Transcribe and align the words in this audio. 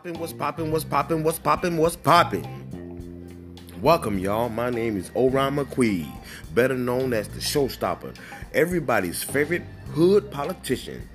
poppin', 0.00 0.18
what's 0.18 0.32
poppin', 0.32 0.70
what's 0.72 0.84
poppin', 0.84 1.22
what's 1.22 1.38
poppin', 1.38 1.76
what's 1.76 1.96
poppin'? 1.96 3.76
Welcome, 3.82 4.18
y'all. 4.18 4.48
My 4.48 4.70
name 4.70 4.96
is 4.96 5.10
Oran 5.12 5.56
McQueen, 5.56 6.10
better 6.54 6.74
known 6.74 7.12
as 7.12 7.28
the 7.28 7.40
Showstopper, 7.40 8.16
everybody's 8.54 9.22
favorite 9.22 9.60
hood 9.92 10.30
politician. 10.30 11.06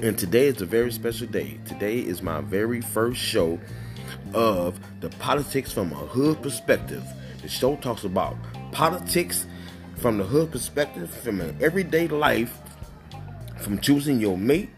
And 0.00 0.16
today 0.16 0.46
is 0.46 0.62
a 0.62 0.64
very 0.64 0.92
special 0.92 1.26
day. 1.26 1.58
Today 1.66 1.98
is 1.98 2.22
my 2.22 2.40
very 2.40 2.80
first 2.80 3.20
show 3.20 3.58
of 4.32 4.78
the 5.00 5.08
politics 5.18 5.72
from 5.72 5.90
a 5.90 5.96
hood 5.96 6.40
perspective. 6.40 7.02
The 7.40 7.48
show 7.48 7.74
talks 7.74 8.04
about 8.04 8.36
politics 8.70 9.44
from 9.96 10.18
the 10.18 10.24
hood 10.24 10.52
perspective, 10.52 11.10
from 11.10 11.40
an 11.40 11.56
everyday 11.60 12.06
life, 12.06 12.56
from 13.58 13.80
choosing 13.80 14.20
your 14.20 14.38
mate 14.38 14.70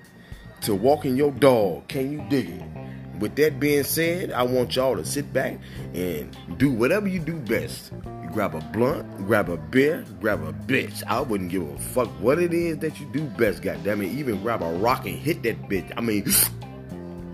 to 0.63 0.75
walking 0.75 1.17
your 1.17 1.33
dog. 1.33 1.87
Can 1.89 2.11
you 2.11 2.25
dig 2.31 2.49
it? 2.49 2.94
With 3.21 3.37
that 3.37 3.61
being 3.61 3.85
said, 3.85 4.33
I 4.33 4.43
want 4.43 4.75
y'all 4.75 4.97
to 4.97 5.05
sit 5.05 5.33
back 5.33 5.59
and 5.95 6.37
do 6.59 6.71
whatever 6.71 7.07
you 7.07 7.21
do 7.21 7.35
best. 7.35 7.93
You 8.23 8.29
grab 8.33 8.55
a 8.55 8.61
blunt, 8.73 9.27
grab 9.27 9.49
a 9.49 9.57
beer, 9.57 10.05
grab 10.21 10.43
a 10.43 10.53
bitch. 10.53 11.03
I 11.07 11.21
wouldn't 11.21 11.51
give 11.51 11.63
a 11.63 11.79
fuck 11.79 12.09
what 12.21 12.39
it 12.39 12.53
is 12.53 12.79
that 12.79 12.99
you 12.99 13.07
do 13.13 13.23
best, 13.23 13.63
goddamn 13.63 14.03
it. 14.03 14.09
Even 14.09 14.43
grab 14.43 14.63
a 14.63 14.73
rock 14.73 15.07
and 15.07 15.17
hit 15.17 15.43
that 15.45 15.69
bitch. 15.69 15.93
I 15.97 16.01
mean, 16.01 16.25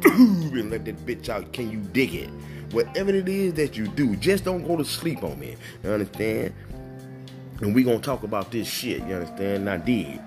and 0.05 0.71
let 0.71 0.85
that 0.85 0.97
bitch 1.07 1.29
out. 1.29 1.53
Can 1.53 1.71
you 1.71 1.79
dig 1.79 2.15
it? 2.15 2.31
Whatever 2.73 3.11
it 3.11 3.29
is 3.29 3.55
that 3.55 3.77
you 3.77 3.89
do, 3.89 4.17
just 4.17 4.45
don't 4.45 4.67
go 4.67 4.77
to 4.77 4.85
sleep 4.85 5.25
on 5.25 5.39
me. 5.41 5.57
You 5.83 5.91
understand? 5.91 6.55
And 7.61 7.75
we 7.75 7.83
gonna 7.83 7.99
talk 7.99 8.23
about 8.23 8.51
this 8.51 8.69
shit. 8.69 8.99
You 9.07 9.15
understand? 9.15 9.65
Now, 9.65 9.77
dig. 9.77 10.21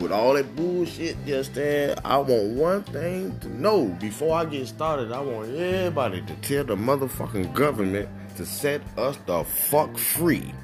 With 0.00 0.12
all 0.12 0.32
that 0.32 0.56
bullshit 0.56 1.14
just 1.26 1.54
there, 1.54 1.94
I 2.04 2.16
want 2.16 2.48
one 2.56 2.82
thing 2.84 3.38
to 3.40 3.48
know 3.48 3.84
before 4.00 4.36
I 4.36 4.46
get 4.46 4.66
started. 4.66 5.12
I 5.12 5.20
want 5.20 5.54
everybody 5.54 6.22
to 6.22 6.34
tell 6.36 6.64
the 6.64 6.74
motherfucking 6.74 7.52
government 7.52 8.08
to 8.36 8.46
set 8.46 8.80
us 8.96 9.18
the 9.26 9.44
fuck 9.44 9.96
free. 9.98 10.54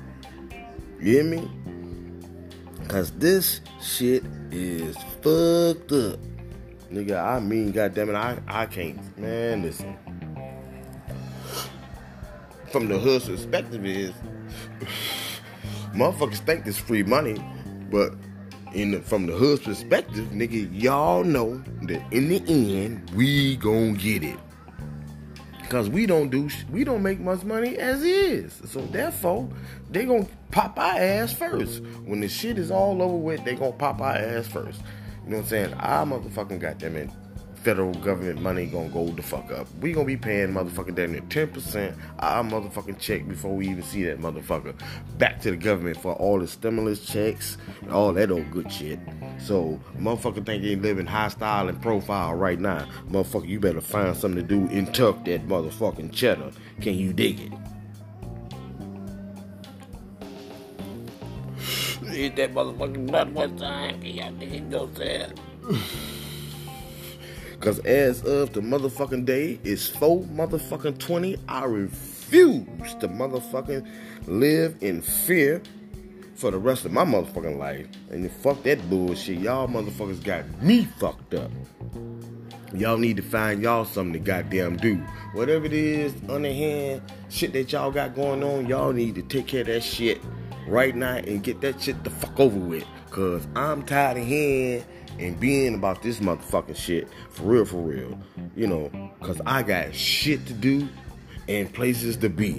You 0.98 1.12
hear 1.12 1.24
me? 1.24 1.50
Cause 2.88 3.10
this 3.12 3.60
shit 3.82 4.24
is 4.50 4.96
fucked 5.20 5.92
up. 5.92 6.18
Nigga, 6.90 7.22
I 7.22 7.40
mean, 7.40 7.72
goddamn 7.72 8.10
it, 8.10 8.14
I, 8.14 8.38
I 8.46 8.66
can't. 8.66 9.18
Man, 9.18 9.62
listen. 9.62 9.96
From 12.70 12.88
the 12.88 12.98
hood's 12.98 13.26
perspective 13.26 13.84
is, 13.84 14.12
motherfuckers 15.92 16.38
think 16.38 16.64
this 16.64 16.78
free 16.78 17.02
money, 17.02 17.36
but 17.90 18.14
in 18.76 18.90
the, 18.90 19.00
from 19.00 19.26
the 19.26 19.32
hood's 19.32 19.62
perspective, 19.62 20.26
nigga, 20.32 20.68
y'all 20.70 21.24
know 21.24 21.62
that 21.82 22.02
in 22.12 22.28
the 22.28 22.42
end 22.46 23.10
we 23.14 23.56
gonna 23.56 23.92
get 23.92 24.22
it. 24.22 24.38
Cause 25.70 25.88
we 25.88 26.06
don't 26.06 26.28
do 26.30 26.48
we 26.70 26.84
don't 26.84 27.02
make 27.02 27.18
much 27.18 27.42
money 27.42 27.76
as 27.76 28.04
is. 28.04 28.60
So 28.66 28.82
therefore, 28.82 29.48
they 29.90 30.04
gonna 30.04 30.28
pop 30.52 30.78
our 30.78 30.96
ass 30.96 31.32
first. 31.32 31.82
When 32.04 32.20
the 32.20 32.28
shit 32.28 32.56
is 32.56 32.70
all 32.70 33.02
over 33.02 33.16
with, 33.16 33.44
they 33.44 33.56
gonna 33.56 33.72
pop 33.72 34.00
our 34.00 34.14
ass 34.14 34.46
first. 34.46 34.80
You 35.24 35.30
know 35.30 35.36
what 35.38 35.42
I'm 35.44 35.48
saying? 35.48 35.74
I 35.74 36.04
motherfucking 36.04 36.60
got 36.60 36.78
them 36.78 36.96
in 36.96 37.10
federal 37.66 37.92
government 37.94 38.40
money 38.40 38.64
gonna 38.66 38.88
go 38.90 39.08
the 39.08 39.20
fuck 39.20 39.50
up. 39.50 39.66
We 39.80 39.92
gonna 39.92 40.06
be 40.06 40.16
paying 40.16 40.50
motherfucking 40.50 40.94
damn 40.94 41.10
near 41.10 41.20
10% 41.22 41.96
our 42.20 42.44
motherfucking 42.44 43.00
check 43.00 43.26
before 43.26 43.56
we 43.56 43.68
even 43.68 43.82
see 43.82 44.04
that 44.04 44.20
motherfucker 44.20 44.72
back 45.18 45.40
to 45.40 45.50
the 45.50 45.56
government 45.56 45.96
for 45.96 46.12
all 46.12 46.38
the 46.38 46.46
stimulus 46.46 47.04
checks 47.04 47.58
and 47.82 47.90
all 47.90 48.12
that 48.12 48.30
old 48.30 48.48
good 48.52 48.70
shit. 48.70 49.00
So 49.40 49.80
motherfucker 49.98 50.46
think 50.46 50.62
they 50.62 50.76
living 50.76 51.06
high 51.06 51.26
style 51.26 51.68
and 51.68 51.82
profile 51.82 52.34
right 52.34 52.60
now. 52.60 52.86
Motherfucker, 53.10 53.48
you 53.48 53.58
better 53.58 53.80
find 53.80 54.16
something 54.16 54.40
to 54.40 54.46
do 54.46 54.68
and 54.70 54.94
tuck 54.94 55.24
that 55.24 55.48
motherfucking 55.48 56.12
cheddar. 56.12 56.52
Can 56.80 56.94
you 56.94 57.12
dig 57.12 57.40
it? 57.40 57.52
Hit 62.06 62.36
that 62.36 62.54
motherfucking 62.54 63.10
nut 63.10 63.32
one 63.32 63.56
time. 63.56 64.00
Can 64.00 64.14
y'all 64.14 64.30
dig 64.30 64.52
it? 64.52 64.70
Go 64.70 64.86
there. 67.66 67.72
Cause 67.72 67.84
as 67.84 68.22
of 68.24 68.52
the 68.52 68.60
motherfucking 68.60 69.24
day, 69.24 69.58
it's 69.64 69.86
four 69.86 70.22
motherfucking 70.22 70.98
twenty. 70.98 71.36
I 71.48 71.64
refuse 71.64 72.94
to 73.00 73.08
motherfucking 73.08 73.86
live 74.26 74.76
in 74.80 75.02
fear 75.02 75.62
for 76.34 76.50
the 76.50 76.58
rest 76.58 76.84
of 76.84 76.92
my 76.92 77.04
motherfucking 77.04 77.58
life. 77.58 77.86
And 78.10 78.30
fuck 78.30 78.62
that 78.64 78.88
bullshit. 78.90 79.38
Y'all 79.38 79.68
motherfuckers 79.68 80.22
got 80.22 80.44
me 80.62 80.84
fucked 80.98 81.34
up. 81.34 81.50
Y'all 82.74 82.98
need 82.98 83.16
to 83.16 83.22
find 83.22 83.62
y'all 83.62 83.84
something 83.84 84.12
to 84.12 84.18
goddamn 84.18 84.76
do. 84.76 84.96
Whatever 85.32 85.66
it 85.66 85.72
is, 85.72 86.14
underhand 86.28 87.00
shit 87.30 87.52
that 87.52 87.72
y'all 87.72 87.90
got 87.90 88.14
going 88.14 88.42
on, 88.42 88.66
y'all 88.66 88.92
need 88.92 89.14
to 89.14 89.22
take 89.22 89.46
care 89.46 89.62
of 89.62 89.68
that 89.68 89.82
shit 89.82 90.20
right 90.66 90.94
now 90.94 91.16
and 91.16 91.42
get 91.42 91.60
that 91.60 91.80
shit 91.80 92.02
the 92.04 92.10
fuck 92.10 92.38
over 92.40 92.58
with. 92.58 92.84
Cause 93.10 93.46
I'm 93.54 93.82
tired 93.82 94.18
of 94.18 94.26
hearing 94.26 94.84
and 95.18 95.38
being 95.38 95.74
about 95.74 96.02
this 96.02 96.20
motherfucking 96.20 96.76
shit 96.76 97.08
for 97.30 97.44
real, 97.44 97.64
for 97.64 97.78
real. 97.78 98.18
You 98.54 98.66
know, 98.66 99.10
cause 99.20 99.40
I 99.46 99.62
got 99.62 99.94
shit 99.94 100.46
to 100.46 100.52
do 100.52 100.88
and 101.48 101.72
places 101.72 102.16
to 102.18 102.28
be. 102.28 102.52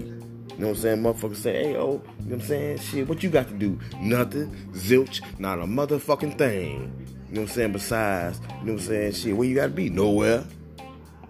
You 0.58 0.64
know 0.64 0.70
what 0.70 0.78
I'm 0.78 0.82
saying? 0.82 1.04
Motherfuckers 1.04 1.36
say, 1.36 1.54
hey, 1.54 1.76
oh, 1.76 1.78
you 1.78 1.86
know 1.86 2.02
what 2.18 2.34
I'm 2.34 2.42
saying? 2.42 2.78
Shit, 2.80 3.08
what 3.08 3.22
you 3.22 3.30
got 3.30 3.48
to 3.48 3.54
do? 3.54 3.80
Nothing. 4.00 4.50
Zilch, 4.72 5.22
not 5.40 5.60
a 5.60 5.64
motherfucking 5.64 6.38
thing. 6.38 6.92
You 7.30 7.36
know 7.36 7.42
what 7.42 7.50
I'm 7.50 7.56
saying? 7.56 7.72
Besides, 7.74 8.40
you 8.40 8.48
know 8.48 8.74
what 8.74 8.82
I'm 8.82 8.88
saying? 8.88 9.12
Shit, 9.12 9.38
where 9.38 9.48
you 9.48 9.56
got 9.56 9.68
to 9.68 9.70
be? 9.70 9.90
Nowhere 9.90 10.44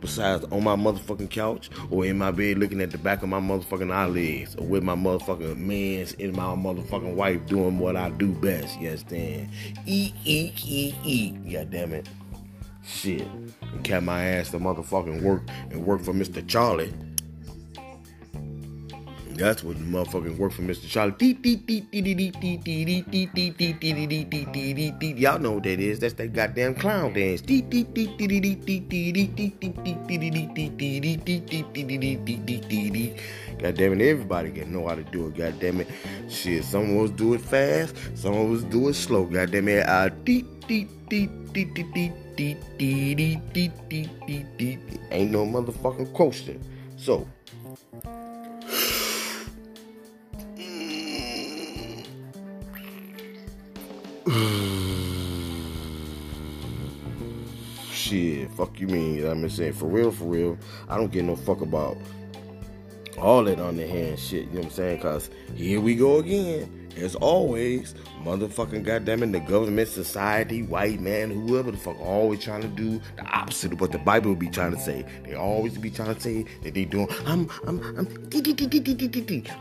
besides 0.01 0.45
on 0.51 0.63
my 0.63 0.75
motherfucking 0.75 1.29
couch 1.29 1.69
or 1.89 2.05
in 2.05 2.17
my 2.17 2.31
bed 2.31 2.57
looking 2.57 2.81
at 2.81 2.91
the 2.91 2.97
back 2.97 3.23
of 3.23 3.29
my 3.29 3.39
motherfucking 3.39 3.91
eyelids 3.91 4.55
or 4.55 4.65
with 4.65 4.83
my 4.83 4.95
motherfucking 4.95 5.57
man's 5.57 6.13
and 6.19 6.35
my 6.35 6.43
motherfucking 6.43 7.15
wife 7.15 7.45
doing 7.47 7.79
what 7.79 7.95
I 7.95 8.09
do 8.11 8.33
best. 8.33 8.79
You 8.79 8.89
understand? 8.89 9.49
Eat, 9.85 10.13
eat, 10.23 10.53
eat, 10.65 10.95
eat. 11.03 11.51
God 11.51 11.71
damn 11.71 11.93
it. 11.93 12.09
Shit. 12.83 13.27
And 13.61 13.83
kept 13.83 14.05
my 14.05 14.23
ass 14.23 14.51
to 14.51 14.59
motherfucking 14.59 15.21
work 15.21 15.43
and 15.71 15.85
work 15.85 16.01
for 16.01 16.13
Mr. 16.13 16.45
Charlie. 16.47 16.93
That's 19.37 19.63
what 19.63 19.77
the 19.77 19.83
motherfucking 19.85 20.37
work 20.37 20.51
for 20.51 20.63
Mr. 20.63 20.89
Charlie. 20.89 21.13
Y'all 25.13 25.39
know 25.39 25.51
what 25.53 25.63
that 25.63 25.79
is. 25.79 25.99
That's 25.99 26.15
that 26.15 26.33
goddamn 26.33 26.73
clown 26.73 27.13
dance. 27.13 27.41
God 33.59 33.75
damn 33.75 33.93
it, 33.93 34.01
everybody 34.01 34.51
can 34.51 34.71
know 34.71 34.87
how 34.87 34.95
to 34.95 35.03
do 35.03 35.27
it. 35.27 35.37
God 35.37 35.59
damn 35.59 35.81
it. 35.81 35.87
Shit, 36.29 36.63
some 36.63 36.97
of 36.97 37.03
us 37.05 37.11
do 37.11 37.35
it 37.35 37.41
fast, 37.41 37.95
some 38.15 38.33
of 38.33 38.51
us 38.51 38.63
do 38.63 38.89
it 38.89 38.95
slow. 38.95 39.25
God 39.25 39.51
damn 39.51 39.67
it. 39.67 39.87
Uh, 39.87 40.09
Ain't 45.11 45.31
no 45.31 45.45
motherfucking 45.45 46.13
question. 46.13 46.59
So, 46.97 47.27
Shit, 57.91 58.51
fuck 58.51 58.77
you 58.77 58.87
mean? 58.87 59.25
I'm 59.25 59.49
saying 59.49 59.73
for 59.73 59.85
real, 59.85 60.11
for 60.11 60.25
real. 60.25 60.57
I 60.89 60.97
don't 60.97 61.11
get 61.11 61.23
no 61.23 61.37
fuck 61.37 61.61
about 61.61 61.97
all 63.17 63.45
that 63.45 63.59
underhand 63.59 64.19
shit. 64.19 64.47
You 64.47 64.47
know 64.47 64.55
what 64.55 64.65
I'm 64.65 64.71
saying? 64.71 64.99
Cause 64.99 65.29
here 65.55 65.79
we 65.79 65.95
go 65.95 66.17
again. 66.17 66.76
As 66.97 67.15
always, 67.15 67.93
motherfucking 68.23 68.83
goddamn 68.83 69.23
it, 69.23 69.31
the 69.31 69.39
government, 69.39 69.87
society, 69.87 70.63
white 70.63 70.99
man, 70.99 71.29
whoever 71.29 71.71
the 71.71 71.77
fuck, 71.77 71.99
always 71.99 72.43
trying 72.43 72.61
to 72.61 72.67
do 72.67 72.99
the 73.15 73.23
opposite 73.25 73.73
of 73.73 73.81
what 73.81 73.91
the 73.91 73.99
Bible 73.99 74.31
would 74.31 74.39
be 74.39 74.49
trying 74.49 74.71
to 74.71 74.79
say. 74.79 75.05
They 75.23 75.35
always 75.35 75.77
be 75.77 75.91
trying 75.91 76.15
to 76.15 76.19
say 76.21 76.45
that 76.63 76.73
they 76.73 76.85
doing. 76.85 77.07
I'm, 77.25 77.49
I'm, 77.65 77.79
I'm, 77.97 78.29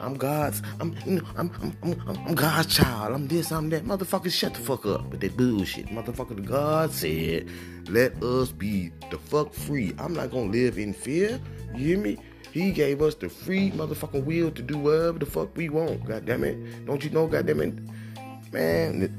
I'm 0.00 0.14
God's. 0.16 0.62
I'm, 0.80 0.96
you 1.04 1.20
know, 1.20 1.26
I'm, 1.36 1.50
I'm, 1.62 1.76
I'm, 2.06 2.18
I'm 2.26 2.34
God's 2.34 2.74
child. 2.74 3.14
I'm 3.14 3.28
this. 3.28 3.52
I'm 3.52 3.68
that. 3.70 3.84
Motherfucker, 3.84 4.30
shut 4.32 4.54
the 4.54 4.60
fuck 4.60 4.86
up 4.86 5.10
with 5.10 5.20
that 5.20 5.36
bullshit. 5.36 5.86
Motherfucker, 5.88 6.44
God 6.44 6.90
said, 6.90 7.48
let 7.88 8.22
us 8.22 8.50
be 8.50 8.90
the 9.10 9.18
fuck 9.18 9.52
free. 9.52 9.94
I'm 9.98 10.14
not 10.14 10.30
gonna 10.30 10.50
live 10.50 10.78
in 10.78 10.92
fear. 10.92 11.40
You 11.74 11.86
hear 11.86 11.98
me? 11.98 12.18
He 12.52 12.72
gave 12.72 13.02
us 13.02 13.14
the 13.14 13.28
free 13.28 13.70
motherfucking 13.72 14.24
will 14.24 14.50
to 14.50 14.62
do 14.62 14.78
whatever 14.78 15.18
the 15.18 15.26
fuck 15.26 15.54
we 15.56 15.68
want. 15.68 16.04
God 16.04 16.24
damn 16.24 16.44
it. 16.44 16.86
Don't 16.86 17.04
you 17.04 17.10
know, 17.10 17.26
God 17.26 17.46
damn 17.46 17.60
it? 17.60 17.74
Man. 18.52 19.12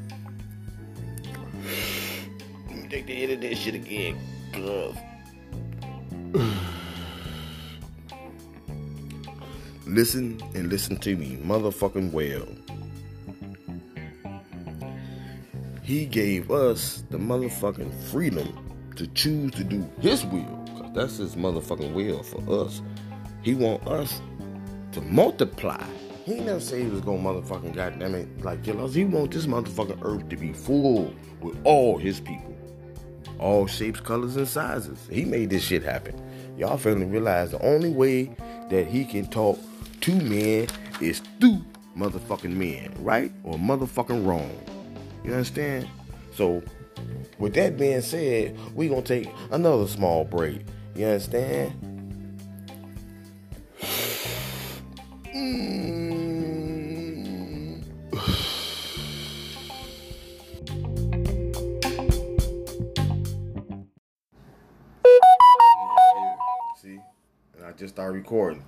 Let 2.68 2.76
me 2.76 2.88
take 2.90 3.08
the 3.08 3.14
hit 3.14 3.32
of 3.32 3.42
that 3.42 3.58
shit 3.58 3.76
again. 3.76 4.18
Listen 9.86 10.42
and 10.54 10.70
listen 10.70 10.98
to 10.98 11.16
me, 11.16 11.38
motherfucking 11.38 12.12
well. 12.12 12.46
he 15.88 16.06
gave 16.06 16.52
us 16.52 17.06
the 17.12 17.18
motherfucking 17.18 17.94
freedom 18.12 18.54
to 18.98 19.08
choose 19.08 19.54
to 19.54 19.64
do 19.64 19.90
his 20.02 20.26
will. 20.26 20.66
That's 20.94 21.16
his 21.16 21.38
motherfucking 21.38 21.94
will 21.94 22.24
for 22.24 22.66
us. 22.66 22.82
He 23.48 23.56
want 23.56 23.88
us 23.88 24.22
to 24.92 25.00
multiply. 25.00 25.82
He 26.26 26.42
never 26.42 26.60
said 26.60 26.82
he 26.82 26.88
was 26.88 27.00
gonna 27.00 27.20
motherfucking 27.20 27.74
goddamn 27.74 28.14
it 28.16 28.42
like 28.44 28.62
kill 28.62 28.84
us. 28.84 28.94
He 28.94 29.06
want 29.06 29.32
this 29.32 29.46
motherfucking 29.46 30.00
earth 30.02 30.28
to 30.28 30.36
be 30.36 30.52
full 30.52 31.16
with 31.40 31.58
all 31.64 31.98
his 31.98 32.20
people. 32.20 32.54
All 33.40 33.66
shapes, 33.66 34.02
colors, 34.02 34.36
and 34.36 34.46
sizes. 34.50 35.08
He 35.10 35.24
made 35.24 35.50
this 35.50 35.64
shit 35.64 35.82
happen. 35.82 36.22
Y'all 36.58 36.76
finally 36.76 37.06
realize 37.06 37.52
the 37.52 37.66
only 37.66 37.90
way 37.90 38.36
that 38.70 38.86
he 38.88 39.06
can 39.06 39.26
talk 39.28 39.58
to 40.02 40.14
men 40.14 40.68
is 41.00 41.22
through 41.40 41.64
motherfucking 41.98 42.52
men, 42.52 42.94
right? 43.00 43.32
Or 43.46 43.54
motherfucking 43.54 44.28
wrong. 44.28 44.60
You 45.24 45.32
understand? 45.32 45.88
So, 46.34 46.62
with 47.40 47.54
that 47.54 47.78
being 47.78 48.02
said, 48.02 48.58
we 48.76 48.90
gonna 48.90 49.04
take 49.04 49.30
another 49.52 49.88
small 49.88 50.26
break. 50.26 50.64
You 50.98 51.06
understand? 51.06 51.97
See, 55.38 55.44
and 67.56 67.66
I 67.66 67.72
just 67.78 67.94
started 67.94 68.14
recording. 68.14 68.64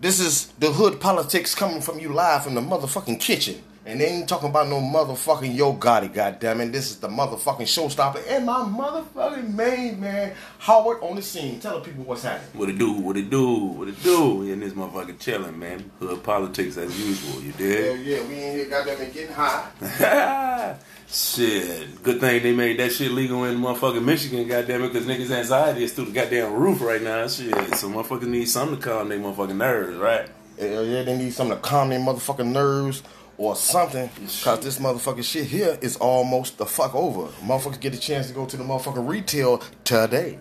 this 0.00 0.18
is 0.18 0.48
the 0.58 0.72
hood 0.72 1.00
politics 1.00 1.54
coming 1.54 1.80
from 1.80 2.00
you 2.00 2.08
live 2.08 2.42
from 2.42 2.54
the 2.54 2.60
motherfucking 2.60 3.20
kitchen. 3.20 3.62
And 3.84 4.00
they 4.00 4.06
ain't 4.06 4.28
talking 4.28 4.48
about 4.48 4.68
no 4.68 4.80
motherfucking 4.80 5.56
Yo 5.56 5.74
Gotti, 5.74 6.08
goddammit. 6.08 6.70
This 6.70 6.90
is 6.90 6.98
the 6.98 7.08
motherfucking 7.08 7.62
showstopper 7.62 8.22
and 8.28 8.46
my 8.46 8.60
motherfucking 8.60 9.52
main 9.52 10.00
man, 10.00 10.34
Howard, 10.60 10.98
on 11.02 11.16
the 11.16 11.22
scene. 11.22 11.58
Tell 11.58 11.80
the 11.80 11.84
people 11.84 12.04
what's 12.04 12.22
happening. 12.22 12.60
What 12.60 12.68
it 12.68 12.78
do? 12.78 12.92
What 12.92 13.16
it 13.16 13.28
do? 13.28 13.54
What 13.56 13.88
it 13.88 14.00
do? 14.04 14.42
In 14.42 14.60
this 14.60 14.74
motherfucker 14.74 15.18
chilling, 15.18 15.58
man. 15.58 15.90
Hood 15.98 16.22
politics 16.22 16.76
as 16.76 16.96
usual. 16.96 17.42
You 17.42 17.50
Hell 17.50 17.58
did? 17.96 18.06
yeah, 18.06 18.20
we 18.28 18.34
in 18.34 18.56
here, 18.56 18.66
goddammit, 18.66 19.12
getting 19.12 19.34
high. 19.34 20.76
shit. 21.08 22.02
Good 22.04 22.20
thing 22.20 22.40
they 22.40 22.52
made 22.54 22.78
that 22.78 22.92
shit 22.92 23.10
legal 23.10 23.42
in 23.44 23.58
motherfucking 23.58 24.04
Michigan, 24.04 24.46
goddamn 24.46 24.84
it, 24.84 24.92
because 24.92 25.08
niggas' 25.08 25.32
anxiety 25.36 25.82
is 25.82 25.92
through 25.92 26.04
the 26.04 26.12
goddamn 26.12 26.52
roof 26.52 26.80
right 26.80 27.02
now. 27.02 27.26
Shit. 27.26 27.52
So 27.74 27.88
motherfuckers 27.88 28.28
need 28.28 28.44
something 28.48 28.78
to 28.78 28.82
calm 28.82 29.08
their 29.08 29.18
motherfucking 29.18 29.56
nerves, 29.56 29.96
right? 29.96 30.28
Hell 30.56 30.84
yeah, 30.86 31.02
they 31.02 31.18
need 31.18 31.32
something 31.32 31.56
to 31.56 31.60
calm 31.62 31.88
their 31.88 31.98
motherfucking 31.98 32.52
nerves 32.52 33.02
or 33.38 33.56
something. 33.56 34.08
Cause 34.42 34.60
this 34.60 34.78
motherfucking 34.78 35.24
shit 35.24 35.46
here 35.46 35.78
is 35.80 35.96
almost 35.96 36.58
the 36.58 36.66
fuck 36.66 36.94
over. 36.94 37.28
Motherfuckers 37.44 37.80
get 37.80 37.94
a 37.94 37.98
chance 37.98 38.28
to 38.28 38.34
go 38.34 38.46
to 38.46 38.56
the 38.56 38.64
motherfucking 38.64 39.08
retail 39.08 39.58
today. 39.84 40.38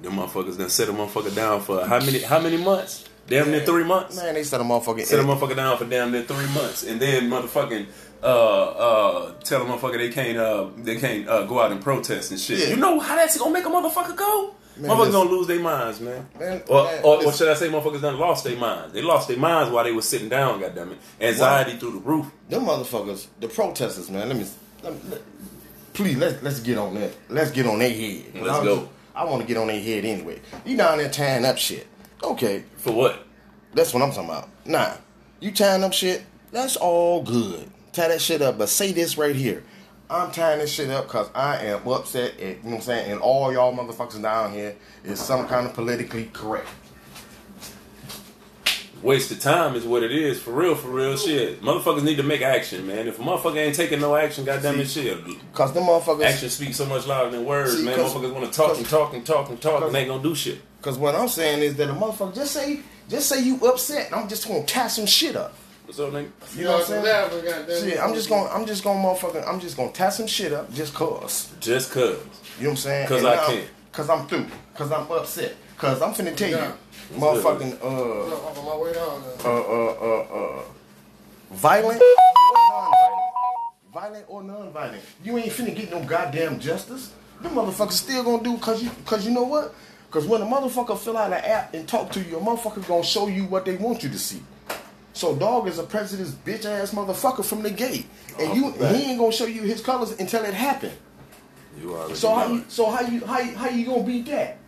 Them 0.00 0.14
motherfuckers 0.14 0.58
done 0.58 0.68
set 0.68 0.88
a 0.88 0.92
motherfucker 0.92 1.34
down 1.34 1.60
for 1.60 1.86
how 1.86 2.00
many 2.00 2.20
how 2.20 2.40
many 2.40 2.56
months? 2.56 3.08
Damn 3.28 3.50
near 3.50 3.60
three 3.64 3.84
months. 3.84 4.16
Man, 4.16 4.34
they 4.34 4.42
set 4.42 4.60
a 4.60 4.64
motherfucking 4.64 5.04
Set 5.04 5.20
a 5.20 5.22
motherfucker 5.22 5.54
down 5.54 5.78
for 5.78 5.84
damn 5.84 6.10
near 6.10 6.22
three 6.24 6.48
months, 6.52 6.82
and 6.82 7.00
then 7.00 7.30
motherfucking 7.30 7.86
uh 8.22 8.26
uh 8.26 9.32
tell 9.44 9.62
a 9.62 9.64
motherfucker 9.64 9.98
they 9.98 10.10
can't 10.10 10.38
uh 10.38 10.66
they 10.78 10.96
can't 10.96 11.28
uh, 11.28 11.44
go 11.44 11.60
out 11.60 11.70
and 11.72 11.80
protest 11.80 12.30
and 12.32 12.40
shit. 12.40 12.58
Yeah. 12.58 12.66
You 12.68 12.76
know 12.76 12.98
how 12.98 13.14
that's 13.16 13.38
gonna 13.38 13.52
make 13.52 13.64
a 13.64 13.68
motherfucker 13.68 14.16
go? 14.16 14.54
Man, 14.76 14.90
motherfuckers 14.90 15.12
gonna 15.12 15.30
lose 15.30 15.46
their 15.46 15.60
minds, 15.60 16.00
man. 16.00 16.26
Man, 16.38 16.62
or, 16.68 16.84
man, 16.84 17.00
or, 17.04 17.26
or 17.26 17.32
should 17.32 17.48
I 17.48 17.54
say, 17.54 17.68
motherfuckers 17.68 18.00
done 18.00 18.18
lost 18.18 18.44
their 18.44 18.56
minds? 18.56 18.92
They 18.94 19.02
lost 19.02 19.28
their 19.28 19.36
minds 19.36 19.70
while 19.70 19.84
they 19.84 19.92
was 19.92 20.08
sitting 20.08 20.28
down. 20.28 20.60
Goddamn 20.60 20.92
it, 20.92 20.98
anxiety 21.20 21.76
through 21.78 21.92
the 21.92 21.98
roof. 21.98 22.26
them 22.48 22.64
motherfuckers, 22.64 23.26
the 23.40 23.48
protesters, 23.48 24.10
man. 24.10 24.28
Let 24.28 24.36
me, 24.38 24.46
let 24.82 24.92
me 24.94 25.00
let- 25.10 25.22
please 25.92 26.16
let's 26.16 26.42
let's 26.42 26.60
get 26.60 26.78
on 26.78 26.94
that. 26.94 27.12
Let's 27.28 27.50
get 27.50 27.66
on 27.66 27.78
their 27.80 27.90
head. 27.90 28.24
Let's 28.34 28.48
I 28.58 28.64
go. 28.64 28.76
just- 28.76 28.88
I 29.14 29.24
want 29.24 29.42
to 29.42 29.46
get 29.46 29.58
on 29.58 29.66
their 29.66 29.78
head 29.80 30.06
anyway. 30.06 30.40
You 30.64 30.76
down 30.76 30.96
there 30.96 31.10
tying 31.10 31.44
up 31.44 31.58
shit? 31.58 31.86
Okay, 32.22 32.64
For 32.76 32.92
what? 32.92 33.26
that's 33.74 33.92
what 33.92 34.02
I'm 34.02 34.10
talking 34.10 34.30
about. 34.30 34.48
Nah, 34.64 34.94
you 35.38 35.50
tying 35.52 35.84
up 35.84 35.92
shit. 35.92 36.22
That's 36.50 36.76
all 36.76 37.22
good. 37.22 37.68
Tie 37.92 38.08
that 38.08 38.22
shit 38.22 38.40
up, 38.40 38.56
but 38.56 38.70
say 38.70 38.92
this 38.92 39.18
right 39.18 39.36
here. 39.36 39.64
I'm 40.12 40.30
tying 40.30 40.58
this 40.58 40.72
shit 40.72 40.90
up 40.90 41.06
because 41.06 41.30
I 41.34 41.64
am 41.64 41.88
upset. 41.88 42.38
At, 42.38 42.40
you 42.40 42.54
know 42.56 42.58
what 42.62 42.74
I'm 42.74 42.80
saying? 42.82 43.12
And 43.12 43.20
all 43.20 43.50
y'all 43.52 43.74
motherfuckers 43.74 44.20
down 44.20 44.52
here 44.52 44.76
is 45.04 45.18
some 45.18 45.46
kind 45.48 45.66
of 45.66 45.72
politically 45.72 46.26
correct. 46.32 46.68
Waste 49.00 49.32
of 49.32 49.40
time 49.40 49.74
is 49.74 49.84
what 49.84 50.02
it 50.04 50.12
is. 50.12 50.40
For 50.40 50.52
real, 50.52 50.76
for 50.76 50.88
real, 50.88 51.16
shit. 51.16 51.60
Motherfuckers 51.60 52.04
need 52.04 52.18
to 52.18 52.22
make 52.22 52.42
action, 52.42 52.86
man. 52.86 53.08
If 53.08 53.18
a 53.18 53.22
motherfucker 53.22 53.56
ain't 53.56 53.74
taking 53.74 54.00
no 54.00 54.14
action, 54.14 54.44
goddamn 54.44 54.78
it, 54.78 54.88
shit. 54.88 55.18
Cause 55.54 55.72
them 55.72 55.84
motherfuckers. 55.84 56.24
Action 56.24 56.50
speaks 56.50 56.76
so 56.76 56.86
much 56.86 57.06
louder 57.06 57.30
than 57.30 57.44
words, 57.44 57.78
See, 57.78 57.84
man. 57.84 57.98
Motherfuckers 57.98 58.32
want 58.32 58.44
to 58.44 58.56
talk 58.56 58.76
and 58.76 58.86
talk 58.86 59.14
and 59.14 59.26
talk 59.26 59.48
and 59.48 59.60
talk, 59.60 59.82
and 59.82 59.94
they 59.94 60.00
ain't 60.00 60.08
gonna 60.08 60.22
do 60.22 60.34
shit. 60.34 60.60
Cause 60.82 60.98
what 60.98 61.16
I'm 61.16 61.28
saying 61.28 61.62
is 61.62 61.74
that 61.76 61.88
a 61.88 61.94
motherfucker 61.94 62.34
just 62.34 62.52
say 62.52 62.80
just 63.08 63.28
say 63.28 63.42
you 63.42 63.56
upset. 63.66 64.06
and 64.06 64.14
I'm 64.14 64.28
just 64.28 64.46
gonna 64.46 64.64
tie 64.64 64.88
some 64.88 65.06
shit 65.06 65.36
up. 65.36 65.54
What's 65.92 66.00
up, 66.00 66.10
nigga? 66.14 66.56
You 66.56 66.64
know 66.64 66.72
what 66.78 66.90
I'm 66.90 67.66
saying? 67.68 67.90
Shit, 67.90 68.00
I'm 68.00 68.14
just 68.14 68.30
gonna 68.30 68.48
I'm 68.48 68.64
just 68.64 68.82
gonna 68.82 68.98
motherfucking 69.06 69.46
I'm 69.46 69.60
just 69.60 69.76
gonna 69.76 69.92
tie 69.92 70.08
some 70.08 70.26
shit 70.26 70.50
up 70.50 70.72
just 70.72 70.94
cause. 70.94 71.52
Just 71.60 71.92
cause. 71.92 72.16
You 72.56 72.62
know 72.64 72.70
what 72.70 72.70
I'm 72.70 72.76
saying? 72.76 73.08
'Cause 73.08 73.18
And 73.18 73.26
I 73.28 73.34
now- 73.34 73.46
can. 73.46 73.64
Cause 73.92 74.08
I'm 74.08 74.26
through. 74.26 74.46
Cause 74.74 74.90
I'm 74.90 75.12
upset. 75.12 75.54
Cause 75.76 76.00
I'm 76.00 76.14
finna 76.14 76.34
tell 76.34 76.48
you, 76.48 76.56
Yeah. 76.56 76.72
motherfucking 77.14 77.82
uh 77.82 77.86
on 77.86 78.64
my 78.64 78.76
way 78.82 78.94
down 78.94 79.22
there. 79.22 79.52
uh 79.52 79.60
uh 79.60 79.92
uh 80.00 80.34
uh 80.34 80.62
violent 81.50 82.00
or 82.00 82.72
non-violent. 82.72 83.22
Violent 83.92 84.24
or 84.28 84.42
non-violent. 84.42 85.02
You 85.22 85.36
ain't 85.36 85.52
finna 85.52 85.76
get 85.76 85.90
no 85.90 86.02
goddamn 86.04 86.58
justice. 86.58 87.10
Them 87.42 87.52
motherfuckers 87.54 87.92
still 87.92 88.24
gonna 88.24 88.42
do 88.42 88.56
cause 88.56 88.82
you 88.82 88.90
cause 89.04 89.26
you 89.26 89.30
know 89.32 89.42
what? 89.42 89.74
Cause 90.10 90.24
when 90.26 90.40
a 90.40 90.46
motherfucker 90.46 90.98
fill 90.98 91.18
out 91.18 91.34
an 91.34 91.44
app 91.44 91.74
and 91.74 91.86
talk 91.86 92.10
to 92.12 92.20
you, 92.22 92.38
a 92.38 92.40
motherfucker 92.40 92.86
gonna 92.88 93.04
show 93.04 93.26
you 93.28 93.44
what 93.44 93.66
they 93.66 93.76
want 93.76 94.02
you 94.02 94.08
to 94.08 94.18
see. 94.18 94.42
So 95.12 95.36
dog 95.36 95.68
is 95.68 95.78
a 95.78 95.82
prejudiced 95.82 96.44
bitch 96.44 96.64
ass 96.64 96.92
motherfucker 96.92 97.44
from 97.44 97.62
the 97.62 97.70
gate. 97.70 98.06
And 98.38 98.50
Off 98.50 98.56
you 98.56 98.72
he 98.72 99.10
ain't 99.10 99.18
gonna 99.18 99.32
show 99.32 99.46
you 99.46 99.62
his 99.62 99.80
colors 99.80 100.18
until 100.18 100.44
it 100.44 100.54
happened. 100.54 100.96
You 101.80 101.94
already 101.94 102.14
So 102.14 102.34
how 102.34 102.46
you 102.46 102.64
so 102.68 102.90
how 102.90 103.00
you 103.00 103.24
how 103.24 103.40
you, 103.40 103.54
how 103.54 103.68
you 103.68 103.86
gonna 103.86 104.02
beat 104.04 104.26
that? 104.26 104.58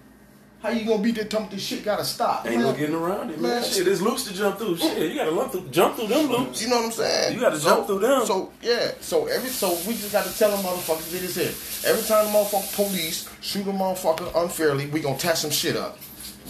How 0.61 0.71
you 0.71 0.87
gonna 0.87 1.03
beat 1.03 1.17
that 1.17 1.29
talking 1.29 1.51
this 1.51 1.63
shit 1.63 1.85
gotta 1.85 2.05
stop? 2.05 2.47
Ain't 2.47 2.63
no 2.63 2.73
getting 2.73 2.95
around 2.95 3.31
it, 3.31 3.39
man. 3.39 3.61
Man. 3.61 3.65
Shit, 3.65 3.87
it's 3.87 4.01
loops 4.01 4.25
to 4.25 4.35
jump 4.35 4.59
through. 4.59 4.79
Shit, 4.79 5.11
you 5.11 5.15
gotta 5.15 5.31
lump 5.31 5.53
through, 5.53 5.69
jump 5.69 5.97
through 5.97 6.07
them 6.07 6.31
loops. 6.31 6.63
You 6.63 6.71
know 6.71 6.77
what 6.77 6.87
I'm 6.87 6.93
saying? 6.93 7.35
You 7.35 7.41
gotta 7.41 7.61
jump 7.61 7.87
through 7.87 7.99
them. 7.99 8.25
So 8.25 8.51
yeah, 8.63 8.93
so 9.01 9.27
every 9.27 9.51
so 9.51 9.71
we 9.87 9.93
just 9.93 10.13
gotta 10.13 10.37
tell 10.39 10.51
them 10.51 10.61
motherfuckers 10.65 11.13
get 11.13 11.21
this 11.21 11.37
here. 11.37 11.91
Every 11.91 12.03
time 12.05 12.27
the 12.27 12.33
motherfucker 12.33 12.75
police 12.77 13.29
shoot 13.43 13.67
a 13.67 13.73
motherfucker 13.73 14.43
unfairly, 14.43 14.87
we 14.87 15.01
gonna 15.01 15.19
test 15.19 15.43
some 15.43 15.51
shit 15.51 15.77
up 15.77 15.99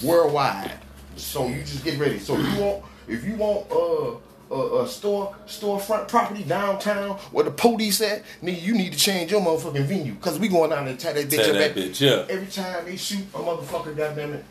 worldwide. 0.02 0.72
So 1.16 1.48
you 1.48 1.60
just 1.60 1.84
get 1.84 1.98
ready. 1.98 2.20
So 2.20 2.36
you 2.36 2.60
want 2.60 2.84
if 3.08 3.25
you 3.25 3.34
want 3.37 3.70
uh 3.70 4.16
a, 4.50 4.82
a 4.82 4.88
store 4.88 5.34
storefront 5.46 6.08
property 6.08 6.44
downtown 6.44 7.11
where 7.32 7.44
the 7.44 7.50
police 7.50 8.00
at, 8.00 8.23
nigga, 8.42 8.61
you 8.62 8.75
need 8.75 8.92
to 8.92 8.99
change 8.99 9.30
your 9.30 9.40
motherfucking 9.40 9.87
venue 9.87 10.12
because 10.12 10.38
we 10.38 10.49
going 10.49 10.70
down 10.70 10.84
there 10.84 10.92
and 10.92 11.00
tie 11.00 11.12
that 11.12 11.26
bitch 11.26 11.44
Tear 11.44 11.49
up. 11.49 11.54
that 11.54 11.75
bitch 11.75 12.12
up. 12.12 12.30
Every 12.30 12.46
time 12.46 12.84
they 12.84 12.96
shoot 12.96 13.25
a 13.34 13.38
motherfucker, 13.38 13.96
goddamn 13.96 14.34
it. 14.34 14.44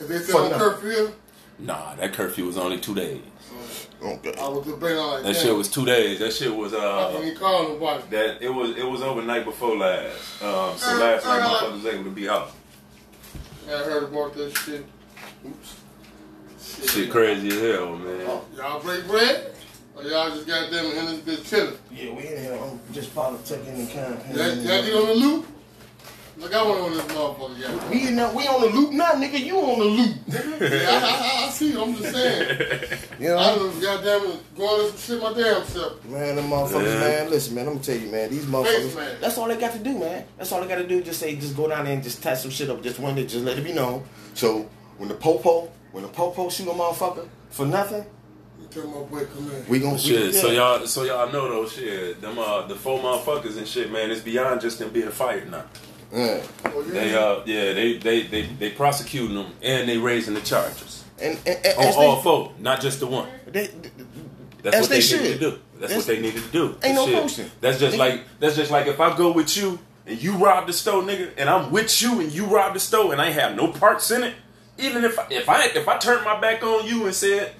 If 0.00 0.08
they 0.08 0.18
still 0.18 0.38
on 0.38 0.50
Fuck 0.50 0.58
curfew, 0.58 1.12
Nah, 1.58 1.94
that 1.94 2.12
curfew 2.12 2.46
was 2.46 2.58
only 2.58 2.78
two 2.78 2.94
days. 2.94 3.20
Okay. 4.02 4.34
I 4.40 4.48
was 4.48 4.66
debating 4.66 4.98
like 4.98 5.22
That 5.22 5.36
shit 5.36 5.54
was 5.54 5.70
two 5.70 5.84
days. 5.84 6.18
That 6.18 6.32
shit 6.32 6.54
was 6.54 6.74
I 6.74 6.78
uh. 6.78 7.20
can't 7.20 7.38
call 7.38 7.68
nobody. 7.68 8.02
That 8.10 8.42
it 8.42 8.52
was 8.52 8.76
it 8.76 8.84
was 8.84 9.02
overnight 9.02 9.44
before 9.44 9.76
last. 9.76 10.42
Um, 10.42 10.76
so 10.76 10.96
last 10.96 11.24
night 11.24 11.42
motherfuckers 11.42 11.72
was 11.74 11.86
able 11.86 12.04
to 12.04 12.10
be 12.10 12.28
out. 12.28 12.50
I 13.68 13.70
heard 13.70 14.04
about 14.04 14.34
that 14.34 14.56
shit. 14.56 14.84
Oops. 15.46 15.81
Shit 16.86 17.10
crazy 17.10 17.48
as 17.48 17.60
hell, 17.60 17.96
man. 17.96 18.26
Oh, 18.26 18.44
y'all 18.56 18.80
break 18.82 19.06
bread? 19.06 19.54
Or 19.94 20.02
y'all 20.04 20.30
just 20.30 20.46
got 20.46 20.70
them 20.70 20.86
in 20.86 21.06
this 21.06 21.20
bitch 21.20 21.48
chilling? 21.50 21.78
Yeah, 21.90 22.12
we 22.14 22.26
in 22.28 22.42
here. 22.42 22.58
I'm 22.62 22.80
just 22.92 23.14
politicking 23.14 23.68
and 23.74 23.88
campaigning. 23.88 24.36
Y'all, 24.36 24.54
y'all 24.56 24.82
get 24.84 24.94
on 24.94 25.06
the 25.08 25.14
loop? 25.14 25.46
Look, 26.38 26.54
I 26.54 26.62
want 26.64 26.78
to 26.78 26.84
on 26.84 26.92
this 26.92 27.06
motherfucker, 27.16 27.58
yeah. 27.60 27.90
We 27.90 28.08
in 28.08 28.16
there, 28.16 28.32
we 28.34 28.48
on 28.48 28.60
the 28.62 28.68
loop 28.68 28.90
now, 28.92 29.12
nigga. 29.12 29.38
You 29.44 29.58
on 29.58 29.78
the 29.78 29.84
loop. 29.84 30.16
yeah 30.28 30.88
I, 30.90 31.42
I, 31.44 31.46
I 31.46 31.50
see 31.50 31.72
you, 31.72 31.82
I'm 31.82 31.94
just 31.94 32.10
saying. 32.12 32.98
You 33.20 33.28
know, 33.28 33.36
I 33.38 33.54
know? 33.54 33.70
done 33.70 33.80
goddamn 33.80 34.30
it, 34.30 34.56
going 34.56 34.90
to 34.92 34.98
shit 34.98 35.22
my 35.22 35.32
damn 35.34 35.62
self. 35.64 36.04
Man, 36.06 36.36
them 36.36 36.46
motherfuckers, 36.48 36.84
Yeah. 36.94 37.00
man. 37.00 37.30
Listen, 37.30 37.54
man. 37.54 37.66
I'm 37.68 37.74
gonna 37.74 37.84
tell 37.84 37.96
you, 37.98 38.10
man. 38.10 38.30
These 38.30 38.40
Face 38.46 38.48
motherfuckers. 38.50 38.96
man. 38.96 39.16
That's 39.20 39.38
all 39.38 39.46
they 39.46 39.56
got 39.58 39.72
to 39.74 39.78
do, 39.78 39.98
man. 39.98 40.24
That's 40.38 40.50
all 40.50 40.62
they 40.62 40.68
got 40.68 40.76
to 40.76 40.86
do. 40.88 41.02
Just 41.02 41.20
say, 41.20 41.36
just 41.36 41.54
go 41.54 41.68
down 41.68 41.84
there 41.84 41.94
and 41.94 42.02
just 42.02 42.22
tie 42.22 42.34
some 42.34 42.50
shit 42.50 42.70
up. 42.70 42.82
Just 42.82 42.98
one 42.98 43.14
day, 43.14 43.26
just 43.26 43.44
let 43.44 43.58
it 43.58 43.62
be 43.64 43.72
known. 43.74 44.02
So 44.34 44.68
when 44.96 45.10
the 45.10 45.14
popo, 45.14 45.70
when 45.92 46.02
the 46.02 46.08
popo 46.08 46.48
shoot 46.48 46.68
a 46.68 46.72
motherfucker 46.72 47.28
for 47.50 47.66
nothing, 47.66 48.04
You 48.60 48.66
tell 48.70 48.86
my 48.86 49.02
boy 49.08 49.24
come 49.26 49.50
in. 49.50 49.66
we 49.68 49.78
gonna 49.78 49.98
Shit, 49.98 50.26
we, 50.26 50.32
so 50.32 50.50
y'all, 50.50 50.86
so 50.86 51.04
y'all 51.04 51.30
know 51.32 51.48
though, 51.48 51.68
shit, 51.68 52.20
them 52.20 52.38
uh, 52.38 52.66
the 52.66 52.74
four 52.74 52.98
motherfuckers 52.98 53.56
and 53.58 53.66
shit, 53.66 53.90
man, 53.92 54.10
it's 54.10 54.20
beyond 54.22 54.60
just 54.60 54.78
them 54.78 54.90
being 54.90 55.10
fired 55.10 55.50
now. 55.50 55.64
Yeah. 56.12 56.42
Oh, 56.66 56.82
yeah. 56.86 56.92
They 56.92 57.14
uh, 57.14 57.40
yeah, 57.46 57.72
they 57.72 57.96
they 57.98 58.22
they 58.26 58.42
they 58.42 58.70
prosecuting 58.70 59.34
them 59.34 59.52
and 59.62 59.88
they 59.88 59.96
raising 59.96 60.34
the 60.34 60.42
charges 60.42 61.04
And, 61.18 61.38
and, 61.46 61.64
and 61.66 61.78
on 61.78 61.94
all 61.94 62.16
they, 62.16 62.22
four, 62.22 62.52
not 62.58 62.80
just 62.82 63.00
the 63.00 63.06
one. 63.06 63.28
they, 63.46 63.66
they, 63.68 63.90
That's 64.62 64.80
what 64.80 64.88
they 64.90 64.96
they, 64.96 65.00
should. 65.00 65.22
need 65.22 65.32
to 65.34 65.38
do. 65.38 65.50
That's 65.50 65.92
That's- 65.94 65.96
what 65.96 66.06
they 66.06 66.20
needed 66.20 66.42
to 66.42 66.50
do. 66.50 66.76
Ain't 66.82 66.94
no 66.96 67.06
Shit. 67.06 67.14
motion. 67.14 67.50
That's 67.60 67.78
just 67.80 67.96
Nigga. 67.96 67.98
like 67.98 68.20
that's 68.40 68.56
just 68.56 68.70
like 68.70 68.86
if 68.88 69.00
I 69.00 69.16
go 69.16 69.32
with 69.32 69.56
you 69.56 69.78
and 70.06 70.22
you 70.22 70.32
rob 70.36 70.66
the 70.66 70.72
store, 70.72 71.02
nigga, 71.02 71.30
and 71.38 71.48
I'm 71.48 71.70
with 71.72 72.00
you 72.02 72.20
and 72.20 72.30
you 72.30 72.44
rob 72.46 72.74
the 72.74 72.80
store 72.80 73.12
and 73.12 73.20
I 73.20 73.30
have 73.30 73.56
no 73.56 73.68
parts 73.72 74.10
in 74.10 74.22
it. 74.22 74.34
Even 74.82 75.04
if 75.04 75.18
I, 75.18 75.26
if 75.30 75.48
I 75.48 75.64
if 75.66 75.88
I 75.88 75.98
turned 75.98 76.24
my 76.24 76.38
back 76.40 76.62
on 76.62 76.86
you 76.86 77.06
and 77.06 77.14
said, 77.14 77.52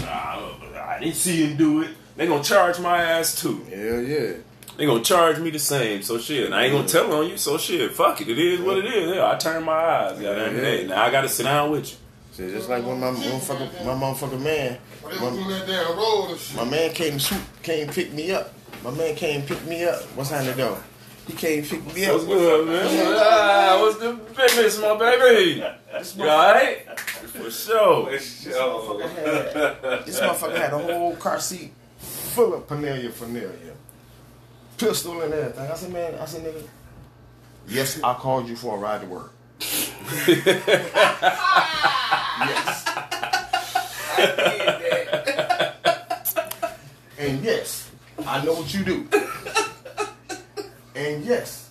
"Nah, 0.00 0.50
I 0.76 0.98
didn't 1.00 1.14
see 1.16 1.44
him 1.44 1.56
do 1.56 1.82
it, 1.82 1.90
they 2.16 2.26
gonna 2.26 2.42
charge 2.42 2.78
my 2.80 3.00
ass 3.02 3.40
too. 3.40 3.62
Hell 3.70 4.00
yeah. 4.00 4.32
They 4.76 4.86
gonna 4.86 5.04
charge 5.04 5.38
me 5.38 5.50
the 5.50 5.58
same. 5.60 6.02
So 6.02 6.18
shit, 6.18 6.46
and 6.46 6.54
I 6.54 6.64
ain't 6.64 6.72
gonna 6.72 6.88
tell 6.88 7.12
on 7.12 7.28
you. 7.28 7.36
So 7.36 7.58
shit, 7.58 7.92
fuck 7.92 8.20
it. 8.20 8.28
It 8.28 8.38
is 8.38 8.60
what 8.60 8.78
it 8.78 8.86
is. 8.86 9.14
Yeah, 9.16 9.30
I 9.30 9.36
turn 9.36 9.62
my 9.62 9.72
eyes. 9.72 10.18
Goddamn 10.20 10.56
Yeah. 10.56 10.62
it. 10.62 10.88
Now 10.88 11.04
I 11.04 11.10
gotta 11.10 11.28
sit 11.28 11.44
down 11.44 11.70
with 11.70 11.90
you. 11.92 11.96
So 12.32 12.50
just 12.50 12.68
like 12.68 12.84
when 12.84 12.98
my 12.98 13.12
motherfucker, 13.12 13.84
my 13.86 13.92
motherfucking 13.92 14.40
man, 14.40 14.78
my, 15.04 15.30
doing 15.30 15.48
that 15.48 15.66
damn 15.68 15.96
road 15.96 16.30
and 16.30 16.40
shit. 16.40 16.56
my 16.56 16.64
man 16.64 16.92
came 16.92 17.20
swoop, 17.20 17.42
came 17.62 17.86
pick 17.88 18.12
me 18.12 18.32
up. 18.32 18.52
My 18.82 18.90
man 18.90 19.14
came 19.14 19.42
pick 19.42 19.64
me 19.66 19.84
up. 19.84 20.02
What's 20.16 20.30
happening 20.30 20.56
though? 20.56 20.78
He 21.26 21.32
came 21.32 21.64
pick 21.64 21.94
me 21.94 22.04
up. 22.06 22.14
What's 22.14 22.24
good, 22.26 22.68
man? 22.68 23.16
Ah, 23.18 23.78
what's 23.80 23.98
the 23.98 24.12
business, 24.36 24.78
my 24.80 24.96
baby? 24.98 25.64
You 26.16 26.28
alright? 26.28 26.98
For 26.98 27.50
sure. 27.50 28.06
motherfucker 28.06 29.08
had, 29.08 30.04
this 30.04 30.20
motherfucker 30.20 30.56
had 30.56 30.72
a 30.74 30.78
whole 30.78 31.16
car 31.16 31.40
seat 31.40 31.72
full 32.34 32.54
of 32.54 32.66
Panelia 32.66 33.10
Panelia. 33.10 33.74
Pistol 34.76 35.22
and 35.22 35.32
everything. 35.32 35.70
I 35.70 35.74
said, 35.74 35.92
man, 35.92 36.14
I 36.16 36.24
said, 36.26 36.42
nigga, 36.42 36.66
yes, 37.68 38.02
I 38.02 38.14
called 38.14 38.48
you 38.48 38.56
for 38.56 38.74
a 38.76 38.78
ride 38.78 39.02
to 39.02 39.06
work. 39.06 39.32
yes. 39.60 39.92
and 47.18 47.42
yes, 47.44 47.90
I 48.26 48.44
know 48.44 48.54
what 48.54 48.74
you 48.74 48.84
do. 48.84 49.08
And 50.94 51.24
yes, 51.24 51.70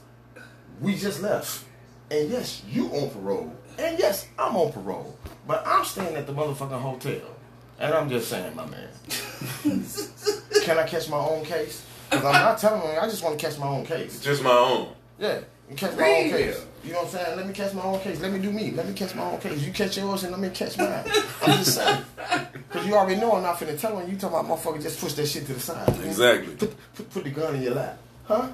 we 0.82 0.96
just 0.96 1.22
left. 1.22 1.65
And 2.12 2.30
yes, 2.30 2.62
you 2.70 2.88
on 2.88 3.10
parole. 3.10 3.53
And 3.80 3.98
yes, 3.98 4.27
I'm 4.38 4.56
on 4.56 4.72
parole. 4.72 5.18
But 5.48 5.63
I'm 5.65 5.86
staying 5.86 6.15
at 6.15 6.27
the 6.27 6.34
motherfucking 6.34 6.80
hotel. 6.80 7.22
And 7.80 7.94
I'm 7.94 8.10
just 8.10 8.30
saying, 8.30 8.56
my 8.56 8.65
man. 8.65 8.89
Can 10.63 10.77
I 10.77 10.88
catch 10.88 11.10
my 11.10 11.18
own 11.18 11.44
case? 11.44 11.86
Because 12.10 12.25
I'm 12.25 12.34
not 12.34 12.58
telling 12.60 12.82
you, 12.94 13.00
I 13.00 13.06
just 13.10 13.24
want 13.24 13.39
to 13.39 13.46
catch 13.46 13.58
my 13.58 13.68
own 13.68 13.86
case. 13.86 14.22
Just 14.22 14.44
my 14.44 14.51
own. 14.51 14.89
Yeah, 15.18 15.39
catch 15.75 15.98
my 15.98 16.03
own 16.03 16.30
case. 16.30 16.65
You 16.84 16.92
know 16.92 17.00
what 17.00 17.06
I'm 17.08 17.12
saying? 17.12 17.38
Let 17.38 17.48
me 17.48 17.53
catch 17.53 17.74
my 17.74 17.82
own 17.82 18.00
case. 18.01 18.20
Let 18.20 18.32
me 18.32 18.39
do 18.39 18.51
me. 18.51 18.72
Let 18.72 18.88
me 18.88 18.94
catch 18.94 19.15
my 19.15 19.24
own 19.24 19.39
case. 19.39 19.62
You 19.65 19.72
catch 19.74 19.98
yours 19.98 20.24
and 20.24 20.32
let 20.32 20.42
me 20.42 20.50
catch 20.50 20.77
mine. 20.77 21.03
I'm 21.42 21.58
just 21.58 21.75
saying. 21.75 22.03
Because 22.74 22.88
you 22.88 22.96
already 22.96 23.22
know 23.22 23.34
I'm 23.34 23.44
not 23.44 23.58
finna 23.58 23.80
tell 23.80 23.96
on 23.98 24.10
you. 24.10 24.18
talking 24.18 24.39
about 24.39 24.58
motherfucker 24.58 24.82
just 24.82 25.00
push 25.00 25.13
that 25.13 25.27
shit 25.27 25.46
to 25.46 25.53
the 25.53 25.60
side. 25.60 25.88
man. 25.96 26.08
Exactly. 26.08 26.56
Put, 26.56 26.75
put, 26.96 27.10
put 27.12 27.24
the 27.24 27.30
gun 27.30 27.56
in 27.56 27.62
your 27.62 27.75
lap. 27.75 28.00
Huh? 28.25 28.50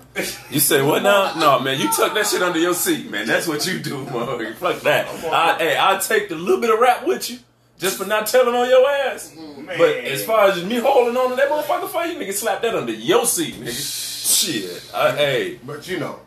You 0.49 0.59
say 0.59 0.81
what 0.81 1.03
now? 1.03 1.35
No, 1.35 1.59
man, 1.59 1.79
you 1.79 1.91
tuck 1.91 2.13
that 2.15 2.25
shit 2.25 2.41
under 2.41 2.59
your 2.59 2.73
seat, 2.73 3.09
man. 3.09 3.27
That's 3.27 3.47
what 3.47 3.65
you 3.67 3.79
do, 3.79 4.03
motherfucker. 4.05 4.55
Fuck 4.55 4.81
that. 4.81 5.07
I, 5.25 5.57
hey, 5.57 5.77
I'll 5.77 5.99
take 5.99 6.29
the 6.29 6.35
little 6.35 6.59
bit 6.59 6.73
of 6.73 6.79
rap 6.79 7.05
with 7.05 7.29
you. 7.29 7.39
Just 7.77 7.97
for 7.97 8.05
not 8.05 8.27
telling 8.27 8.53
on 8.53 8.67
your 8.67 8.89
ass. 8.89 9.33
But 9.65 9.89
as 10.03 10.25
far 10.25 10.47
as 10.49 10.63
me 10.65 10.75
holding 10.77 11.15
on 11.15 11.29
to 11.29 11.35
that 11.38 11.49
motherfucker 11.49 11.88
for 11.88 12.03
you, 12.05 12.19
nigga, 12.19 12.33
slap 12.33 12.61
that 12.61 12.75
under 12.75 12.91
your 12.91 13.25
seat, 13.25 13.55
nigga. 13.55 14.41
Shit. 14.41 14.91
I, 14.93 15.15
hey. 15.15 15.59
But 15.65 15.88
you 15.88 15.99
know, 15.99 16.19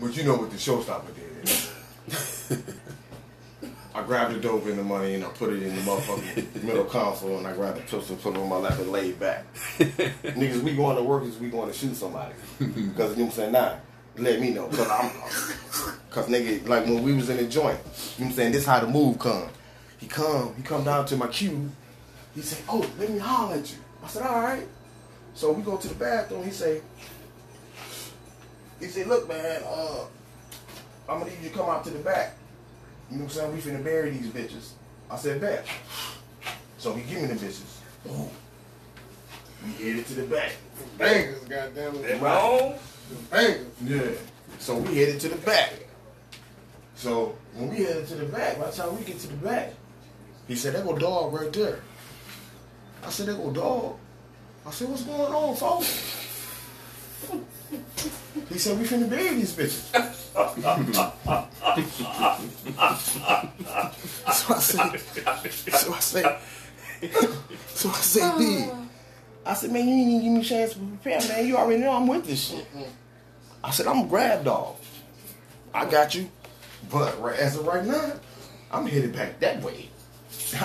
but 0.00 0.16
you 0.16 0.22
know 0.22 0.36
what 0.36 0.50
the 0.50 0.56
showstopper 0.56 1.10
did. 1.16 2.74
I 3.94 4.02
grabbed 4.02 4.34
the 4.34 4.40
dope 4.40 4.64
and 4.66 4.78
the 4.78 4.82
money 4.82 5.14
and 5.14 5.24
I 5.24 5.28
put 5.28 5.52
it 5.52 5.62
in 5.62 5.74
the 5.76 5.82
motherfucking 5.82 6.62
middle 6.64 6.84
console 6.84 7.36
and 7.38 7.46
I 7.46 7.52
grabbed 7.52 7.76
the 7.76 7.82
pistol, 7.82 8.16
put 8.16 8.34
it 8.34 8.38
on 8.38 8.48
my 8.48 8.56
lap 8.56 8.78
and 8.78 8.90
laid 8.90 9.20
back. 9.20 9.44
Niggas, 9.78 10.62
we 10.62 10.74
going 10.74 10.96
to 10.96 11.02
work 11.02 11.24
is 11.24 11.36
we 11.38 11.50
going 11.50 11.68
to 11.70 11.74
shoot 11.74 11.94
somebody. 11.94 12.34
Because 12.58 12.78
you 12.78 12.88
know 12.88 13.04
what 13.04 13.18
I'm 13.18 13.30
saying? 13.30 13.52
Nah, 13.52 13.76
let 14.16 14.40
me 14.40 14.50
know. 14.50 14.68
Because 14.68 14.88
I'm, 14.88 15.10
because 16.08 16.26
nigga, 16.28 16.66
like 16.66 16.86
when 16.86 17.02
we 17.02 17.12
was 17.12 17.28
in 17.28 17.36
the 17.36 17.46
joint, 17.46 17.54
you 17.58 17.64
know 17.64 17.76
what 17.76 18.26
I'm 18.26 18.32
saying? 18.32 18.52
This 18.52 18.64
how 18.64 18.80
the 18.80 18.86
move 18.86 19.18
come. 19.18 19.48
He 19.98 20.06
come, 20.06 20.54
he 20.56 20.62
come 20.62 20.84
down 20.84 21.04
to 21.06 21.16
my 21.16 21.26
cube. 21.26 21.70
He 22.34 22.40
say, 22.40 22.62
oh, 22.68 22.88
let 22.98 23.10
me 23.10 23.18
holler 23.18 23.56
at 23.56 23.70
you. 23.70 23.78
I 24.02 24.08
said, 24.08 24.22
all 24.22 24.42
right. 24.42 24.66
So 25.34 25.52
we 25.52 25.62
go 25.62 25.76
to 25.76 25.88
the 25.88 25.94
bathroom. 25.94 26.44
He 26.44 26.50
say, 26.50 26.80
he 28.80 28.86
said, 28.86 29.06
look, 29.06 29.28
man, 29.28 29.62
uh, 29.66 30.04
I'm 31.08 31.20
gonna 31.20 31.30
need 31.30 31.42
you 31.42 31.50
to 31.50 31.54
come 31.54 31.68
out 31.68 31.84
to 31.84 31.90
the 31.90 31.98
back. 31.98 32.36
You 33.12 33.18
know 33.18 33.24
what 33.24 33.36
I'm 33.36 33.52
saying? 33.52 33.52
We 33.52 33.60
finna 33.60 33.84
bury 33.84 34.10
these 34.10 34.28
bitches. 34.28 34.70
I 35.10 35.16
said, 35.18 35.38
bet. 35.38 35.66
So 36.78 36.94
he 36.94 37.02
give 37.02 37.20
me 37.20 37.28
the 37.28 37.34
bitches. 37.34 37.76
Boom. 38.06 38.30
We 39.66 39.84
headed 39.84 40.06
to 40.06 40.14
the 40.14 40.22
back. 40.22 40.52
Bangers, 40.96 41.44
goddamn 41.44 41.96
it. 41.96 42.22
Right. 42.22 42.78
Bangers. 43.30 43.66
Yeah. 43.84 44.12
So 44.58 44.78
we 44.78 44.96
headed 44.96 45.20
to 45.20 45.28
the 45.28 45.36
back. 45.36 45.74
So 46.94 47.36
when 47.54 47.68
we 47.68 47.84
headed 47.84 48.08
to 48.08 48.14
the 48.14 48.24
back, 48.24 48.58
by 48.58 48.70
the 48.70 48.72
time 48.72 48.96
we 48.96 49.04
get 49.04 49.18
to 49.18 49.28
the 49.28 49.36
back, 49.36 49.74
he 50.48 50.56
said, 50.56 50.74
there 50.74 50.82
go 50.82 50.96
dog 50.96 51.34
right 51.34 51.52
there. 51.52 51.80
I 53.04 53.10
said, 53.10 53.26
there 53.26 53.34
go 53.34 53.50
dog. 53.50 53.96
I 54.66 54.70
said, 54.70 54.88
what's 54.88 55.02
going 55.02 55.20
on, 55.20 55.54
folks? 55.54 56.21
He 58.52 58.58
said, 58.58 58.78
we 58.78 58.84
finna 58.84 59.08
bury 59.08 59.34
these 59.34 59.54
bitches. 59.54 59.90
so 64.32 64.54
I 64.54 64.58
said, 64.58 65.00
so 65.72 65.92
I 65.92 65.98
said, 66.00 66.38
so 67.68 67.88
I 67.88 67.92
said, 67.94 68.22
ah. 68.22 68.38
D. 68.38 68.68
I 69.44 69.54
said, 69.54 69.72
man, 69.72 69.88
you 69.88 69.94
ain't 69.94 70.08
even 70.08 70.22
give 70.22 70.32
me 70.32 70.40
a 70.40 70.44
chance 70.44 70.74
to 70.74 70.78
prepare, 70.78 71.18
man. 71.28 71.44
You 71.46 71.56
already 71.56 71.80
know 71.80 71.92
I'm 71.92 72.06
with 72.06 72.26
this 72.26 72.50
shit. 72.50 72.66
I 73.64 73.70
said, 73.70 73.86
I'm 73.86 74.00
a 74.00 74.06
grab 74.06 74.44
dog. 74.44 74.76
I 75.72 75.86
got 75.86 76.14
you. 76.14 76.28
But 76.90 77.18
right, 77.22 77.38
as 77.38 77.56
of 77.56 77.66
right 77.66 77.84
now, 77.84 78.12
I'm 78.70 78.86
headed 78.86 79.14
back 79.14 79.40
that 79.40 79.62
way. 79.62 79.88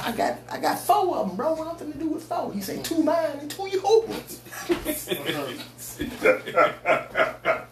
I 0.03 0.12
got 0.12 0.39
I 0.50 0.60
got 0.60 0.79
four 0.79 1.15
of 1.17 1.27
them, 1.27 1.38
bro. 1.38 1.53
What 1.53 1.67
I'm 1.67 1.75
finna 1.75 1.98
do 1.98 2.10
with 2.10 2.24
four? 2.24 2.51
He 2.51 2.60
say 2.62 2.82
two 2.82 3.03
mine 3.03 3.38
and 3.39 3.50
two 3.50 3.70
yours. 3.70 4.41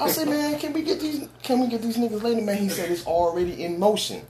I 0.00 0.10
said, 0.10 0.28
man, 0.28 0.58
can 0.58 0.72
we 0.72 0.82
get 0.82 1.00
these 1.00 1.28
can 1.42 1.60
we 1.60 1.68
get 1.68 1.82
these 1.82 1.96
niggas 1.96 2.22
later, 2.22 2.42
man? 2.42 2.58
He 2.58 2.68
said 2.68 2.90
it's 2.90 3.06
already 3.06 3.64
in 3.64 3.78
motion. 3.78 4.22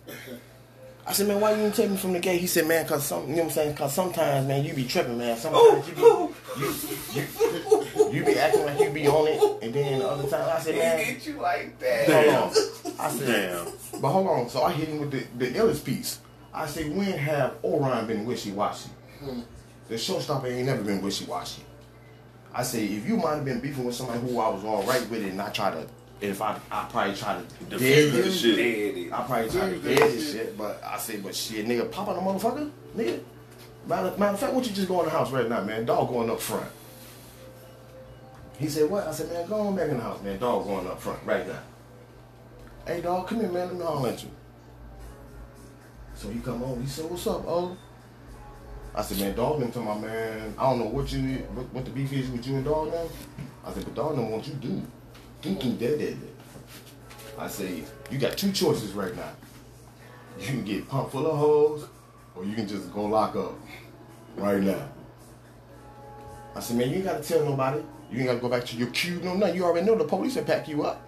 I 1.07 1.13
said, 1.13 1.27
man, 1.27 1.41
why 1.41 1.51
you 1.53 1.57
didn't 1.57 1.75
take 1.75 1.91
me 1.91 1.97
from 1.97 2.13
the 2.13 2.21
gate? 2.21 2.41
He 2.41 2.47
said, 2.47 2.69
man, 2.69 2.87
cause 2.87 3.05
some, 3.05 3.23
you 3.23 3.29
know 3.29 3.37
what 3.37 3.45
I'm 3.45 3.51
saying? 3.51 3.75
Cause 3.75 3.95
sometimes, 3.95 4.47
man, 4.47 4.65
you 4.65 4.75
be 4.75 4.85
tripping, 4.85 5.19
man. 5.19 5.37
Sometimes 5.37 5.89
you 5.89 5.95
be, 5.95 6.01
you, 6.03 6.75
you, 7.15 8.13
you 8.13 8.25
be 8.25 8.39
acting 8.39 8.65
like 8.65 8.79
you 8.79 8.91
be 8.91 9.09
on 9.09 9.27
it, 9.27 9.63
and 9.63 9.75
then 9.75 9.99
the 9.99 10.09
other 10.09 10.29
time, 10.29 10.49
I 10.49 10.61
said, 10.61 10.77
man, 10.77 11.17
you 11.25 11.33
like 11.41 11.79
that. 11.81 12.07
hold 12.07 12.55
on. 12.55 12.95
I 13.01 13.11
said, 13.11 13.53
Damn. 13.53 14.01
but 14.01 14.11
hold 14.11 14.29
on. 14.29 14.49
So 14.51 14.63
I 14.63 14.73
hit 14.73 14.89
him 14.89 15.01
with 15.01 15.11
the, 15.11 15.27
the 15.45 15.59
illest 15.59 15.85
piece. 15.85 16.21
I 16.53 16.67
said, 16.67 16.95
when 16.95 17.13
have 17.13 17.55
Orion 17.65 18.07
been 18.07 18.25
wishy-washy? 18.25 18.91
Hmm. 19.21 19.41
The 19.89 19.95
showstopper 19.97 20.45
ain't 20.53 20.67
never 20.67 20.83
been 20.83 21.03
wishy-washy. 21.03 21.63
I 22.53 22.63
say, 22.63 22.85
if 22.85 23.07
you 23.07 23.17
might 23.17 23.37
have 23.37 23.45
been 23.45 23.61
beefing 23.61 23.85
with 23.85 23.95
somebody 23.95 24.21
who 24.21 24.39
I 24.39 24.49
was 24.49 24.65
all 24.65 24.83
right 24.83 25.09
with 25.09 25.23
it, 25.23 25.31
and 25.31 25.41
I 25.41 25.51
try 25.51 25.71
to, 25.71 25.87
if 26.21 26.43
I, 26.43 26.59
I 26.71 26.87
probably 26.91 27.15
try 27.15 27.41
to 27.41 27.65
Defend 27.65 27.81
dead 27.81 28.13
the 28.13 28.29
you, 28.29 28.33
shit. 28.33 29.13
I 29.13 29.23
probably 29.23 29.51
try 29.51 29.71
to 29.71 29.79
dead 29.79 29.99
this 29.99 30.33
shit, 30.33 30.59
but 30.59 30.83
I 30.85 30.99
say, 30.99 31.19
but 31.19 31.35
shit, 31.35 31.67
nigga, 31.67 31.91
pop 31.91 32.09
on 32.09 32.17
the 32.17 32.21
motherfucker, 32.21 32.71
nigga. 32.97 33.21
Matter, 33.87 34.17
matter 34.19 34.35
of 34.35 34.41
fact, 34.41 34.53
what 34.53 34.67
you 34.67 34.73
just 34.73 34.89
go 34.89 35.01
in 35.01 35.07
the 35.07 35.11
house 35.11 35.31
right 35.31 35.49
now, 35.49 35.63
man? 35.63 35.85
Dog 35.87 36.09
going 36.09 36.29
up 36.29 36.41
front. 36.41 36.67
He 38.59 38.69
said, 38.69 38.91
what? 38.91 39.07
I 39.07 39.13
said, 39.13 39.33
man, 39.33 39.49
go 39.49 39.61
on 39.61 39.75
back 39.75 39.89
in 39.89 39.97
the 39.97 40.03
house, 40.03 40.23
man. 40.23 40.39
Dog 40.39 40.67
going 40.67 40.87
up 40.87 41.01
front 41.01 41.21
right 41.25 41.47
now. 41.47 41.61
Hey, 42.87 43.01
dog, 43.01 43.27
come 43.29 43.41
here, 43.41 43.51
man. 43.51 43.69
Let 43.69 43.77
me 43.77 43.85
holler 43.85 44.11
at 44.11 44.23
you. 44.23 44.31
So 46.15 46.29
he 46.29 46.41
come 46.41 46.63
on. 46.63 46.83
He 46.83 46.87
said, 46.87 47.09
what's 47.09 47.27
up, 47.27 47.45
oh? 47.47 47.77
I 48.95 49.03
said, 49.03 49.21
man, 49.21 49.37
dog 49.37 49.73
to 49.73 49.79
my 49.81 49.99
man. 49.99 50.55
I 50.59 50.63
don't 50.65 50.81
know 50.81 50.87
what 50.87 51.13
you, 51.13 51.21
what, 51.55 51.73
what 51.73 51.85
the 51.85 51.91
beef 51.91 52.13
is 52.13 52.29
with 52.31 52.47
you 52.47 52.57
and 52.57 52.65
dog 52.65 52.93
now. 52.93 53.07
I 53.65 53.73
said, 53.73 53.85
but 53.85 53.95
dog 53.95 54.17
them 54.17 54.31
want 54.31 54.47
you 54.47 54.55
do. 54.55 54.83
Do 55.43 55.55
that, 55.55 55.99
that. 55.99 56.17
I 57.39 57.49
say, 57.49 57.85
you 58.11 58.19
got 58.19 58.37
two 58.37 58.53
choices 58.53 58.93
right 58.93 59.15
now. 59.15 59.31
You 60.39 60.47
can 60.47 60.65
get 60.65 60.89
pumped 60.89 61.13
full 61.13 61.27
of 61.27 61.39
hoes, 61.39 61.89
or 62.35 62.45
you 62.45 62.55
can 62.55 62.67
just 62.67 62.93
go 62.93 63.05
lock 63.05 63.37
up 63.37 63.55
right 64.37 64.61
now. 64.61 64.89
I 66.55 66.61
said, 66.61 66.77
man, 66.77 66.91
you 66.91 66.97
ain't 66.97 67.05
gotta 67.05 67.23
tell 67.23 67.45
nobody. 67.45 67.83
You 68.11 68.19
ain't 68.19 68.27
gotta 68.27 68.41
go 68.41 68.49
back 68.49 68.65
to 68.67 68.77
your 68.77 68.89
cube, 68.89 69.23
no 69.23 69.35
nothing. 69.35 69.55
You 69.55 69.65
already 69.65 69.87
know 69.87 69.95
the 69.95 70.05
police 70.05 70.37
will 70.37 70.45
pack 70.45 70.69
you 70.69 70.85
up. 70.85 71.01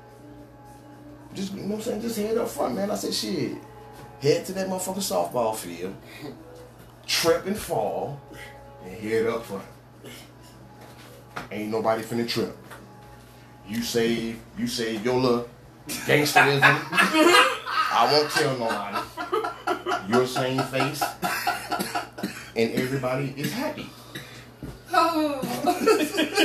Just, 1.35 1.53
you 1.53 1.62
know 1.62 1.69
what 1.69 1.75
I'm 1.77 1.83
saying? 1.83 2.03
Just 2.03 2.17
head 2.17 2.39
up 2.39 2.49
front, 2.49 2.77
man. 2.77 2.91
I 2.91 2.95
said, 2.95 3.12
shit. 3.12 3.57
Head 4.21 4.47
to 4.47 4.53
that 4.53 4.69
motherfucking 4.69 5.33
softball 5.33 5.57
field, 5.57 5.95
trip 7.06 7.47
and 7.47 7.56
fall, 7.56 8.21
and 8.85 8.94
head 8.94 9.26
up 9.26 9.44
front. 9.44 9.64
Ain't 11.50 11.71
nobody 11.71 12.02
finna 12.02 12.28
trip. 12.28 12.56
You 13.68 13.82
save, 13.82 14.38
you 14.59 14.66
save 14.66 15.04
your 15.04 15.18
little 15.18 15.49
gangsterism. 15.87 16.61
I 17.94 18.09
won't 18.11 18.30
tell 18.30 18.56
nobody. 18.59 20.12
Your 20.12 20.26
same 20.26 20.62
face. 20.64 21.02
and 22.56 22.73
everybody 22.73 23.35
is 23.37 23.52
happy. 23.52 23.88
Oh. 24.92 25.40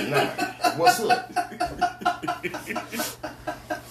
nah, 0.09 0.75
what's 0.77 0.99
up? 1.01 1.31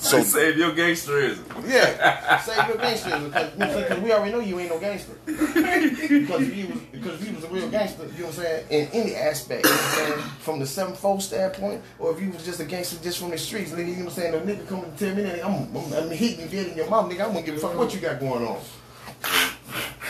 So 0.07 0.23
save 0.23 0.57
your 0.57 0.71
gangsterism. 0.71 1.43
Yeah, 1.67 2.39
save 2.41 2.69
your 2.69 2.77
gangsterism 2.77 3.33
because, 3.59 4.01
we 4.01 4.13
already 4.13 4.33
know 4.33 4.39
you 4.39 4.61
ain't 4.61 4.71
no 4.71 4.79
gangster. 4.79 5.15
because 5.27 6.43
if 6.43 6.57
you 6.57 6.69
was 6.69 6.81
because 6.93 7.21
if 7.21 7.29
you 7.29 7.35
was 7.35 7.45
a 7.45 7.49
real 7.49 7.69
gangster, 7.69 8.05
you 8.05 8.21
know 8.21 8.27
what 8.27 8.39
I'm 8.39 8.45
saying, 8.45 8.67
in 8.71 8.89
any 8.93 9.15
aspect, 9.17 9.65
you 9.65 9.71
know 9.71 9.77
what 9.77 9.85
I'm 9.85 10.07
saying, 10.07 10.31
from 10.39 10.59
the 10.61 10.67
seven 10.67 10.95
four 10.95 11.21
standpoint, 11.21 11.83
or 11.99 12.13
if 12.13 12.23
you 12.23 12.31
was 12.31 12.45
just 12.45 12.61
a 12.61 12.65
gangster 12.65 13.03
just 13.03 13.19
from 13.19 13.31
the 13.31 13.39
streets, 13.39 13.73
nigga, 13.73 13.89
you 13.89 13.97
know 13.97 14.05
what 14.05 14.05
I'm 14.05 14.11
saying, 14.11 14.47
the 14.47 14.53
nigga 14.53 14.69
coming 14.69 14.93
to 14.93 14.97
tell 14.97 15.15
me 15.17 15.23
that 15.23 15.45
I'm, 15.45 15.77
I'm, 15.77 15.93
I'm 15.93 16.11
hitting 16.11 16.41
you 16.41 16.49
dead 16.49 16.69
in 16.69 16.77
your 16.77 16.89
mom, 16.89 17.11
nigga, 17.11 17.23
I'm 17.23 17.33
gonna 17.33 17.43
give 17.43 17.57
a 17.57 17.59
fuck 17.59 17.77
what 17.77 17.93
you 17.93 18.01
got 18.01 18.21
going 18.21 18.47
on. 18.47 18.61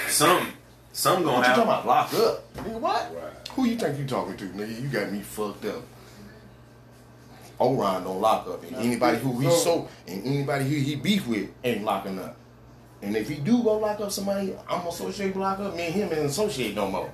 Some, 0.08 0.46
some 0.92 1.22
gonna 1.22 1.38
What 1.38 1.48
you 1.48 1.54
talking 1.54 1.62
about? 1.62 1.86
Lock 1.86 2.14
up, 2.14 2.54
nigga. 2.54 2.80
What? 2.80 3.14
Right. 3.14 3.48
Who 3.52 3.64
you 3.64 3.76
think 3.76 3.98
you 3.98 4.06
talking 4.06 4.36
to, 4.36 4.44
nigga? 4.44 4.82
You 4.82 4.88
got 4.88 5.10
me 5.10 5.20
fucked 5.20 5.64
up. 5.64 5.82
Orion 7.60 8.04
don't 8.04 8.20
lock 8.20 8.46
up, 8.46 8.62
and 8.64 8.76
anybody 8.76 9.18
who 9.18 9.38
he 9.40 9.50
so 9.50 9.88
and 10.06 10.25
anybody 10.25 10.64
who 10.64 10.76
he 10.76 10.96
beef 10.96 11.26
with 11.26 11.48
ain't 11.64 11.84
locking 11.84 12.18
up. 12.18 12.36
And 13.02 13.16
if 13.16 13.28
he 13.28 13.36
do 13.36 13.62
go 13.62 13.78
lock 13.78 14.00
up 14.00 14.10
somebody, 14.10 14.54
I'm 14.68 14.86
associate 14.86 15.28
with 15.28 15.36
lock 15.36 15.60
up. 15.60 15.76
Me 15.76 15.86
and 15.86 15.94
him 15.94 16.08
ain't 16.12 16.26
associate 16.26 16.75
no 16.75 16.90
more. 16.90 17.10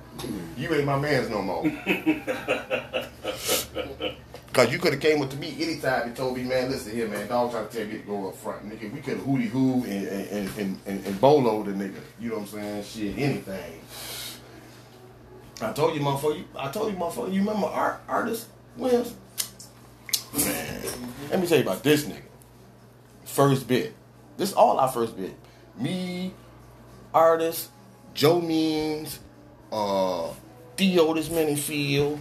You 0.57 0.73
ain't 0.73 0.85
my 0.85 0.99
man's 0.99 1.29
no 1.29 1.41
more. 1.41 1.63
Cause 4.53 4.71
you 4.71 4.77
could 4.77 4.93
have 4.93 5.01
came 5.01 5.19
up 5.19 5.31
to 5.31 5.37
me 5.37 5.55
anytime 5.59 6.03
and 6.03 6.15
told 6.15 6.37
me, 6.37 6.43
man, 6.43 6.69
listen 6.69 6.93
here, 6.93 7.07
man, 7.07 7.27
dog 7.27 7.49
trying 7.49 7.67
to 7.67 7.75
tell 7.75 7.87
you 7.87 7.97
to 7.97 8.05
go 8.05 8.29
up 8.29 8.35
front, 8.35 8.69
nigga. 8.69 8.93
We 8.93 8.99
could 8.99 9.17
have 9.17 9.25
hootie 9.25 9.49
hoo 9.49 9.83
and 9.83 10.07
and, 10.07 10.49
and, 10.59 10.79
and, 10.85 11.05
and 11.07 11.19
bolo 11.19 11.63
the 11.63 11.71
nigga. 11.71 11.95
You 12.19 12.29
know 12.29 12.35
what 12.35 12.41
I'm 12.41 12.47
saying? 12.47 12.83
Shit, 12.83 13.17
anything. 13.17 13.79
I 15.59 15.73
told 15.73 15.95
you, 15.95 16.01
motherfucker. 16.01 16.37
You, 16.37 16.45
I 16.55 16.69
told 16.69 16.93
you, 16.93 16.99
motherfucker. 16.99 17.33
You 17.33 17.39
remember 17.39 17.65
art 17.65 18.03
artist 18.07 18.45
Williams? 18.77 19.15
Man, 20.33 20.81
let 21.29 21.39
me 21.39 21.47
tell 21.47 21.57
you 21.57 21.63
about 21.63 21.83
this 21.83 22.05
nigga. 22.05 22.21
First 23.25 23.67
bit. 23.67 23.93
This 24.37 24.53
all 24.53 24.79
our 24.79 24.89
first 24.89 25.15
bit. 25.15 25.35
Me, 25.77 26.33
artist, 27.13 27.69
Joe 28.13 28.41
Means, 28.41 29.19
uh, 29.71 30.31
Theo 30.77 31.13
this 31.13 31.29
Manyfield. 31.29 32.19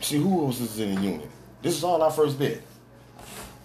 See 0.00 0.18
who 0.18 0.46
else 0.46 0.60
is 0.60 0.80
in 0.80 0.94
the 0.94 1.00
unit. 1.00 1.30
This 1.60 1.76
is 1.76 1.84
all 1.84 2.02
our 2.02 2.10
first 2.10 2.38
bit. 2.38 2.62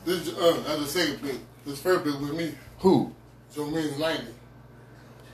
This 0.05 0.29
uh, 0.29 0.63
that's 0.65 0.79
the 0.79 0.85
second 0.87 1.21
bit. 1.21 1.39
This 1.65 1.81
first 1.81 2.03
bit 2.03 2.19
with 2.19 2.33
me. 2.33 2.53
Who? 2.79 3.13
So 3.49 3.65
means 3.65 3.97
ninety. 3.97 4.33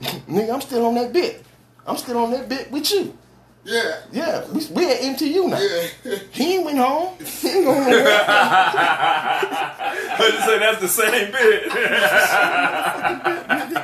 Nigga, 0.00 0.54
I'm 0.54 0.60
still 0.60 0.86
on 0.86 0.94
that 0.94 1.12
bit. 1.12 1.44
I'm 1.86 1.96
still 1.96 2.18
on 2.18 2.30
that 2.30 2.48
bit 2.48 2.70
with 2.70 2.90
you. 2.90 3.16
Yeah. 3.64 4.00
Yeah, 4.12 4.46
we, 4.52 4.66
we 4.66 4.92
at 4.92 5.00
MTU 5.00 5.48
now. 5.48 5.58
Yeah. 5.58 6.18
He 6.32 6.54
ain't 6.56 6.64
went 6.66 6.78
home. 6.78 7.16
He 7.18 7.48
ain't 7.48 7.64
going 7.64 7.80
nowhere. 7.90 8.04
I 10.16 10.30
just 10.30 10.46
say 10.46 10.58
that's 10.58 10.80
the 10.80 10.88
same 10.88 11.32
bit. 11.32 11.64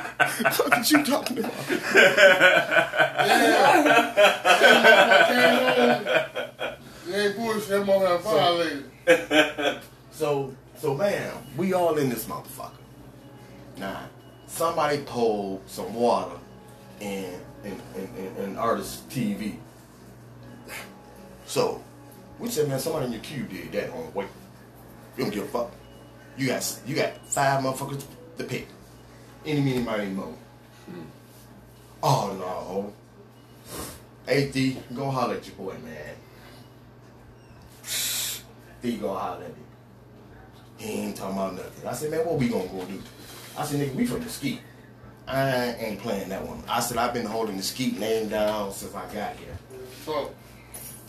What 0.31 0.73
are 0.73 0.81
you 0.83 1.03
talking 1.03 1.39
about? 1.39 1.53
You 7.07 7.13
ain't 7.15 7.35
bullshit. 7.35 7.69
That 7.69 7.85
motherfucker 7.85 8.21
violated. 8.21 9.81
So, 10.11 10.55
so 10.77 10.95
man, 10.95 11.33
we 11.57 11.73
all 11.73 11.97
in 11.97 12.09
this 12.09 12.25
motherfucker. 12.25 12.71
Now, 13.77 14.03
somebody 14.47 14.99
pulled 14.99 15.61
some 15.67 15.93
water 15.93 16.37
in 16.99 17.39
in, 17.63 17.79
in, 17.95 18.09
in, 18.17 18.35
in 18.43 18.57
artist 18.57 19.09
TV. 19.09 19.57
So, 21.51 21.83
we 22.39 22.47
said, 22.47 22.69
man, 22.69 22.79
somebody 22.79 23.07
in 23.07 23.11
your 23.11 23.21
queue 23.21 23.43
did 23.43 23.73
that 23.73 23.89
on 23.89 24.13
wait. 24.13 24.29
You 25.17 25.25
don't 25.25 25.33
give 25.33 25.43
a 25.43 25.47
fuck. 25.47 25.71
You 26.37 26.47
got 26.47 26.79
you 26.87 26.95
got 26.95 27.17
five 27.27 27.61
motherfuckers 27.61 28.05
to 28.37 28.45
pick. 28.45 28.69
Any, 29.45 29.59
meeny, 29.59 29.83
miny, 29.83 30.11
mo. 30.11 30.33
Hmm. 30.85 31.01
Oh 32.01 32.37
no. 32.39 32.93
AD, 34.31 34.95
go 34.95 35.11
holler 35.11 35.35
at 35.35 35.45
your 35.45 35.55
boy, 35.57 35.75
man. 35.83 36.15
D 38.81 38.95
go 38.95 39.13
holler 39.13 39.43
at 39.43 39.49
me. 39.49 39.63
He 40.77 41.01
ain't 41.01 41.17
talking 41.17 41.35
about 41.35 41.55
nothing. 41.55 41.85
I 41.85 41.91
said, 41.91 42.11
man, 42.11 42.25
what 42.25 42.37
we 42.37 42.47
gonna 42.47 42.65
go 42.67 42.85
do? 42.85 43.01
I 43.57 43.65
said, 43.65 43.81
nigga, 43.81 43.93
we 43.93 44.05
from 44.05 44.23
the 44.23 44.29
ski. 44.29 44.61
I 45.27 45.73
ain't 45.73 45.99
playing 45.99 46.29
that 46.29 46.47
one. 46.47 46.63
I 46.69 46.79
said, 46.79 46.95
I've 46.95 47.13
been 47.13 47.25
holding 47.25 47.57
the 47.57 47.63
skeet 47.63 47.99
name 47.99 48.29
down 48.29 48.71
since 48.71 48.95
I 48.95 49.03
got 49.13 49.35
here. 49.35 49.57
So, 50.05 50.31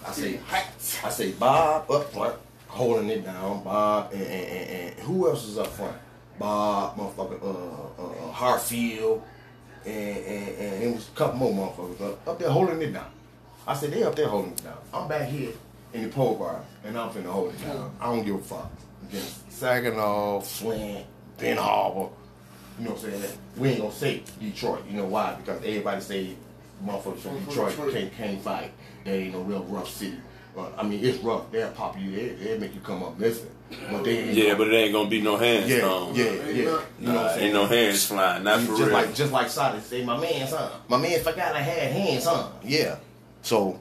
I 0.07 0.13
say, 0.13 0.41
I 1.05 1.11
say, 1.11 1.33
Bob 1.33 1.91
up 1.91 2.13
front, 2.13 2.37
holding 2.69 3.09
it 3.11 3.25
down. 3.25 3.63
Bob 3.65 4.13
and, 4.13 4.23
and, 4.23 4.47
and, 4.49 4.71
and 4.91 5.01
who 5.01 5.29
else 5.29 5.47
is 5.47 5.59
up 5.59 5.69
front? 5.69 5.97
Bob, 6.39 6.97
motherfucker, 6.97 7.43
uh, 7.43 8.03
uh, 8.03 8.07
uh, 8.07 8.33
Hartfield, 8.33 9.23
and, 9.85 10.17
and, 10.19 10.49
and 10.59 10.83
it 10.85 10.95
was 10.95 11.09
a 11.09 11.13
couple 11.13 11.39
more 11.39 11.53
motherfuckers 11.53 12.01
up, 12.13 12.29
up 12.29 12.39
there 12.39 12.51
holding 12.51 12.81
it 12.83 12.93
down. 12.93 13.11
I 13.67 13.75
said, 13.75 13.93
they 13.93 14.03
up 14.03 14.17
there 14.17 14.29
holding 14.29 14.53
it 14.53 14.65
down. 14.65 14.79
I'm 14.93 15.07
back 15.09 15.29
here 15.29 15.53
in 15.93 16.03
the 16.03 16.09
pole 16.09 16.35
bar, 16.37 16.63
and 16.85 16.99
I'm 16.99 17.11
finna 17.11 17.27
hold 17.27 17.55
it 17.55 17.63
down. 17.63 17.95
I 18.01 18.07
don't 18.07 18.25
give 18.25 18.35
a 18.37 18.39
fuck. 18.39 18.71
Against 19.09 19.53
Saginaw, 19.53 20.41
Flint, 20.41 21.07
Ben 21.39 21.57
Harbor, 21.59 22.09
you 22.79 22.85
know 22.87 22.93
what 22.95 23.05
I'm 23.05 23.11
saying? 23.11 23.39
We 23.57 23.69
ain't 23.71 23.81
gonna 23.81 23.93
say 23.93 24.23
Detroit. 24.41 24.85
You 24.89 24.97
know 24.97 25.05
why? 25.05 25.35
Because 25.35 25.59
everybody 25.59 26.01
say 26.01 26.37
motherfuckers 26.85 27.19
from 27.19 27.37
From 27.37 27.45
Detroit 27.45 27.71
Detroit. 27.71 27.93
can't 27.93 28.17
can't 28.17 28.41
fight. 28.43 28.73
That 29.05 29.15
ain't 29.15 29.33
no 29.33 29.43
real 29.43 29.65
rough 29.65 29.89
city. 29.89 30.19
Uh, 30.57 30.69
I 30.77 30.83
mean, 30.83 31.05
it's 31.05 31.19
rough. 31.19 31.51
They'll 31.51 31.71
pop 31.71 31.99
you. 31.99 32.11
They 32.11 32.29
they 32.31 32.59
make 32.59 32.75
you 32.75 32.81
come 32.81 33.03
up 33.03 33.19
missing. 33.19 33.49
But 33.91 34.05
they 34.05 34.19
ain't 34.19 34.35
yeah, 34.37 34.55
but 34.55 34.69
it 34.69 34.75
ain't 34.75 34.93
gonna 34.93 35.09
be 35.09 35.23
no 35.23 35.37
hands 35.37 35.71
yeah, 35.71 35.79
thrown. 35.79 36.15
yeah, 36.15 36.25
yeah. 36.25 36.53
You 36.53 36.65
know 36.65 36.73
what 36.73 37.17
I'm 37.17 37.29
saying? 37.31 37.45
ain't 37.45 37.55
no 37.55 37.67
hands 37.67 38.07
flying. 38.07 38.45
Not 38.45 38.61
for 38.61 38.67
just 38.67 38.81
real. 38.81 38.93
like 38.93 39.15
just 39.15 39.33
like 39.33 39.49
Sada 39.49 39.81
say, 39.81 40.05
my 40.05 40.19
man, 40.19 40.47
son. 40.47 40.71
My 40.89 40.99
man 40.99 41.21
forgot 41.23 41.55
I 41.55 41.61
had 41.63 41.93
hands, 41.93 42.27
huh? 42.27 42.49
Yeah. 42.63 42.97
So 43.41 43.81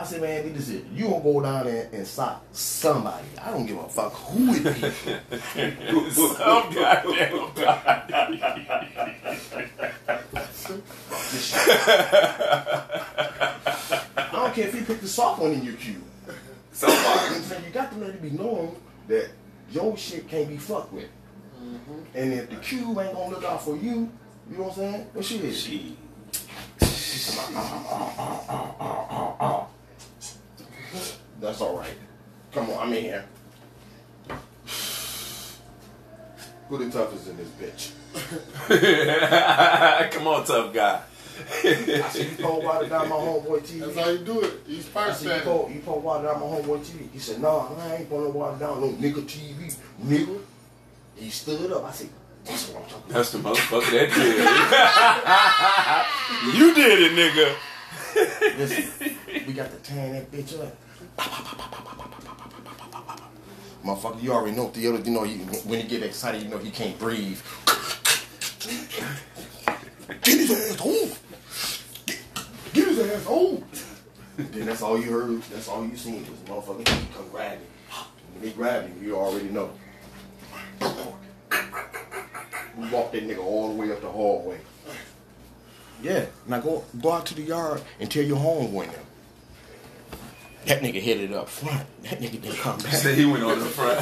I 0.00 0.04
said, 0.04 0.22
man, 0.22 0.50
this 0.50 0.68
is 0.68 0.76
it. 0.76 0.84
You 0.94 1.08
gonna 1.08 1.22
go 1.22 1.42
down 1.42 1.66
there 1.66 1.90
and 1.92 2.06
stop 2.06 2.42
somebody. 2.52 3.26
I 3.38 3.50
don't 3.50 3.66
give 3.66 3.76
a 3.76 3.86
fuck 3.86 4.14
who 4.14 4.54
it 4.54 4.64
is. 4.66 6.16
Some 6.16 6.72
goddamn 6.72 7.52
This 11.32 11.44
shit. 11.46 11.78
I 14.16 14.28
don't 14.32 14.54
care 14.54 14.68
if 14.68 14.74
you 14.74 14.82
pick 14.82 15.00
the 15.00 15.08
soft 15.08 15.40
one 15.40 15.52
in 15.52 15.64
your 15.64 15.74
queue. 15.74 15.92
You 15.92 16.88
know 16.88 16.94
what 16.94 17.32
I'm 17.32 17.42
saying? 17.42 17.64
You 17.64 17.70
got 17.70 17.92
to 17.92 17.98
let 17.98 18.10
it 18.10 18.22
be 18.22 18.30
known 18.30 18.76
that 19.08 19.30
your 19.70 19.96
shit 19.96 20.28
can't 20.28 20.48
be 20.48 20.56
fucked 20.56 20.92
with. 20.92 21.08
Mm-hmm. 21.62 22.00
And 22.14 22.32
if 22.32 22.50
the 22.50 22.56
cube 22.56 22.98
ain't 22.98 23.12
gonna 23.12 23.30
look 23.30 23.44
out 23.44 23.62
for 23.62 23.76
you, 23.76 24.10
you 24.50 24.56
know 24.56 24.64
what 24.64 24.70
I'm 24.70 24.76
saying? 24.76 25.06
Well, 25.14 25.22
shit. 25.22 25.54
She. 25.54 25.96
That's 31.40 31.60
all 31.60 31.76
right. 31.78 31.96
Come 32.52 32.70
on, 32.70 32.78
I'm 32.78 32.92
in 32.92 33.04
here. 33.04 33.24
Who 36.70 36.78
the 36.78 36.88
toughest 36.88 37.26
in 37.26 37.36
this 37.36 37.48
bitch? 37.58 37.90
Come 40.12 40.28
on, 40.28 40.44
tough 40.44 40.72
guy. 40.72 41.02
I 41.64 42.08
see 42.10 42.30
you 42.30 42.36
pour 42.36 42.62
water 42.62 42.88
down 42.88 43.08
my 43.08 43.16
homeboy 43.16 43.60
TV. 43.62 43.80
that's 43.80 43.96
how 43.98 44.08
you 44.10 44.18
do 44.18 44.40
it. 44.42 44.60
He's 44.68 44.86
I 44.94 45.06
first 45.06 45.22
said, 45.22 45.38
you 45.38 45.42
pour, 45.42 45.68
you 45.68 45.80
pour 45.80 45.98
water 46.00 46.28
down 46.28 46.38
my 46.38 46.46
homeboy 46.46 46.78
TV. 46.78 47.10
He 47.12 47.18
said, 47.18 47.42
no, 47.42 47.76
I 47.76 47.96
ain't 47.96 48.08
pouring 48.08 48.26
no 48.26 48.38
water 48.38 48.56
down 48.60 48.80
no 48.80 48.88
nigga 48.92 49.22
TV, 49.22 49.74
nigga. 50.00 50.40
He 51.16 51.30
stood 51.30 51.72
up. 51.72 51.86
I 51.86 51.90
said, 51.90 52.10
that's 52.44 52.68
what 52.68 52.84
I'm 52.84 52.88
talking 52.88 53.10
about. 53.10 53.16
That's 53.16 53.32
the 53.32 53.38
motherfucker 53.38 53.90
that 53.90 54.14
did 54.14 54.36
it. 56.46 56.56
you 56.56 56.72
did 56.72 57.00
it, 57.02 57.12
nigga. 57.18 57.56
Listen, 58.58 59.16
we 59.44 59.52
got 59.54 59.70
to 59.72 59.76
tan 59.78 60.12
that 60.12 60.30
bitch 60.30 60.60
up. 60.60 60.76
Motherfucker, 63.84 64.22
you 64.22 64.32
already 64.32 64.56
know 64.56 64.68
Theodore, 64.68 65.00
you 65.00 65.10
know, 65.10 65.22
he, 65.22 65.38
when 65.38 65.80
he 65.80 65.88
get 65.88 66.02
excited, 66.02 66.42
you 66.42 66.48
know 66.48 66.58
he 66.58 66.70
can't 66.70 66.98
breathe. 66.98 67.40
Get 70.22 70.38
his 70.38 70.50
ass 70.50 70.76
home. 70.76 71.10
Get, 72.06 72.18
get 72.74 72.88
his 72.88 72.98
ass 72.98 73.24
home. 73.24 73.64
then 74.36 74.66
that's 74.66 74.82
all 74.82 75.00
you 75.00 75.10
heard, 75.10 75.42
that's 75.44 75.68
all 75.68 75.86
you 75.86 75.96
seen 75.96 76.26
was 76.26 76.38
motherfucker 76.40 76.86
he 76.86 77.14
come 77.14 77.28
grab 77.30 77.52
him. 77.52 77.66
When 78.34 78.48
he 78.48 78.50
grab 78.54 78.84
him, 78.86 79.02
you 79.02 79.16
already 79.16 79.48
know. 79.48 79.70
We 82.76 82.88
walked 82.88 83.12
that 83.12 83.26
nigga 83.26 83.38
all 83.38 83.68
the 83.68 83.74
way 83.74 83.92
up 83.92 84.00
the 84.00 84.08
hallway. 84.08 84.58
Yeah, 86.02 86.26
now 86.46 86.60
go 86.60 86.84
go 87.00 87.12
out 87.12 87.26
to 87.26 87.34
the 87.34 87.42
yard 87.42 87.82
and 87.98 88.10
tell 88.10 88.22
your 88.22 88.38
homeboy 88.38 88.86
now. 88.86 89.09
That 90.66 90.82
nigga 90.82 91.00
hit 91.00 91.20
it 91.20 91.32
up 91.32 91.48
front. 91.48 91.86
That 92.04 92.20
nigga 92.20 92.40
didn't 92.42 92.56
come 92.58 92.78
back. 92.78 92.92
Said 92.92 93.16
he 93.16 93.24
went 93.24 93.42
on 93.44 93.58
the 93.58 93.64
front. 93.66 93.98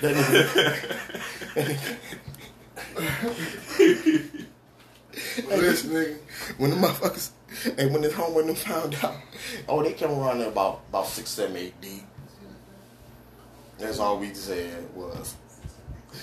That 0.00 0.14
nigga, 0.14 1.88
This 5.48 5.82
nigga. 5.84 6.16
when 6.58 6.70
the 6.70 6.76
motherfuckers, 6.76 7.30
and 7.76 7.92
when 7.92 8.02
his 8.02 8.12
home 8.14 8.34
when 8.34 8.46
them 8.46 8.54
found 8.56 8.94
out, 9.02 9.16
oh, 9.68 9.82
they 9.82 9.92
came 9.92 10.10
around 10.10 10.38
there 10.38 10.48
about 10.48 10.82
about 10.88 11.06
six, 11.06 11.30
seven, 11.30 11.56
eight 11.56 11.78
deep. 11.80 12.02
That's 13.78 13.98
all 13.98 14.18
we 14.18 14.32
said 14.34 14.88
was, 14.94 15.36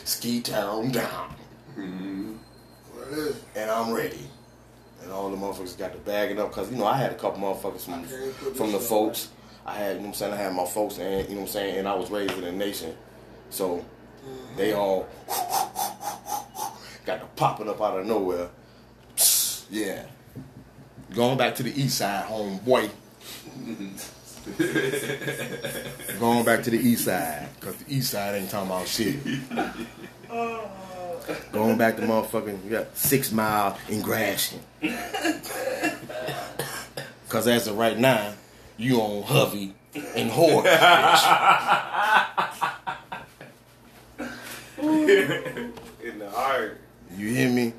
ski 0.04 0.42
town 0.42 0.92
down, 0.92 1.36
is? 1.78 3.42
and 3.56 3.70
I'm 3.72 3.94
ready. 3.94 4.20
And 5.06 5.14
all 5.14 5.30
the 5.30 5.38
motherfuckers 5.38 5.78
got 5.78 5.94
to 5.94 6.00
bagging 6.00 6.40
up 6.40 6.50
because 6.50 6.72
you 6.72 6.78
know 6.78 6.88
I 6.88 6.98
had 6.98 7.12
a 7.12 7.16
couple 7.16 7.40
motherfuckers 7.40 7.82
from 7.82 8.04
from 8.56 8.72
the 8.72 8.80
folks. 8.80 9.30
I 9.64 9.76
had 9.76 9.98
you 9.98 10.02
know 10.02 10.08
what 10.08 10.08
I'm 10.08 10.14
saying 10.16 10.34
I 10.34 10.38
had 10.38 10.54
my 10.54 10.66
folks 10.66 10.98
and 10.98 11.30
you 11.30 11.36
know 11.36 11.42
what 11.42 11.48
I'm 11.48 11.54
saying 11.54 11.78
and 11.78 11.88
I 11.88 11.94
was 11.94 12.10
raised 12.10 12.34
in 12.34 12.42
the 12.42 12.52
nation, 12.52 12.96
so 13.52 13.86
they 14.58 14.74
all 14.74 15.08
got 17.06 17.20
to 17.20 17.26
popping 17.36 17.70
up 17.70 17.80
out 17.82 18.00
of 18.00 18.06
nowhere. 18.08 18.50
Yeah. 19.72 20.06
Going 21.16 21.40
back 21.40 21.56
to 21.56 21.64
the 21.64 21.72
east 21.82 21.98
side, 21.98 22.26
homeboy. 22.28 22.88
Going 26.20 26.46
back 26.46 26.62
to 26.64 26.70
the 26.70 26.78
east 26.78 27.06
side, 27.06 27.48
because 27.60 27.76
the 27.78 27.96
east 27.96 28.12
side 28.12 28.36
ain't 28.36 28.52
talking 28.52 28.70
about 28.70 28.88
shit. 28.88 29.16
Going 31.52 31.78
back 31.78 31.96
to 31.98 32.02
motherfucking, 32.02 32.64
we 32.64 32.70
got 32.70 32.96
six 32.96 33.32
mile 33.32 33.78
in 33.90 34.02
Gratiot. 34.02 34.62
Because 37.28 37.48
as 37.48 37.68
of 37.68 37.78
right 37.78 37.98
now, 37.98 38.34
you 38.78 39.02
on 39.02 39.24
Hovey 39.24 39.74
and 40.16 40.32
Whore. 40.32 40.64
In 44.80 46.20
the 46.20 46.30
heart. 46.30 46.80
You 47.18 47.28
hear 47.30 47.50
me? 47.50 47.74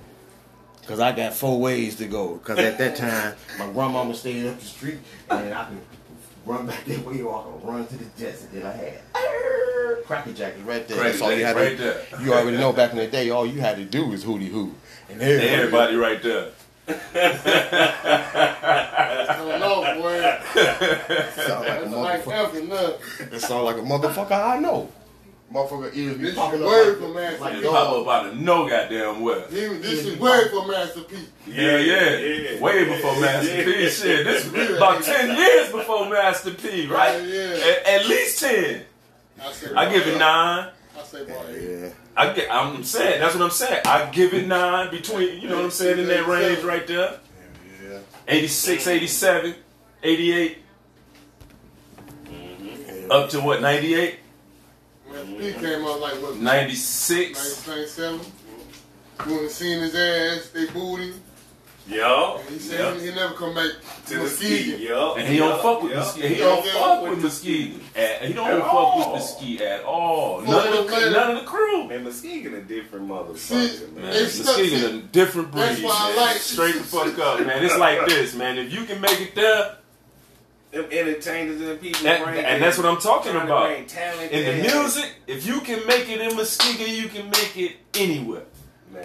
Cause 0.87 1.01
I 1.01 1.13
got 1.13 1.33
four 1.33 1.59
ways 1.59 1.97
to 1.97 2.07
go. 2.07 2.37
Cause 2.39 2.59
at 2.59 2.77
that 2.79 2.97
time, 2.99 3.35
my 3.59 3.73
grandmama 3.73 4.15
stayed 4.15 4.47
up 4.47 4.59
the 4.59 4.65
street, 4.65 4.99
and 5.31 5.55
I 5.55 5.65
can 5.65 5.81
run 6.47 6.67
back 6.67 6.85
that 6.85 7.05
way, 7.05 7.21
or 7.21 7.35
I 7.39 7.43
can 7.43 7.69
run 7.69 7.87
to 7.87 7.97
the 7.97 8.05
jets. 8.19 8.43
And 8.45 8.53
then 8.53 8.67
I 8.67 8.73
had 8.73 10.05
cracker 10.05 10.33
jackets 10.33 10.63
right 10.63 10.87
there. 10.89 10.97
Cracker 10.97 11.11
That's 11.11 11.23
all 11.23 11.33
you 11.33 11.45
had. 11.45 11.57
Jackets 11.57 11.81
to, 11.81 11.87
right 11.89 12.11
there. 12.11 12.21
You 12.25 12.33
already 12.35 12.57
know 12.57 12.73
back 12.73 12.93
in 12.93 12.97
the 12.99 13.07
day, 13.07 13.31
all 13.31 13.47
you 13.47 13.61
had 13.61 13.77
to 13.77 13.85
do 13.85 14.07
was 14.07 14.25
hootie 14.25 14.49
hoo, 14.49 14.73
and 15.11 15.21
everybody, 15.21 15.49
Everybody 15.49 15.97
right 15.97 16.23
there. 16.23 16.51
Coming 19.27 19.63
off, 19.63 19.97
boy. 19.97 20.21
sound 21.43 21.67
like 21.67 21.81
a 21.81 21.85
That's 21.85 21.93
like 21.95 22.25
motherfucker. 22.25 22.33
African 22.33 22.69
nut. 22.69 23.01
It 23.33 23.41
sound 23.41 23.65
like 23.65 23.77
a 23.77 23.81
motherfucker 23.81 24.31
I 24.31 24.59
know. 24.61 24.89
Motherfucker 25.53 25.95
ears 25.97 26.17
be 26.17 26.25
This 26.25 26.35
popping 26.35 26.59
is 26.61 26.65
up 26.67 26.69
word 26.73 26.89
like, 26.89 26.99
from 26.99 27.15
Master 27.15 27.41
like 27.41 27.53
P. 27.55 27.61
You 27.61 27.69
pop 27.71 27.89
dog. 27.91 28.07
up 28.07 28.13
out 28.13 28.27
of 28.33 28.37
no 28.41 28.69
goddamn 28.69 29.21
well. 29.21 29.47
He- 29.49 29.57
This 29.79 30.05
is 30.07 30.19
way 30.19 30.49
for 30.51 30.67
Master 30.67 31.01
P. 31.03 31.17
Yeah, 31.47 31.77
yeah, 31.79 32.17
yeah. 32.19 32.61
Way 32.61 32.85
before 32.85 33.21
Master 33.21 33.65
P. 33.65 33.83
Yeah. 33.85 33.89
Shit, 33.89 34.25
this 34.27 34.45
is 34.47 34.77
about 34.77 35.03
ten 35.05 35.37
years 35.37 35.71
before 35.71 36.09
Master 36.11 36.51
P, 36.51 36.87
right? 36.89 37.23
Yeah, 37.23 37.55
yeah. 37.55 37.65
At, 37.65 37.87
at 38.03 38.07
least 38.09 38.41
ten. 38.41 38.83
I, 39.41 39.53
say 39.53 39.75
I 39.75 39.93
give 39.93 40.07
it 40.09 40.19
nine. 40.19 40.71
I 40.99 41.03
say 41.05 41.23
about 41.23 41.47
eight. 41.51 41.81
Yeah. 41.83 41.89
I 42.17 42.33
get. 42.33 42.51
I'm 42.53 42.83
saying 42.83 43.21
that's 43.21 43.35
what 43.37 43.45
I'm 43.45 43.51
saying. 43.51 43.83
I 43.85 44.11
give 44.11 44.35
it 44.35 44.47
nine 44.49 44.91
between. 44.91 45.41
You 45.41 45.49
know 45.49 45.57
what 45.57 45.65
I'm 45.67 45.71
saying 45.71 45.99
in 46.01 46.07
that 46.09 46.27
range 46.27 46.65
right 46.65 46.87
there. 46.87 47.21
Yeah. 47.89 47.99
86, 48.27 48.87
87, 48.89 49.55
88, 50.03 50.59
up 53.11 53.29
to 53.31 53.41
what 53.41 53.61
98, 53.61 54.19
Master 55.25 55.53
P 55.53 55.53
came 55.67 55.85
out 55.85 56.01
like 56.01 56.15
what? 56.23 56.37
96. 56.37 57.67
1997. 57.67 58.21
You 59.27 59.35
wanna 59.37 59.49
see 59.51 59.73
his 59.73 59.95
ass, 59.95 60.51
they 60.51 60.67
booed 60.67 61.01
him. 61.01 61.23
Yo. 61.89 62.39
And 62.41 62.49
he 62.51 62.59
said 62.59 62.97
he, 63.01 63.07
he 63.11 63.15
never 63.15 63.35
come 63.35 63.55
back 63.55 63.71
To 64.07 64.15
to 64.15 64.19
the 64.19 64.29
ski. 64.29 64.49
Muskegon. 64.73 64.81
Yo. 64.89 65.15
And 65.15 65.29
he 65.29 65.37
don't 65.39 65.63
fuck 65.63 65.83
with 65.85 65.93
Yo. 65.93 65.99
Mesquite. 65.99 66.25
He 66.33 66.39
Yo, 66.41 66.45
don't 66.57 66.65
yo, 66.67 66.73
fuck 66.73 67.03
with 67.03 67.11
with 67.13 67.23
Mesquite. 67.23 67.75
At- 67.95 68.23
He 68.25 68.33
don't 68.33 68.49
At 68.51 68.59
fuck 68.63 68.75
all. 68.75 68.99
with 69.13 69.21
Mesquite 69.23 69.61
at 69.61 69.85
all. 69.85 70.41
Fuck 70.41 70.49
None 70.49 70.67
of 70.79 70.87
the 70.91 70.97
him. 71.07 71.13
none 71.13 71.31
of 71.37 71.41
the 71.43 71.47
crew. 71.47 71.85
Man, 71.89 72.03
Muskegon 72.05 72.55
a 72.55 72.61
different 72.63 73.09
motherfucker, 73.09 73.93
man. 73.95 74.03
Man, 74.03 74.13
They 74.13 74.27
stuck 74.27 74.59
Mesquite 74.59 74.83
a 74.83 74.99
different 75.03 75.51
breed. 75.53 75.63
That's 75.63 75.83
why 75.83 76.13
I 76.13 76.17
like- 76.17 76.37
Straight 76.39 76.75
the 76.75 76.81
fuck 76.81 77.19
up, 77.21 77.47
man. 77.47 77.65
It's 77.65 77.79
like 77.79 78.05
this, 78.09 78.35
man. 78.35 78.59
If 78.59 78.73
you 78.73 78.85
can 78.85 79.01
make 79.01 79.21
it 79.21 79.37
there, 79.37 79.76
Them 80.73 80.87
entertainers 80.91 81.61
and 81.61 81.81
people 81.81 82.03
That- 82.03 82.25
bring 82.25 82.45
and 82.45 82.63
that's 82.63 82.77
what 82.77 82.87
I'm 82.87 82.99
talking 82.99 83.35
about. 83.37 83.69
bring 83.69 83.87
talent 83.87 84.33
in 84.33 84.45
the 84.63 84.69
there. 84.69 84.81
music, 84.83 85.11
if 85.27 85.47
you 85.47 85.61
can 85.61 85.87
make 85.87 86.09
it 86.11 86.21
in 86.21 86.37
Muskegon, 86.37 86.89
you 86.95 87.09
can 87.09 87.31
make 87.31 87.57
it 87.57 87.77
anywhere. 87.95 88.43
Man. 88.93 89.05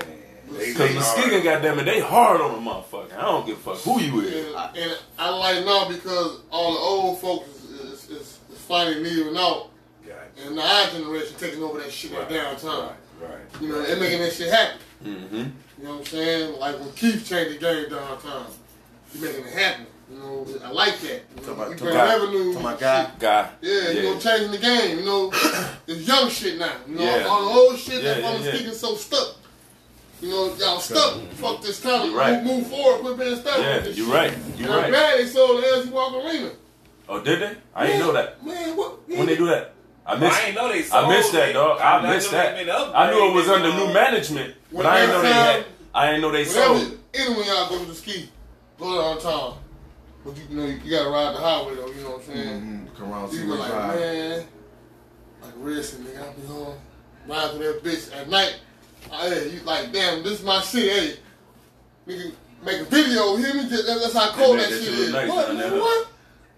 Cause 0.50 0.58
they 0.78 0.94
Muskegon, 0.96 1.32
hard. 1.32 1.44
goddamn 1.44 1.80
it, 1.80 1.84
they 1.86 2.00
hard 2.02 2.42
on 2.42 2.56
a 2.56 2.58
motherfucker. 2.58 3.18
I 3.18 3.22
don't 3.22 3.46
give 3.46 3.56
a 3.66 3.76
fuck 3.76 3.78
who 3.84 4.02
you 4.02 4.20
is. 4.22 4.54
And, 4.54 4.78
and 4.78 4.98
I 5.18 5.30
like 5.30 5.64
now 5.66 5.88
because 5.88 6.40
all 6.52 6.74
the 6.74 6.80
old 6.80 7.22
folks 7.22 7.48
is, 7.64 7.80
is, 7.80 8.10
is, 8.10 8.40
is 8.52 8.58
finally 8.68 8.96
leaving 9.02 9.38
out. 9.38 9.70
Gotcha. 10.06 10.48
And 10.48 10.58
the 10.58 10.62
our 10.62 10.88
generation 10.90 11.36
taking 11.38 11.64
over 11.64 11.80
that 11.80 11.92
shit 11.92 12.12
Right, 12.12 12.22
right, 12.22 12.30
downtown. 12.30 12.94
Right, 13.22 13.30
right. 13.30 13.62
You 13.62 13.70
know, 13.70 13.82
they're 13.82 13.98
making 14.00 14.20
that 14.20 14.34
shit 14.34 14.52
happen. 14.52 14.78
Mm-hmm. 15.06 15.36
You 15.38 15.44
know 15.86 15.92
what 15.92 16.00
I'm 16.00 16.06
saying? 16.06 16.60
Like 16.60 16.80
when 16.80 16.92
Keith 16.94 17.26
changed 17.30 17.56
the 17.56 17.60
game 17.60 17.90
downtown, 17.90 18.48
he 19.14 19.20
making 19.22 19.46
it 19.46 19.54
happen. 19.54 19.86
You 20.12 20.18
know, 20.20 20.46
I 20.66 20.72
like 20.72 21.00
that. 21.00 21.24
You 21.40 21.48
know, 21.48 21.54
about- 21.54 21.70
he 21.72 21.76
to 21.78 21.84
bring 21.84 21.96
my- 21.98 22.06
revenue. 22.16 22.54
To 22.54 22.60
my 22.60 22.74
guy. 22.76 23.08
Guy. 23.20 23.50
Yeah, 23.62 23.90
you 23.92 24.02
know, 24.04 24.20
changing 24.20 24.52
the 24.52 24.58
game. 24.58 25.00
You 25.00 25.06
know, 25.06 25.32
it's 25.88 26.08
young 26.08 26.30
shit 26.30 26.58
now. 26.60 26.74
You 26.88 26.96
know, 26.96 27.04
Yeah. 27.04 27.26
all 27.28 27.46
the 27.46 27.52
old 27.60 27.80
shit 27.80 28.04
Yeah, 28.04 28.14
that 28.16 28.22
yeah, 28.22 28.30
I'm 28.30 28.44
yeah. 28.44 28.54
speaking 28.54 28.74
so 28.74 28.96
stuck. 28.96 29.36
You 30.22 30.30
know, 30.30 30.54
y'all 30.60 30.80
stuck. 30.80 31.18
Fuck 31.36 31.62
this 31.62 31.80
time. 31.82 32.12
You 32.12 32.18
right. 32.18 32.44
Move, 32.44 32.58
move 32.60 32.68
forward. 32.68 33.02
Quit 33.02 33.18
being 33.20 33.36
stuck. 33.42 33.58
Yeah, 33.58 33.76
with 33.78 33.86
this 33.86 33.98
you 33.98 34.06
shit. 34.06 34.14
right. 34.14 34.34
You 34.58 34.66
And 34.66 34.74
I'm 34.74 34.82
right. 34.82 34.90
glad 34.90 35.20
they 35.20 35.26
sold 35.28 35.64
the 35.64 35.68
LC 35.68 35.90
Walker 35.92 36.18
Arena. 36.28 36.52
Oh, 37.10 37.20
did 37.22 37.42
they? 37.42 37.58
I 37.76 37.88
didn't 37.88 38.02
know 38.02 38.12
that. 38.14 38.46
Man, 38.46 38.76
what? 38.78 39.10
When 39.10 39.26
they 39.26 39.36
do 39.36 39.48
that? 39.48 39.74
I 40.06 40.14
I 40.14 40.18
missed. 40.18 40.42
ain't 40.46 40.56
know 40.56 40.68
they 40.68 40.84
I 40.92 41.08
missed 41.08 41.32
that, 41.34 41.54
dog. 41.54 41.80
I 41.80 42.02
knew 42.02 42.08
missed 42.10 42.32
that. 42.32 42.56
I 42.58 43.12
knew 43.12 43.28
it 43.30 43.34
was 43.34 43.48
under 43.48 43.70
know. 43.70 43.88
new 43.88 43.94
management, 43.94 44.56
but 44.72 44.78
When 44.78 44.86
I 44.86 45.00
didn't 45.02 45.12
know 45.16 45.22
they 45.22 45.34
had. 45.34 45.66
I 45.94 46.06
didn't 46.08 46.22
know 46.22 46.32
they 46.32 46.44
sold. 46.46 46.98
anyway, 47.14 47.46
y'all 47.48 47.70
go 47.70 47.80
to 47.80 47.86
the 47.86 47.94
ski, 47.96 48.30
go 48.80 49.02
downtown. 49.02 49.58
But 50.24 50.38
you, 50.38 50.44
you 50.50 50.56
know, 50.58 50.66
you 50.66 50.92
gotta 50.92 51.10
ride 51.10 51.34
the 51.36 51.40
highway 51.40 51.76
though. 51.76 51.88
You 51.88 52.02
know 52.04 52.10
what 52.12 52.28
I'm 52.30 52.34
saying? 52.36 52.62
Mm, 52.62 52.98
come 52.98 53.12
around, 53.12 53.32
You 53.32 53.38
see 53.40 53.44
be 53.46 53.50
what 53.50 53.60
like, 53.60 53.72
drive. 53.72 53.96
man, 54.00 54.46
like 55.42 55.54
racing, 55.58 56.04
nigga. 56.06 56.30
I 56.30 56.34
be 56.34 56.48
home, 56.48 56.78
ride 57.28 57.52
through 57.52 57.60
that 57.74 57.84
bitch 57.84 58.16
at 58.16 58.30
night. 58.30 58.60
I, 59.12 59.30
hey, 59.30 59.50
you 59.50 59.60
like, 59.62 59.92
damn, 59.92 60.22
this 60.24 60.34
is 60.40 60.44
my 60.46 60.62
shit. 60.62 60.92
Hey, 60.92 61.20
nigga, 62.08 62.32
make 62.64 62.82
a 62.82 62.86
video. 62.86 63.36
Hear 63.38 63.54
me? 63.56 63.64
That- 63.64 63.86
That's 64.02 64.14
how 64.14 64.32
cold 64.34 64.60
That 64.60 64.70
that, 64.70 64.76
shit 64.76 64.84
shit 64.86 64.94
is. 65.00 65.12
nice 65.12 65.30
what? 65.30 65.48
down 65.48 65.58
man, 65.58 65.70
there. 65.72 65.80
what? 65.80 66.08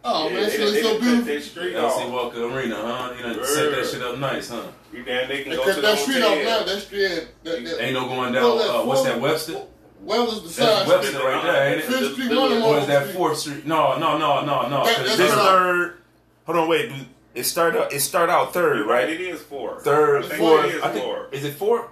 Oh 0.05 0.27
Yeah, 0.27 0.33
man, 0.33 0.43
they, 0.43 0.49
shit 0.49 0.59
they, 0.59 0.65
is 0.65 0.73
they 0.73 0.81
so 0.81 0.91
cut 0.91 1.01
beautiful. 1.01 1.33
that 1.33 1.43
street 1.43 1.75
LC 1.75 1.83
off. 1.85 2.11
Walker 2.11 2.43
Arena, 2.43 2.75
huh? 2.75 3.13
You 3.15 3.23
done 3.23 3.45
set 3.45 3.71
that 3.71 3.85
shit 3.89 4.01
up 4.01 4.17
nice, 4.19 4.49
huh? 4.49 4.63
You 4.91 5.03
damn, 5.03 5.29
they 5.29 5.43
can 5.43 5.51
They 5.51 5.55
go 5.55 5.63
cut 5.63 5.75
to 5.75 5.81
the 5.81 5.87
that 5.87 5.97
street 5.99 6.21
off 6.21 6.43
now. 6.43 6.63
That 6.65 6.81
street, 6.81 7.27
that, 7.45 7.63
that, 7.63 7.81
Ain't 7.81 7.93
no 7.93 8.07
going 8.09 8.33
down. 8.33 8.43
Uh, 8.43 8.83
what's 8.85 9.03
that, 9.03 9.21
Webster? 9.21 9.61
Where 10.03 10.21
was 10.21 10.41
the 10.55 10.61
That's 10.63 10.79
side 10.81 10.87
Webster 10.87 11.17
right 11.19 11.43
there, 11.43 11.67
ain't 11.69 11.79
it? 11.79 11.85
Fifth 11.85 12.13
Street, 12.13 12.29
The- 12.29 12.35
one 12.39 12.51
Or 12.51 12.77
is 12.79 12.87
that. 12.87 13.07
Fourth 13.13 13.37
Street? 13.39 13.65
No, 13.65 13.97
no, 13.97 14.17
no, 14.17 14.43
no, 14.45 14.67
no. 14.67 14.85
That- 14.85 14.97
that's 15.05 15.17
This 15.17 15.33
third. 15.33 15.97
Hold 16.45 16.57
on, 16.57 16.67
wait. 16.67 16.91
It 17.33 17.45
start 17.45 17.75
out. 17.75 17.91
It 17.93 18.01
start 18.01 18.29
out 18.29 18.53
third, 18.53 18.81
right, 18.85 19.05
right? 19.05 19.09
it 19.09 19.21
is 19.21 19.41
four. 19.41 19.79
Third, 19.79 20.25
I 20.25 20.27
think 20.27 20.39
fourth. 20.39 20.65
It 20.65 20.75
is 20.75 20.83
I 20.83 20.89
think, 20.89 21.03
four. 21.05 21.27
is 21.31 21.43
it 21.45 21.53
fourth? 21.55 21.85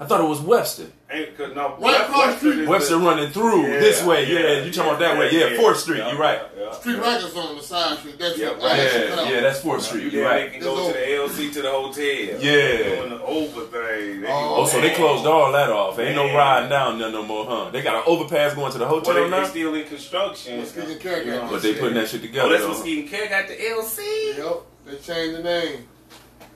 I 0.00 0.04
thought 0.04 0.20
it 0.20 0.28
was 0.28 0.40
Webster. 0.40 0.86
Ain't, 1.10 1.36
cause 1.36 1.54
no, 1.56 1.76
Right 1.80 2.02
across 2.02 2.34
the 2.40 2.52
street. 2.52 2.68
Webster 2.68 2.98
the- 2.98 3.04
running 3.04 3.30
through 3.30 3.62
Yeah, 3.62 3.80
this 3.80 4.04
way. 4.04 4.30
Yeah, 4.32 4.38
yeah, 4.40 4.62
you 4.62 4.70
talking 4.70 4.90
about 4.90 5.00
that 5.00 5.14
yeah, 5.14 5.18
way? 5.18 5.30
Yeah, 5.32 5.46
yeah, 5.48 5.56
Fourth 5.60 5.78
Street. 5.80 5.98
yeah, 5.98 6.10
You're 6.12 6.20
right. 6.20 6.40
yeah, 6.56 6.64
yeah. 6.66 6.72
Street 6.72 6.98
records 6.98 7.34
on 7.36 7.56
the 7.56 7.62
side 7.62 7.98
street. 7.98 8.18
That's 8.18 8.38
Yep, 8.38 8.52
what 8.58 8.62
right. 8.62 8.76
Yeah, 8.78 9.30
yeah, 9.30 9.40
that's 9.40 9.60
Fourth 9.60 9.82
Street. 9.82 10.04
You 10.04 10.10
You're 10.10 10.24
damn, 10.24 10.36
they 10.36 10.42
right. 10.44 10.52
can 10.52 10.60
go 10.60 10.86
to 10.86 10.92
the 10.92 10.98
LC 11.00 11.52
to 11.54 11.62
the 11.62 11.70
hotel. 11.70 12.04
Yeah. 12.04 12.96
Doing 12.96 13.10
the 13.10 13.22
over 13.24 13.60
thing. 13.62 14.24
Oh, 14.28 14.56
Oh, 14.58 14.66
so 14.66 14.80
they 14.80 14.90
closed 14.94 15.26
all 15.26 15.50
that 15.50 15.70
off. 15.70 15.98
Ain't 15.98 16.14
no 16.14 16.26
Man. 16.26 16.36
riding 16.36 16.68
down 16.68 16.98
there 16.98 17.10
no 17.10 17.24
more, 17.24 17.46
huh? 17.46 17.70
They 17.70 17.82
got 17.82 17.96
an 17.96 18.02
overpass 18.06 18.54
going 18.54 18.70
to 18.72 18.78
the 18.78 18.86
hotel 18.86 19.14
they, 19.14 19.22
they 19.24 19.30
now, 19.30 19.44
still 19.46 19.74
in 19.74 19.84
construction. 19.88 20.58
Muskegon 20.60 20.98
Care 20.98 21.22
You 21.24 21.30
know, 21.32 21.48
but 21.50 21.62
they 21.62 21.74
putting 21.74 21.94
that 21.94 22.08
shit 22.08 22.20
Oh, 22.20 22.26
together. 22.26 22.48
that's 22.50 22.62
though. 22.62 22.68
Muskegon 22.68 23.08
Care 23.08 23.28
got 23.28 23.48
the 23.48 23.54
LC. 23.54 24.36
Yep, 24.38 24.62
they 24.86 24.96
changed 24.98 25.38
the 25.38 25.42
name. 25.42 25.88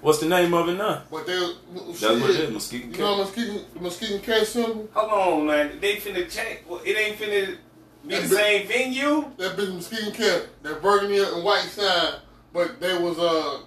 What's 0.03 0.19
the 0.19 0.27
name 0.29 0.53
of 0.53 0.69
it 0.69 0.75
now? 0.75 1.05
But 1.09 1.27
they, 1.27 1.33
That's 1.33 2.03
what 2.03 2.31
it 2.31 2.41
is, 2.41 2.51
Muskegon 2.51 2.91
You 2.93 2.99
know 2.99 3.17
Muskegon, 3.19 3.65
the 3.73 3.81
Muskegon 3.81 4.21
Care 4.21 4.45
symbol? 4.45 4.89
Hold 4.95 5.13
on, 5.13 5.47
man. 5.47 5.79
They 5.81 5.95
finna 5.97 6.29
change. 6.29 6.59
Well, 6.69 6.81
it 6.85 6.97
ain't 6.99 7.17
finna 7.19 7.57
be 8.05 8.17
the 8.17 8.21
That 8.23 8.29
same 8.29 8.67
venue. 8.67 9.31
That 9.37 9.57
bitch 9.57 9.73
Muskegon 9.73 10.13
Care, 10.13 10.43
that 10.63 10.83
burgundy 10.83 11.19
and 11.19 11.45
white 11.45 11.61
sign, 11.63 12.15
but 12.53 12.81
they 12.81 12.99
was 12.99 13.17
uh 13.17 13.61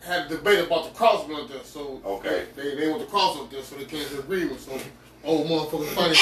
had 0.00 0.26
a 0.26 0.36
debate 0.36 0.64
about 0.64 0.84
the 0.84 0.90
cross 0.96 1.28
up 1.28 1.48
there. 1.48 1.64
So 1.64 2.00
Okay. 2.04 2.44
they 2.54 2.76
they 2.76 2.88
want 2.88 3.00
the 3.00 3.06
cross 3.06 3.36
up 3.36 3.50
there, 3.50 3.62
so 3.62 3.74
they 3.74 3.84
came 3.84 4.06
to 4.10 4.20
agreement. 4.20 4.60
So 4.60 4.78
old 5.24 5.48
motherfucker 5.48 5.86
funny. 5.86 6.14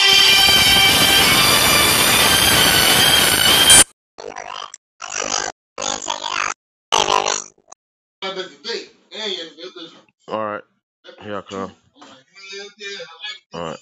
That 8.22 8.36
bitch 8.36 8.60
a 8.60 8.66
date. 8.66 8.91
And 9.22 9.32
yeah, 9.32 9.44
that 9.44 9.74
bitch- 9.74 9.92
All 10.28 10.44
right, 10.44 10.62
here 11.22 11.37
I 11.38 11.42
come. 11.42 11.72
I'm 12.00 12.08
yeah, 12.78 12.98
I 13.54 13.58
All 13.58 13.62
right. 13.62 13.78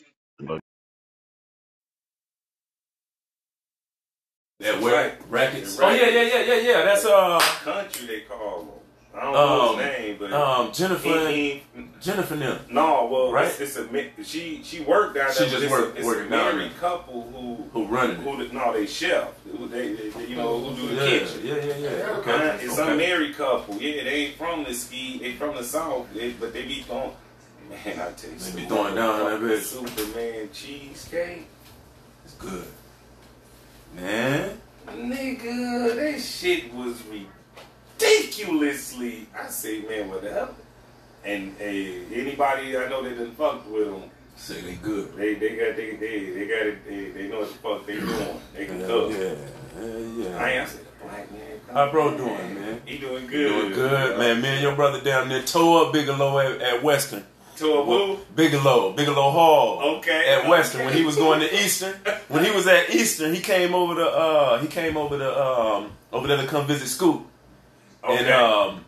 That 4.60 4.82
Right. 4.82 5.14
rackets. 5.30 5.78
Oh 5.80 5.90
yeah, 5.90 6.08
yeah, 6.08 6.22
yeah, 6.22 6.42
yeah, 6.42 6.54
yeah. 6.56 6.84
That's 6.84 7.04
uh 7.06 7.38
Country 7.38 8.06
they 8.06 8.20
call 8.22 8.60
him. 8.60 8.68
I 9.14 9.24
don't 9.24 9.32
know 9.32 9.60
um 9.72 9.78
his 9.78 9.86
name, 9.98 10.16
but 10.20 10.32
um 10.34 10.72
Jennifer 10.72 11.28
he, 11.30 11.34
he, 11.50 11.62
Jennifer 12.00 12.34
them. 12.34 12.58
no, 12.70 13.06
well, 13.12 13.30
Right? 13.32 13.46
it's, 13.46 13.60
it's 13.60 13.76
a 13.76 13.84
mi- 13.92 14.10
she 14.22 14.62
she 14.64 14.80
worked 14.80 15.14
down 15.16 15.30
She 15.32 15.40
just 15.44 15.52
but 15.54 15.62
it's 15.62 15.70
worked- 15.70 15.94
a, 15.96 15.98
it's 15.98 16.06
worked 16.06 16.26
a 16.26 16.30
married 16.30 16.70
there. 16.72 16.78
couple 16.80 17.22
who 17.30 17.56
Who 17.72 17.86
running 17.92 18.16
it? 18.16 18.22
who 18.22 18.36
the- 18.46 18.52
no 18.54 18.72
they 18.72 18.86
chef. 18.86 19.28
Who 19.44 19.68
They, 19.68 19.92
they, 19.94 20.08
they 20.08 20.26
you 20.26 20.36
know 20.36 20.58
who 20.64 20.74
do 20.76 20.94
the 20.94 21.02
Yeah, 21.04 21.08
kitchen. 21.18 21.40
yeah, 21.44 21.54
yeah, 21.56 21.76
yeah. 21.76 21.90
Uh, 22.06 22.16
Okay. 22.20 22.58
it's 22.64 22.78
okay. 22.78 22.92
a 22.92 22.96
married 22.96 23.36
couple. 23.36 23.74
Yeah, 23.76 24.04
they 24.04 24.10
ain't 24.26 24.36
from 24.38 24.64
the 24.64 24.72
ski. 24.72 25.18
They 25.18 25.32
from 25.34 25.54
the 25.56 25.62
south. 25.64 26.06
They, 26.14 26.32
but 26.32 26.52
they 26.54 26.62
be 26.66 26.80
throwing. 26.82 27.12
Man, 27.68 27.78
I 27.86 28.12
tell 28.12 28.30
you, 28.30 28.36
They 28.38 28.60
be 28.62 28.66
throwing 28.66 28.94
down 28.94 29.18
that 29.18 29.40
motherfucking 29.40 29.58
bitch. 29.58 29.96
Superman 29.96 30.48
cheesecake, 30.52 31.46
It's 32.24 32.34
good. 32.34 32.64
Man. 33.94 34.58
nigga. 34.88 35.94
That 35.96 36.20
shit 36.20 36.72
was 36.74 37.00
ridiculously. 38.00 39.26
I 39.38 39.46
say, 39.48 39.82
man, 39.82 40.08
what 40.08 40.22
the 40.22 40.32
hell? 40.32 40.54
And 41.24 41.54
hey, 41.58 42.02
anybody 42.14 42.76
I 42.76 42.88
know 42.88 43.02
that 43.02 43.16
done 43.18 43.32
fucked 43.32 43.68
with 43.68 43.86
them, 43.86 44.02
Say 44.36 44.60
they 44.62 44.74
good. 44.76 45.14
they 45.16 45.34
they 45.34 45.50
got 45.56 45.76
they 45.76 45.96
they, 45.96 46.30
they 46.30 46.46
got 46.46 46.66
it. 46.66 46.88
They, 46.88 47.10
they 47.10 47.28
know 47.28 47.40
what 47.40 47.48
the 47.48 47.54
fuck 47.58 47.86
they 47.86 48.00
doing. 48.00 48.40
They 48.54 48.66
can 48.66 48.80
Yeah, 48.80 48.86
cook. 48.86 49.10
yeah, 49.12 49.18
yeah. 49.78 50.42
I 50.42 50.64
the 50.64 51.04
black 51.06 51.30
man. 51.30 51.60
How 51.72 51.90
bro 51.90 52.16
doing, 52.16 52.54
man? 52.54 52.80
He 52.86 52.96
doing 52.98 53.26
good. 53.26 53.48
Doing 53.48 53.72
good, 53.74 54.18
man. 54.18 54.40
Me 54.40 54.48
and 54.48 54.62
your 54.62 54.74
brother 54.74 55.00
down 55.02 55.28
there 55.28 55.42
tore 55.42 55.86
up 55.86 55.92
Bigelow 55.92 56.38
at, 56.38 56.60
at 56.62 56.82
Western. 56.82 57.24
To 57.56 57.66
a 57.74 57.84
woo. 57.84 58.18
Bigelow, 58.34 58.92
Bigelow 58.94 59.30
Hall. 59.30 59.96
Okay. 59.98 60.34
At 60.34 60.48
Western 60.48 60.86
when 60.86 60.94
he 60.94 61.02
was 61.04 61.16
going 61.16 61.40
to 61.40 61.54
Eastern. 61.62 61.94
When 62.28 62.42
he 62.42 62.50
was 62.50 62.66
at 62.66 62.88
Eastern, 62.88 63.34
he 63.34 63.40
came 63.42 63.74
over 63.74 63.94
to 63.96 64.08
uh 64.08 64.58
he 64.60 64.68
came 64.68 64.96
over 64.96 65.18
to 65.18 65.38
um 65.42 65.92
over 66.12 66.26
there 66.26 66.38
to 66.38 66.46
come 66.46 66.66
visit 66.66 66.88
Scoop. 66.88 67.26
And 68.02 68.20
Okay. 68.26 68.32
um 68.32 68.86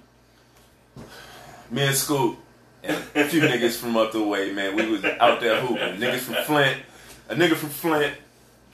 me 1.72 1.86
and 1.86 1.96
Scoop 1.96 2.38
and 2.84 2.96
a 3.14 3.24
few 3.24 3.40
niggas 3.42 3.76
from 3.76 3.96
up 3.96 4.12
the 4.12 4.22
way, 4.22 4.52
man, 4.52 4.76
we 4.76 4.86
was 4.86 5.04
out 5.04 5.40
there 5.40 5.60
hooping. 5.60 5.98
Niggas 6.00 6.20
from 6.20 6.34
Flint, 6.44 6.82
a 7.28 7.34
nigga 7.34 7.54
from 7.54 7.70
Flint, 7.70 8.14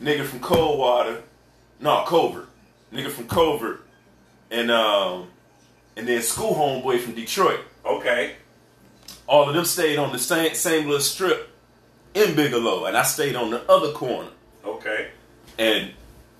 nigga 0.03 0.25
from 0.25 0.41
Coldwater, 0.41 1.23
no, 1.81 2.05
Covert. 2.07 2.49
Nigga 2.93 3.11
from 3.11 3.29
Covert. 3.29 3.85
And 4.51 4.71
um 4.71 5.29
and 5.97 6.09
then 6.09 6.23
school 6.23 6.55
homeboy 6.55 7.01
from 7.01 7.15
Detroit. 7.15 7.61
Okay. 7.85 8.37
All 9.27 9.49
of 9.49 9.55
them 9.55 9.65
stayed 9.65 9.99
on 9.99 10.13
the 10.13 10.19
same 10.19 10.55
same 10.55 10.87
little 10.87 11.01
strip 11.01 11.51
in 12.15 12.35
Bigelow, 12.35 12.87
and 12.87 12.97
I 12.97 13.03
stayed 13.03 13.37
on 13.37 13.51
the 13.51 13.71
other 13.71 13.93
corner. 13.93 14.31
Okay. 14.65 15.09
And 15.59 15.93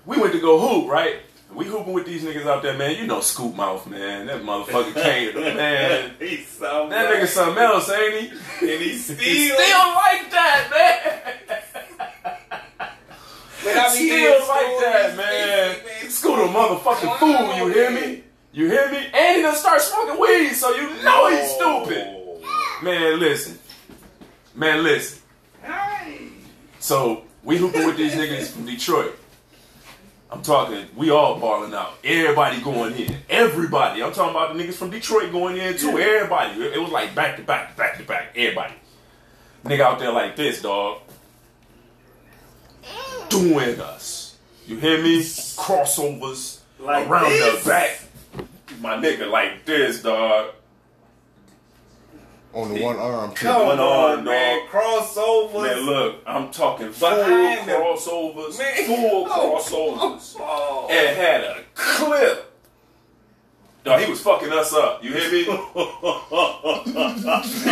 we 0.05 0.17
went 0.19 0.33
to 0.33 0.41
go 0.41 0.59
hoop, 0.59 0.89
right? 0.89 1.17
We 1.53 1.65
hooping 1.65 1.93
with 1.93 2.05
these 2.05 2.23
niggas 2.23 2.45
out 2.45 2.61
there, 2.61 2.77
man. 2.77 2.95
You 2.95 3.07
know 3.07 3.21
Scoop 3.21 3.55
Mouth, 3.55 3.87
man. 3.87 4.27
That 4.27 4.43
motherfucker 4.43 4.93
came, 4.93 5.33
man. 5.35 6.11
He's 6.19 6.47
so 6.47 6.87
That 6.89 7.11
nigga 7.11 7.27
something 7.27 7.61
else, 7.63 7.89
ain't 7.89 8.21
he? 8.21 8.29
And 8.71 8.81
he's 8.81 9.03
still, 9.05 9.17
He 9.17 9.47
still 9.49 9.57
like 9.57 10.29
that, 10.31 10.69
man. 10.71 11.33
But 13.61 13.75
I 13.75 13.93
mean, 13.93 14.07
still 14.07 14.39
like 14.47 14.79
that, 14.79 15.17
man. 15.17 15.77
man. 15.85 16.09
Scoot 16.09 16.39
a 16.39 16.43
motherfucking 16.47 17.19
fool, 17.19 17.57
you 17.57 17.73
hear 17.73 17.91
me? 17.91 18.23
You 18.53 18.67
hear 18.67 18.89
me? 18.89 19.05
And 19.13 19.35
he 19.35 19.41
done 19.41 19.53
start 19.55 19.81
smoking 19.81 20.17
weed, 20.17 20.53
so 20.53 20.73
you 20.73 21.03
know 21.03 21.29
he's 21.29 21.51
stupid. 21.51 22.41
Man, 22.81 23.19
listen. 23.19 23.59
Man, 24.55 24.81
listen. 24.81 25.21
Hey. 25.61 26.29
So 26.79 27.25
we 27.43 27.57
hooping 27.57 27.85
with 27.85 27.97
these 27.97 28.13
niggas 28.13 28.47
from 28.51 28.65
Detroit. 28.65 29.18
I'm 30.31 30.43
talking, 30.43 30.85
we 30.95 31.09
all 31.09 31.39
balling 31.39 31.73
out. 31.73 31.93
Everybody 32.03 32.61
going 32.61 32.93
in. 32.95 33.17
Everybody. 33.29 34.03
I'm 34.03 34.11
talking 34.13 34.35
about 34.35 34.55
the 34.55 34.63
niggas 34.63 34.75
from 34.75 34.91
Detroit 34.91 35.31
going 35.31 35.57
in 35.57 35.75
too. 35.75 35.97
Yeah. 35.97 36.05
Everybody. 36.05 36.61
It 36.61 36.79
was 36.79 36.91
like 36.91 37.15
back 37.15 37.37
to 37.37 37.43
back, 37.43 37.75
back 37.75 37.97
to 37.97 38.03
back. 38.03 38.33
Everybody. 38.35 38.75
Nigga 39.65 39.79
out 39.81 39.97
there 39.99 40.11
like 40.11 40.35
this, 40.35 40.61
dog. 40.61 40.99
Doing 43.29 43.79
us. 43.79 44.37
You 44.67 44.77
hear 44.77 45.01
me? 45.01 45.19
Crossovers 45.21 46.59
Like 46.79 47.07
around 47.07 47.29
this? 47.31 47.63
the 47.63 47.69
back. 47.69 47.99
My 48.81 48.95
nigga 48.97 49.29
like 49.29 49.65
this, 49.65 50.01
dog. 50.03 50.51
On 52.53 52.73
the 52.73 52.81
one 52.81 52.95
arm. 52.97 53.29
too. 53.31 53.45
Come 53.45 53.67
One 53.67 53.79
on, 53.79 54.09
arm, 54.17 54.23
man. 54.25 54.67
Crossovers. 54.69 55.61
Man, 55.63 55.85
look, 55.85 56.15
I'm 56.25 56.49
talking 56.49 56.91
full 56.91 57.09
Behind 57.11 57.69
crossovers, 57.69 58.57
Man. 58.57 58.85
full 58.87 59.27
Oh. 59.29 59.59
crossovers, 59.61 60.35
Oh. 60.39 60.87
and 60.89 61.15
had 61.15 61.41
a 61.43 61.57
clip. 61.75 62.45
Dog, 63.85 64.01
he 64.01 64.09
was 64.09 64.19
fucking 64.21 64.51
us 64.51 64.73
up. 64.73 65.03
You 65.03 65.13
hear 65.13 65.31
me? 65.31 65.43
he 65.43 65.49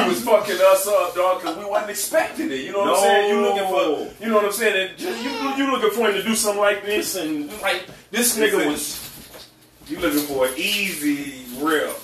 was 0.08 0.24
fucking 0.24 0.58
us 0.62 0.88
up, 0.88 1.16
dog, 1.16 1.42
because 1.42 1.58
we 1.58 1.66
wasn't 1.66 1.90
expecting 1.90 2.52
it. 2.52 2.62
You 2.62 2.72
know 2.72 2.80
what 2.82 2.90
I'm 2.98 3.02
saying? 3.04 3.30
You 3.34 3.42
looking 3.42 3.68
for, 3.68 4.24
you 4.24 4.30
know 4.30 4.36
what 4.38 4.46
I'm 4.46 4.52
saying? 4.52 4.90
And 4.90 4.98
just- 4.98 5.22
you 5.24 5.30
you 5.32 5.72
looking 5.72 5.90
for 5.92 6.08
him 6.08 6.13
to 6.13 6.24
do 6.24 6.36
something 6.36 6.62
like 6.62 6.86
this, 6.86 7.16
and 7.16 7.52
like 7.62 7.88
this 8.12 8.38
nigga 8.38 8.66
was. 8.68 9.04
You 9.88 10.00
looking 10.00 10.20
for 10.20 10.46
an 10.48 10.54
easy 10.58 11.46
rip. 11.60 11.98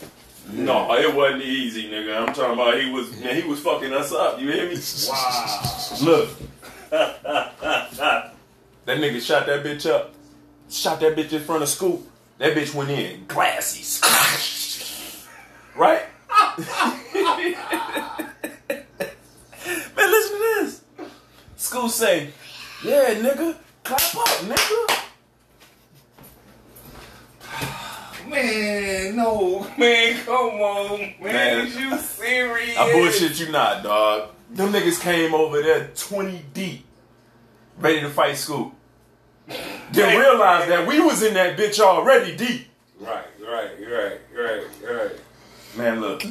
No, 0.52 0.94
it 0.94 1.14
wasn't 1.14 1.44
easy, 1.44 1.90
nigga. 1.90 2.20
I'm 2.20 2.34
talking 2.34 2.54
about 2.54 2.80
he 2.80 2.92
was 2.92 3.18
man, 3.20 3.42
he 3.42 3.48
was 3.48 3.60
fucking 3.62 3.94
us 3.94 4.12
up. 4.12 4.40
You 4.40 4.52
hear 4.52 4.70
me? 4.70 4.78
Wow. 5.10 5.98
Look. 6.04 6.30
that 6.90 8.34
nigga 8.88 9.22
shot 9.22 9.46
that 9.48 9.64
bitch 9.64 9.90
up. 9.90 10.14
Shot 10.70 11.00
that 11.00 11.16
bitch 11.16 11.32
in 11.34 11.42
front 11.44 11.64
of 11.64 11.70
Scoop. 11.70 12.02
That 12.38 12.56
bitch 12.56 12.74
went 12.74 12.90
in. 12.90 13.26
Glassy. 13.28 14.02
right? 15.76 16.04
Man, 19.96 20.12
listen 20.12 20.38
to 20.38 20.56
this. 20.60 20.82
Scoop 21.56 21.90
say, 21.90 22.30
yeah, 22.84 23.14
nigga, 23.16 23.56
clap 23.84 24.16
up, 24.16 24.28
nigga. 24.46 25.04
Man, 28.34 29.16
no. 29.16 29.68
Man, 29.78 30.20
come 30.26 30.36
on. 30.36 31.00
Man, 31.00 31.18
Man. 31.22 31.68
is 31.68 31.78
you 31.78 31.98
serious? 31.98 32.78
I 32.78 32.92
bullshit 32.92 33.40
you 33.40 33.52
not, 33.52 33.84
dog. 33.84 34.30
Them 34.50 34.72
niggas 34.72 35.00
came 35.00 35.34
over 35.34 35.62
there 35.62 35.92
20 35.96 36.46
deep, 36.54 36.86
ready 37.78 38.02
to 38.02 38.10
fight 38.10 38.38
school. 38.38 38.74
Didn't 39.48 40.20
that 40.20 40.88
we 40.88 41.00
was 41.00 41.22
in 41.22 41.34
that 41.36 41.58
bitch 41.58 41.80
already 41.80 42.36
deep. 42.36 42.68
Right, 43.00 43.26
right, 43.46 43.72
right, 43.80 44.20
right, 44.36 44.66
right. 44.90 45.12
Man, 45.78 46.02
look. 46.02 46.24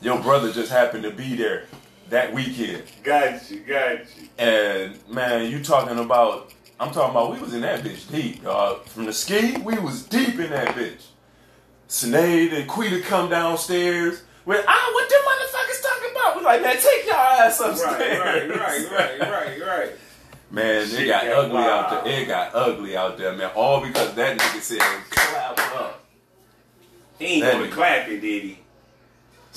Your 0.00 0.20
brother 0.20 0.52
just 0.52 0.70
happened 0.70 1.02
to 1.02 1.10
be 1.10 1.34
there 1.34 1.64
that 2.10 2.32
weekend. 2.32 2.84
Got 3.02 3.50
you, 3.50 3.60
got 3.60 3.98
you. 4.16 4.28
And 4.38 4.96
man, 5.08 5.50
you 5.50 5.62
talking 5.62 5.98
about 5.98 6.54
I'm 6.80 6.92
talking 6.92 7.10
about 7.10 7.32
we 7.32 7.40
was 7.40 7.54
in 7.54 7.62
that 7.62 7.82
bitch 7.82 8.10
deep, 8.10 8.44
dog. 8.44 8.84
From 8.84 9.06
the 9.06 9.12
ski, 9.12 9.56
we 9.58 9.78
was 9.78 10.04
deep 10.04 10.38
in 10.38 10.50
that 10.50 10.74
bitch. 10.76 11.06
Sinead 11.88 12.52
and 12.52 12.68
Quita 12.68 13.00
come 13.00 13.28
downstairs. 13.30 14.22
With 14.44 14.64
ah, 14.66 14.90
what 14.94 15.08
them 15.08 15.20
motherfuckers 15.20 15.82
talking 15.82 16.10
about? 16.12 16.36
We 16.38 16.44
like, 16.44 16.62
man, 16.62 16.76
take 16.76 17.06
your 17.06 17.14
ass 17.16 17.60
Right, 17.60 17.70
upstairs. 17.70 18.18
right, 18.20 18.48
right, 18.50 18.90
right, 18.90 19.20
right, 19.20 19.60
right. 19.66 19.90
Man, 20.50 20.86
it 20.90 21.06
got 21.06 21.24
got 21.24 21.32
ugly 21.44 21.58
out 21.58 22.04
there. 22.04 22.20
It 22.22 22.26
got 22.28 22.54
ugly 22.54 22.96
out 22.96 23.18
there, 23.18 23.32
man. 23.34 23.50
All 23.54 23.80
because 23.80 24.14
that 24.14 24.38
nigga 24.38 24.60
said 24.60 24.78
clap 25.10 25.58
up. 25.76 26.04
He 27.18 27.26
ain't 27.26 27.44
That 27.44 27.52
gonna 27.54 27.66
nigga. 27.66 27.72
clap 27.72 28.08
it, 28.08 28.20
did 28.20 28.42
he? 28.44 28.58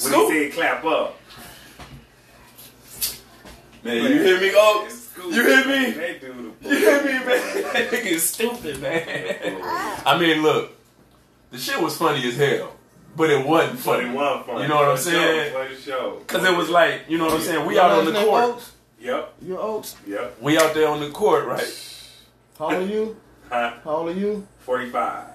When 0.02 0.12
Scoop. 0.12 0.32
he 0.34 0.50
said 0.50 0.54
clap 0.54 0.84
up. 0.86 1.18
Man, 3.84 3.96
you 3.98 4.22
hear 4.24 4.40
me? 4.42 4.52
Oh, 4.56 4.88
Scoop. 5.14 5.34
you 5.34 5.44
hear 5.46 5.66
me? 5.66 5.92
They 5.92 6.20
do 6.20 6.54
the 6.62 6.70
You 6.70 6.78
hear 6.78 7.04
me, 7.04 7.12
man? 7.12 7.26
That 7.26 7.90
nigga 7.92 8.06
is 8.06 8.24
stupid, 8.30 8.80
man. 8.82 9.62
I 10.06 10.18
mean, 10.18 10.42
look, 10.42 10.72
the 11.52 11.58
shit 11.58 11.82
was 11.82 11.98
funny 11.98 12.26
as 12.28 12.38
hell, 12.38 12.74
but 13.16 13.30
it 13.30 13.46
wasn't 13.46 13.80
funny. 13.80 14.10
it 14.10 14.14
wasn't 14.14 14.46
funny. 14.46 14.62
You 14.64 14.68
know 14.70 14.76
what 14.78 14.88
I'm 14.90 14.98
saying? 14.98 15.54
For 15.54 15.76
sure. 15.82 16.20
Cause 16.28 16.44
it 16.46 16.56
was 16.56 16.70
like, 16.70 17.02
you 17.10 17.18
know 17.18 17.26
what 17.26 17.34
I'm 17.36 17.42
saying? 17.42 17.66
We 17.66 17.78
out 17.78 17.92
on 17.92 18.06
the 18.06 18.14
court. 18.14 18.44
Oaks? 18.46 18.72
Yep, 19.02 19.34
You 19.42 19.58
Oaks? 19.58 19.96
yep. 20.08 20.38
We 20.42 20.58
out 20.58 20.74
there 20.76 20.88
on 20.88 21.00
the 21.00 21.10
court, 21.10 21.46
right? 21.46 21.62
How 22.60 22.66
old 22.66 22.74
are 22.76 22.86
you? 22.86 23.18
Huh? 23.50 23.74
How 23.84 23.92
old 23.98 24.10
are 24.10 24.20
you? 24.20 24.48
45. 24.60 25.28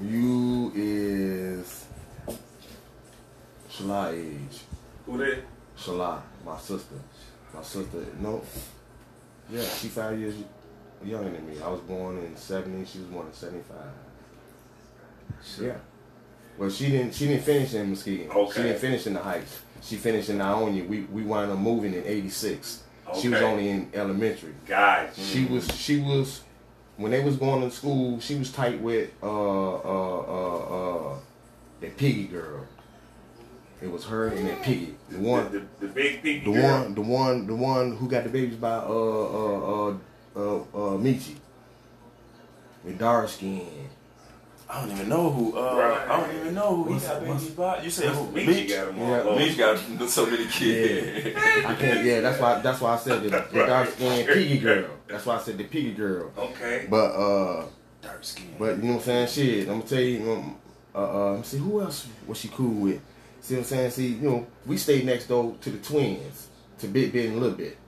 You 0.00 0.70
is 0.76 1.84
Shala 3.72 4.12
age. 4.14 4.60
Who 5.06 5.18
did? 5.18 5.42
Shala, 5.76 6.20
my 6.44 6.58
sister. 6.58 6.94
My 7.58 7.64
sister, 7.64 8.06
no. 8.20 8.40
Yeah, 9.50 9.62
she 9.62 9.88
five 9.88 10.16
years 10.16 10.34
younger 11.04 11.30
than 11.30 11.44
me. 11.48 11.60
I 11.60 11.68
was 11.68 11.80
born 11.80 12.18
in 12.18 12.36
seventy, 12.36 12.84
she 12.86 12.98
was 12.98 13.08
born 13.08 13.26
in 13.26 13.32
seventy 13.32 13.64
five. 13.64 13.90
Yeah. 15.60 15.74
Well 16.56 16.70
she 16.70 16.90
didn't 16.90 17.14
she 17.14 17.26
didn't 17.26 17.42
finish 17.42 17.74
in 17.74 17.90
Muskegon. 17.90 18.30
Okay. 18.30 18.52
She 18.52 18.62
didn't 18.62 18.78
finish 18.78 19.06
in 19.08 19.14
the 19.14 19.20
heights. 19.20 19.60
She 19.82 19.96
finished 19.96 20.28
in 20.28 20.40
Ionia. 20.40 20.84
We 20.84 21.00
we 21.02 21.22
wound 21.22 21.50
up 21.50 21.58
moving 21.58 21.94
in 21.94 22.04
'86. 22.04 22.84
Okay. 23.08 23.20
She 23.20 23.28
was 23.28 23.42
only 23.42 23.70
in 23.70 23.90
elementary. 23.92 24.54
God. 24.66 25.10
She 25.16 25.44
was 25.46 25.68
she 25.76 25.98
was 26.00 26.42
when 26.96 27.10
they 27.10 27.24
was 27.24 27.36
going 27.36 27.68
to 27.68 27.74
school. 27.74 28.20
She 28.20 28.36
was 28.36 28.52
tight 28.52 28.80
with 28.80 29.10
uh 29.20 29.26
uh 29.26 30.20
uh 30.28 30.58
uh 30.58 31.14
that 31.80 31.96
piggy 31.96 32.26
girl. 32.28 32.66
It 33.80 33.90
was 33.90 34.04
her 34.06 34.28
and 34.28 34.48
that 34.48 34.62
piggy. 34.62 34.94
The 35.08 35.18
one, 35.18 35.52
the, 35.52 35.58
the, 35.60 35.66
the 35.80 35.88
big 35.88 36.22
piggy 36.22 36.44
the 36.44 36.52
girl. 36.52 36.82
one, 36.82 36.94
the 36.94 37.00
one, 37.00 37.46
the 37.46 37.54
one 37.54 37.96
who 37.96 38.08
got 38.08 38.24
the 38.24 38.30
babies 38.30 38.56
by 38.56 38.74
uh 38.74 38.88
uh 38.88 39.90
uh 39.90 39.96
uh, 40.36 40.56
uh 40.56 40.96
Michi. 40.98 41.36
With 42.84 42.98
dark 42.98 43.28
skin. 43.28 43.66
I 44.70 44.80
don't 44.82 44.90
even 44.92 45.08
know 45.08 45.30
who. 45.30 45.56
Uh, 45.56 45.76
Right. 45.76 46.08
I 46.10 46.20
don't 46.26 46.36
even 46.40 46.54
know 46.54 46.82
who 46.84 46.94
he 46.94 47.00
got 47.00 47.24
babies 47.24 47.50
by. 47.50 47.82
You 47.82 47.90
said 47.90 48.08
who? 48.10 48.26
Beach 48.32 48.46
Beach. 48.46 48.68
got 48.68 48.88
him 48.88 48.98
Yeah. 48.98 49.20
on. 49.22 49.38
Beach 49.38 49.56
got 49.56 49.78
so 50.08 50.26
many 50.26 50.46
kids. 50.46 51.26
Yeah. 51.36 51.68
I 51.70 51.74
can't. 51.74 52.04
Yeah, 52.04 52.20
that's 52.20 52.40
why. 52.40 52.60
That's 52.60 52.80
why 52.80 52.94
I 52.94 52.98
said 52.98 53.22
the, 53.22 53.30
the 53.30 53.66
dark 53.66 53.88
skin 53.90 54.26
piggy 54.26 54.58
girl. 54.58 54.90
That's 55.08 55.24
why 55.24 55.36
I 55.36 55.40
said 55.40 55.56
the 55.56 55.64
piggy 55.64 55.92
girl. 55.92 56.30
Okay. 56.36 56.86
But 56.90 57.12
uh. 57.12 57.64
Dark 58.02 58.22
skin. 58.24 58.54
But 58.58 58.76
you 58.76 58.82
know 58.82 58.88
what 58.94 59.08
I'm 59.08 59.26
saying? 59.26 59.28
Shit, 59.28 59.68
I'm 59.68 59.78
gonna 59.78 59.88
tell 59.88 60.00
you. 60.00 60.32
Um, 60.32 60.56
uh, 60.94 60.98
uh, 61.38 61.42
see 61.42 61.58
who 61.58 61.80
else 61.80 62.06
was 62.26 62.38
she 62.38 62.48
cool 62.48 62.74
with? 62.82 63.00
See 63.48 63.54
what 63.54 63.60
I'm 63.60 63.64
saying? 63.64 63.90
See, 63.92 64.08
you 64.08 64.28
know, 64.28 64.46
we 64.66 64.76
stayed 64.76 65.06
next 65.06 65.26
door 65.28 65.54
to 65.62 65.70
the 65.70 65.78
twins, 65.78 66.48
to 66.80 66.86
Big 66.86 67.14
Bit 67.14 67.30
and 67.30 67.40
Little 67.40 67.56
Bit, 67.56 67.78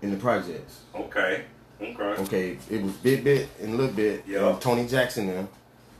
in 0.00 0.12
the 0.12 0.16
projects. 0.16 0.82
Okay. 0.94 1.44
Okay. 1.82 2.22
Okay, 2.22 2.58
it 2.70 2.82
was 2.84 2.92
Big 2.92 3.24
Bit 3.24 3.48
and 3.60 3.76
Little 3.76 3.92
Bit, 3.96 4.22
Yeah. 4.24 4.50
and 4.50 4.60
Tony 4.60 4.86
Jackson 4.86 5.26
them. 5.26 5.48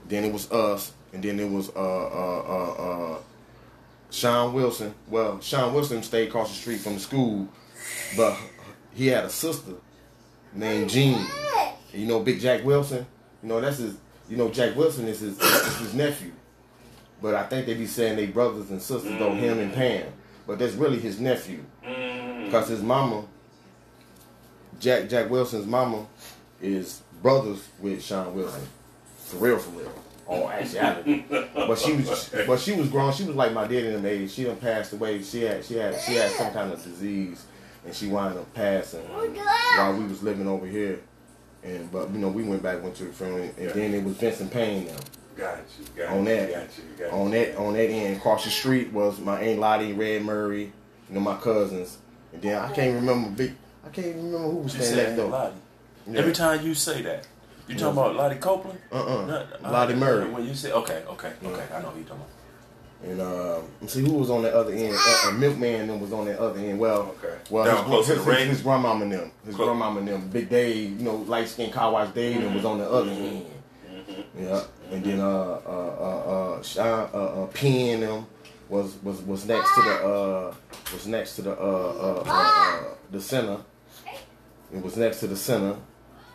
Then 0.08 0.22
it 0.22 0.32
was 0.32 0.48
us, 0.52 0.92
and 1.12 1.20
then 1.20 1.40
it 1.40 1.50
was 1.50 1.68
uh 1.70 1.72
uh 1.80 2.42
uh 2.46 2.72
uh 3.14 3.18
Sean 4.12 4.52
Wilson. 4.54 4.94
Well, 5.08 5.40
Sean 5.40 5.74
Wilson 5.74 6.04
stayed 6.04 6.28
across 6.28 6.50
the 6.50 6.54
street 6.54 6.78
from 6.82 6.94
the 6.94 7.00
school, 7.00 7.48
but 8.16 8.38
he 8.94 9.08
had 9.08 9.24
a 9.24 9.30
sister 9.30 9.72
named 10.54 10.90
Jean. 10.90 11.26
You 11.92 12.06
know 12.06 12.20
Big 12.20 12.38
Jack 12.38 12.64
Wilson? 12.64 13.04
You 13.42 13.48
know 13.48 13.60
that's 13.60 13.78
his. 13.78 13.96
You 14.30 14.36
know 14.36 14.48
Jack 14.48 14.76
Wilson 14.76 15.08
is 15.08 15.18
his 15.18 15.40
is 15.40 15.76
his 15.78 15.94
nephew. 15.94 16.30
But 17.22 17.34
I 17.34 17.44
think 17.44 17.66
they 17.66 17.74
be 17.74 17.86
saying 17.86 18.16
they 18.16 18.26
brothers 18.26 18.70
and 18.70 18.80
sisters 18.80 19.18
though 19.18 19.32
him 19.34 19.58
and 19.58 19.72
Pam. 19.72 20.06
But 20.46 20.58
that's 20.58 20.74
really 20.74 20.98
his 20.98 21.18
nephew 21.20 21.60
Mm. 21.84 22.44
because 22.46 22.68
his 22.68 22.82
mama, 22.82 23.24
Jack 24.80 25.08
Jack 25.08 25.30
Wilson's 25.30 25.66
mama, 25.66 26.06
is 26.60 27.02
brothers 27.22 27.66
with 27.80 28.02
Sean 28.02 28.34
Wilson. 28.34 28.62
For 29.18 29.36
real, 29.38 29.58
for 29.58 29.70
real. 29.70 29.92
All 30.26 30.48
actuality. 30.50 31.24
but 31.54 31.78
she 31.78 31.92
was, 31.94 32.30
but 32.46 32.58
she 32.60 32.72
was 32.72 32.88
grown. 32.88 33.12
She 33.12 33.24
was 33.24 33.36
like 33.36 33.52
my 33.52 33.62
daddy 33.66 33.88
in 33.88 34.02
the 34.02 34.08
age. 34.10 34.30
She 34.32 34.44
done 34.44 34.56
passed 34.56 34.92
away. 34.92 35.22
She 35.22 35.42
had, 35.42 35.64
she 35.64 35.74
had, 35.76 35.98
she 36.00 36.14
had 36.14 36.30
some 36.32 36.52
kind 36.52 36.72
of 36.72 36.82
disease, 36.82 37.44
and 37.84 37.94
she 37.94 38.08
wound 38.08 38.36
up 38.38 38.52
passing 38.54 39.02
while 39.08 39.94
we 39.96 40.04
was 40.04 40.22
living 40.22 40.46
over 40.48 40.66
here. 40.66 41.00
And 41.62 41.90
but 41.90 42.10
you 42.10 42.18
know 42.18 42.28
we 42.28 42.42
went 42.44 42.62
back 42.62 42.82
went 42.82 42.94
to 42.96 43.04
the 43.04 43.12
funeral, 43.12 43.42
and 43.42 43.52
Yeah. 43.58 43.72
then 43.72 43.94
it 43.94 44.04
was 44.04 44.16
Vincent 44.16 44.50
Payne 44.52 44.86
now. 44.86 44.96
Got 45.36 45.58
you. 45.78 45.86
Got 46.02 46.12
On 46.12 46.18
you. 46.20 46.24
that. 46.24 46.50
Got 46.50 46.62
you. 46.78 46.84
Got 46.98 47.12
you. 47.12 47.18
On 47.18 47.30
that 47.32 47.56
on 47.56 47.72
that 47.74 47.90
end, 47.90 48.16
across 48.16 48.44
the 48.44 48.50
street 48.50 48.92
was 48.92 49.20
my 49.20 49.40
aunt 49.40 49.60
Lottie, 49.60 49.92
Red 49.92 50.22
Murray, 50.22 50.62
you 51.08 51.14
know 51.14 51.20
my 51.20 51.36
cousins, 51.36 51.98
and 52.32 52.40
then 52.42 52.56
I 52.58 52.72
can't 52.72 52.94
remember 52.94 53.30
big. 53.30 53.54
I 53.84 53.88
can't 53.90 54.06
even 54.08 54.24
remember 54.32 54.48
who 54.50 54.56
was 54.58 54.74
You 54.74 54.82
staying 54.82 54.96
next 54.96 55.16
said. 55.16 55.30
Lottie. 55.30 55.54
Yeah. 56.10 56.18
Every 56.20 56.32
time 56.32 56.64
you 56.66 56.74
say 56.74 57.02
that, 57.02 57.26
you 57.68 57.74
talking 57.76 57.98
about 57.98 58.16
Lottie 58.16 58.36
Copeland? 58.36 58.78
Uh-uh. 58.92 59.26
No, 59.26 59.46
Lottie 59.70 59.94
Murray. 59.94 60.30
When 60.30 60.44
you 60.46 60.54
say 60.54 60.72
okay, 60.72 61.02
okay, 61.08 61.32
okay, 61.44 61.64
I 61.74 61.82
know 61.82 61.88
who 61.88 61.98
you 62.00 62.04
talking 62.04 62.22
about. 62.22 62.30
And 63.04 63.20
uh, 63.20 63.60
see 63.86 64.00
who 64.00 64.14
was 64.14 64.30
on 64.30 64.42
the 64.42 64.56
other 64.56 64.72
end. 64.72 64.94
Uh, 64.96 65.28
uh, 65.28 65.32
Milkman 65.32 65.86
them 65.88 66.00
was 66.00 66.12
on 66.14 66.24
the 66.24 66.40
other 66.40 66.58
end. 66.58 66.78
Well, 66.78 67.14
Okay. 67.22 67.36
well, 67.50 67.64
Down 67.66 67.76
his, 67.76 67.84
close 67.84 68.06
to 68.06 68.14
his, 68.14 68.24
the 68.24 68.30
his, 68.30 68.38
ring? 68.40 68.48
his 68.48 68.62
grandmama 68.62 69.02
and 69.02 69.12
them, 69.12 69.30
his 69.44 69.54
Close. 69.54 69.66
grandmama 69.66 69.98
and 70.00 70.08
them, 70.08 70.28
Big 70.30 70.48
Dave, 70.48 70.98
you 70.98 71.04
know, 71.04 71.16
light 71.16 71.46
skinned 71.46 71.74
car 71.74 71.92
wash 71.92 72.08
Dave, 72.14 72.42
and 72.42 72.54
was 72.54 72.64
on 72.64 72.78
the 72.78 72.88
other 72.90 73.10
end. 73.10 73.44
Yeah, 74.38 74.62
and 74.90 75.04
then 75.04 75.20
uh 75.20 75.24
uh 75.24 75.96
uh 76.00 76.30
uh, 76.58 76.62
Sean, 76.62 77.10
uh, 77.12 77.16
uh 77.42 77.46
P 77.46 77.90
and 77.90 78.02
them 78.02 78.26
was 78.68 78.96
was 79.02 79.20
was 79.22 79.46
next 79.46 79.74
to 79.74 79.82
the 79.82 79.94
uh 79.94 80.54
was 80.92 81.06
next 81.06 81.36
to 81.36 81.42
the 81.42 81.52
uh 81.52 81.54
uh, 81.54 82.24
uh, 82.26 82.30
uh 82.30 82.94
the 83.10 83.20
center. 83.20 83.58
It 84.74 84.82
was 84.82 84.96
next 84.96 85.20
to 85.20 85.26
the 85.28 85.36
center. 85.36 85.76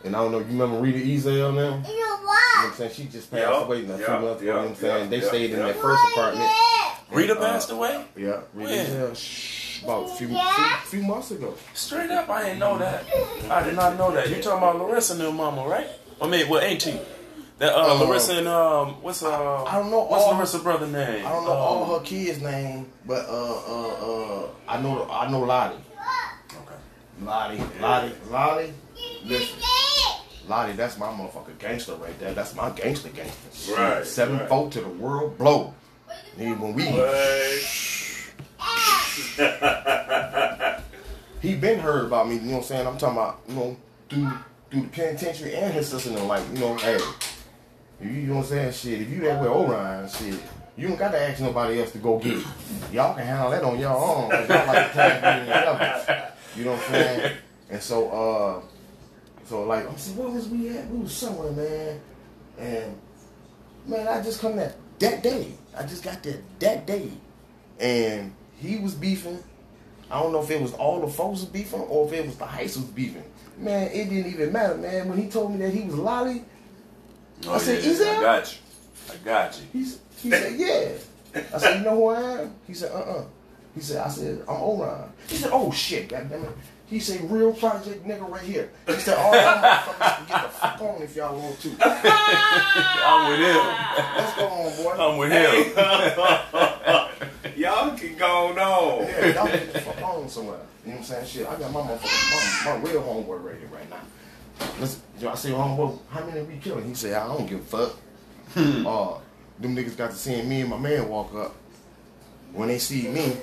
And 0.04 0.16
I 0.16 0.20
don't 0.20 0.32
know, 0.32 0.40
you 0.40 0.46
remember 0.46 0.80
Rita 0.80 0.98
Ezel 0.98 1.54
now? 1.54 1.88
You 1.88 2.00
know 2.00 2.18
what 2.24 2.66
I'm 2.66 2.74
saying? 2.74 2.92
She 2.94 3.04
just 3.06 3.30
passed 3.30 3.42
Yeah, 3.44 3.64
away 3.64 3.82
not 3.84 3.96
a 3.96 3.98
few 3.98 4.08
yeah, 4.08 4.20
months 4.20 4.42
ago. 4.42 4.48
yeah, 4.48 4.48
you 4.48 4.48
know 4.48 4.58
what 4.62 4.70
I'm 4.70 4.76
saying? 4.76 5.04
yeah, 5.04 5.10
they 5.10 5.22
yeah, 5.22 5.28
stayed 5.28 5.52
in 5.52 5.60
yeah. 5.60 5.66
that 5.68 5.76
first 5.76 6.02
apartment. 6.14 6.50
Rita 7.12 7.34
Uh, 7.38 7.40
passed 7.46 7.72
away. 7.72 8.06
Yeah, 8.16 8.40
Rita 8.54 8.72
When? 8.72 8.86
Ezel, 8.88 9.16
shh, 9.16 9.84
about 9.84 10.06
a 10.10 10.16
few, 10.16 10.28
few 10.30 10.38
few 10.86 11.04
months 11.04 11.30
ago. 11.32 11.54
Straight 11.76 12.10
up, 12.10 12.30
I 12.30 12.44
didn't 12.44 12.60
know 12.60 12.78
that. 12.80 13.04
I 13.52 13.64
did 13.64 13.76
not 13.76 13.98
know 13.98 14.12
that. 14.12 14.30
You 14.30 14.36
talking 14.42 14.58
about 14.58 14.78
Larissa 14.80 15.14
and 15.14 15.22
their 15.22 15.32
mama, 15.32 15.68
right? 15.68 15.88
I 16.22 16.28
mean, 16.28 16.48
well, 16.50 16.62
ain't 16.62 16.82
she? 16.82 17.00
That 17.62 17.76
uh, 17.76 17.94
Uh, 17.94 18.06
Larissa 18.06 18.38
and 18.40 18.48
um, 18.48 19.04
what's 19.04 19.22
uh, 19.22 19.64
I 19.66 19.76
don't 19.78 19.92
know 19.92 20.06
What's 20.06 20.26
Larissa's 20.26 20.64
brother 20.64 20.88
name? 20.88 21.24
I 21.24 21.30
don't 21.32 21.46
know 21.46 21.52
Um, 21.52 21.58
all 21.60 22.00
her 22.00 22.04
kids' 22.04 22.42
name, 22.42 22.88
but 23.06 23.24
uh 23.30 23.54
uh 23.76 23.88
uh 23.88 24.48
I 24.68 24.82
know 24.82 25.08
I 25.08 25.30
know 25.30 25.42
Lottie. 25.42 25.76
Okay. 26.50 26.76
Lottie, 27.22 27.62
Lottie, 27.80 28.16
Lottie. 28.32 28.74
Listen, 29.24 29.60
Lottie, 30.48 30.74
that's 30.74 30.98
my 30.98 31.06
motherfucking 31.10 31.60
gangster 31.60 31.94
right 31.98 32.18
there. 32.20 32.34
That's 32.34 32.56
my 32.56 32.72
gangster 32.72 33.10
gangster. 33.10 33.76
Right, 33.76 34.04
Seven 34.08 34.40
right. 34.40 34.72
to 34.72 34.82
the 34.82 34.90
world 34.90 35.38
blow. 35.38 35.76
Nigga, 36.40 36.60
when 36.60 36.74
we 36.74 36.86
he 41.48 41.56
been 41.56 41.80
heard 41.80 42.06
about 42.06 42.28
me, 42.28 42.36
you 42.36 42.42
know 42.42 42.52
what 42.54 42.58
I'm 42.58 42.64
saying? 42.64 42.88
I'm 42.88 42.98
talking 42.98 43.18
about, 43.18 43.40
you 43.48 43.54
know, 43.54 43.78
through 44.10 44.32
through 44.72 44.82
the 44.82 44.88
penitentiary 44.88 45.54
and 45.54 45.72
his 45.74 45.90
sister 45.90 46.10
and 46.10 46.28
like, 46.28 46.44
you 46.54 46.60
know, 46.60 46.76
hey, 46.78 46.98
you, 48.02 48.10
you 48.10 48.28
know 48.28 48.36
what 48.36 48.42
I'm 48.44 48.50
saying? 48.50 48.74
Shit, 48.74 49.02
if 49.02 49.10
you 49.10 49.22
that 49.22 49.42
way 49.42 49.48
Orion, 49.48 50.10
shit, 50.10 50.40
you 50.78 50.88
don't 50.88 50.98
got 50.98 51.12
to 51.12 51.22
ask 51.22 51.42
nobody 51.42 51.80
else 51.80 51.92
to 51.92 51.98
go 52.00 52.18
get 52.18 52.38
it. 52.38 52.46
Y'all 52.92 53.14
can 53.16 53.26
handle 53.26 53.52
that 53.52 53.64
on 53.64 53.80
your 53.80 53.90
own. 53.90 54.30
y'all 54.30 55.78
like. 55.78 56.32
You 56.56 56.66
know 56.66 56.72
what 56.72 56.84
I'm 56.86 56.92
saying? 56.92 57.38
And 57.70 57.82
so, 57.82 58.10
uh, 58.10 58.62
so 59.46 59.64
like, 59.64 59.88
I'm 59.88 59.98
saying, 59.98 60.18
where 60.18 60.30
was 60.30 60.50
we 60.50 60.70
at? 60.70 60.88
We 60.90 61.00
was 61.00 61.14
somewhere, 61.14 61.52
man. 61.52 62.02
And 62.58 62.98
man, 63.86 64.08
I 64.08 64.22
just 64.22 64.42
come 64.42 64.58
that 64.58 64.76
that 65.00 65.24
day. 65.24 65.54
I 65.78 65.84
just 65.84 66.04
got 66.04 66.22
there 66.24 66.40
that 66.60 66.86
day, 66.86 67.10
and 67.80 68.34
he 68.58 68.78
was 68.78 68.94
beefing. 68.94 69.42
I 70.10 70.22
don't 70.22 70.34
know 70.34 70.44
if 70.44 70.52
it 70.52 70.62
was 70.62 70.74
all 70.74 71.00
the 71.00 71.08
folks 71.08 71.40
was 71.40 71.50
beefing 71.50 71.80
or 71.82 72.06
if 72.08 72.14
it 72.14 72.26
was 72.26 72.36
the 72.36 72.46
Heights 72.46 72.76
was 72.76 72.86
beefing. 72.86 73.24
Man, 73.58 73.88
it 73.88 74.10
didn't 74.10 74.34
even 74.34 74.52
matter, 74.52 74.76
man. 74.76 75.08
When 75.08 75.18
he 75.18 75.30
told 75.30 75.52
me 75.52 75.58
that 75.60 75.74
he 75.74 75.84
was 75.84 75.96
Lolly, 75.96 76.44
Oh, 77.48 77.54
I 77.54 77.58
said, 77.58 77.84
yeah, 77.84 77.90
"Is 77.90 78.00
that-" 78.00 78.18
I 78.18 78.22
got 78.22 78.54
you. 78.54 78.60
I 79.14 79.16
got 79.26 79.60
you. 79.60 79.64
he, 79.74 79.80
he 80.22 80.30
said, 80.30 80.60
yeah. 80.60 81.44
I 81.54 81.58
said, 81.58 81.78
you 81.80 81.86
know 81.86 81.96
who 81.96 82.08
I 82.10 82.42
am? 82.42 82.56
He 82.68 82.74
said, 82.74 82.92
uh-uh. 82.92 83.24
He 83.74 83.82
said, 83.82 84.06
I 84.06 84.10
said, 84.10 84.44
I'm 84.48 84.62
Orion. 84.62 85.10
He 85.28 85.36
said, 85.36 85.50
oh 85.54 85.72
shit, 85.72 86.10
goddammit. 86.10 86.52
He 86.88 87.00
said, 87.00 87.32
real 87.32 87.54
project 87.54 88.06
nigga 88.06 88.30
right 88.30 88.42
here. 88.42 88.70
He 88.86 88.94
said, 88.96 89.18
all 89.18 89.34
y'all 89.34 89.64
motherfuckers 89.64 90.18
can 90.18 90.28
get 90.28 90.44
the 90.44 90.50
fuck 90.50 90.82
on 90.82 91.02
if 91.02 91.16
y'all 91.16 91.40
want 91.40 91.58
to. 91.62 91.70
I'm 93.06 93.30
with 93.32 93.40
him. 93.40 93.64
Let's 94.18 94.36
go 94.36 94.46
on, 94.48 94.76
boy. 94.76 94.92
I'm 95.02 95.18
with 95.18 95.32
him. 95.32 95.72
Y'all 97.62 97.96
can 97.98 98.18
go 98.18 98.48
on. 98.48 98.56
Yeah, 98.56 99.34
y'all 99.36 99.46
get 99.46 99.72
the 99.74 99.80
fuck 99.82 100.02
on 100.02 100.28
somewhere. 100.28 100.58
You 100.84 100.92
know 100.92 100.98
what 100.98 101.00
I'm 101.00 101.04
saying? 101.06 101.28
Shit, 101.28 101.48
I 101.48 101.56
got 101.58 101.72
my 101.72 101.82
motherfucking, 101.82 102.66
my, 102.66 102.72
my 102.74 102.90
real 102.90 103.02
homeboy 103.04 103.44
right 103.44 103.58
here 103.58 103.68
right 103.72 103.90
now. 103.90 104.02
Let's, 104.80 105.00
I 105.26 105.36
say, 105.36 105.50
homeboy, 105.52 105.98
how 106.10 106.26
many 106.26 106.42
we 106.42 106.58
killing? 106.58 106.88
He 106.88 106.94
said, 106.96 107.14
I 107.14 107.28
don't 107.28 107.48
give 107.48 107.60
a 107.60 107.64
fuck. 107.64 107.96
uh, 108.56 109.20
them 109.60 109.76
niggas 109.76 109.96
got 109.96 110.12
to 110.12 110.16
seeing 110.16 110.50
me 110.50 110.62
and 110.62 110.70
my 110.70 110.78
man 110.78 111.08
walk 111.08 111.34
up. 111.36 111.56
When 112.54 112.68
they 112.68 112.80
see 112.80 113.08
me, 113.08 113.38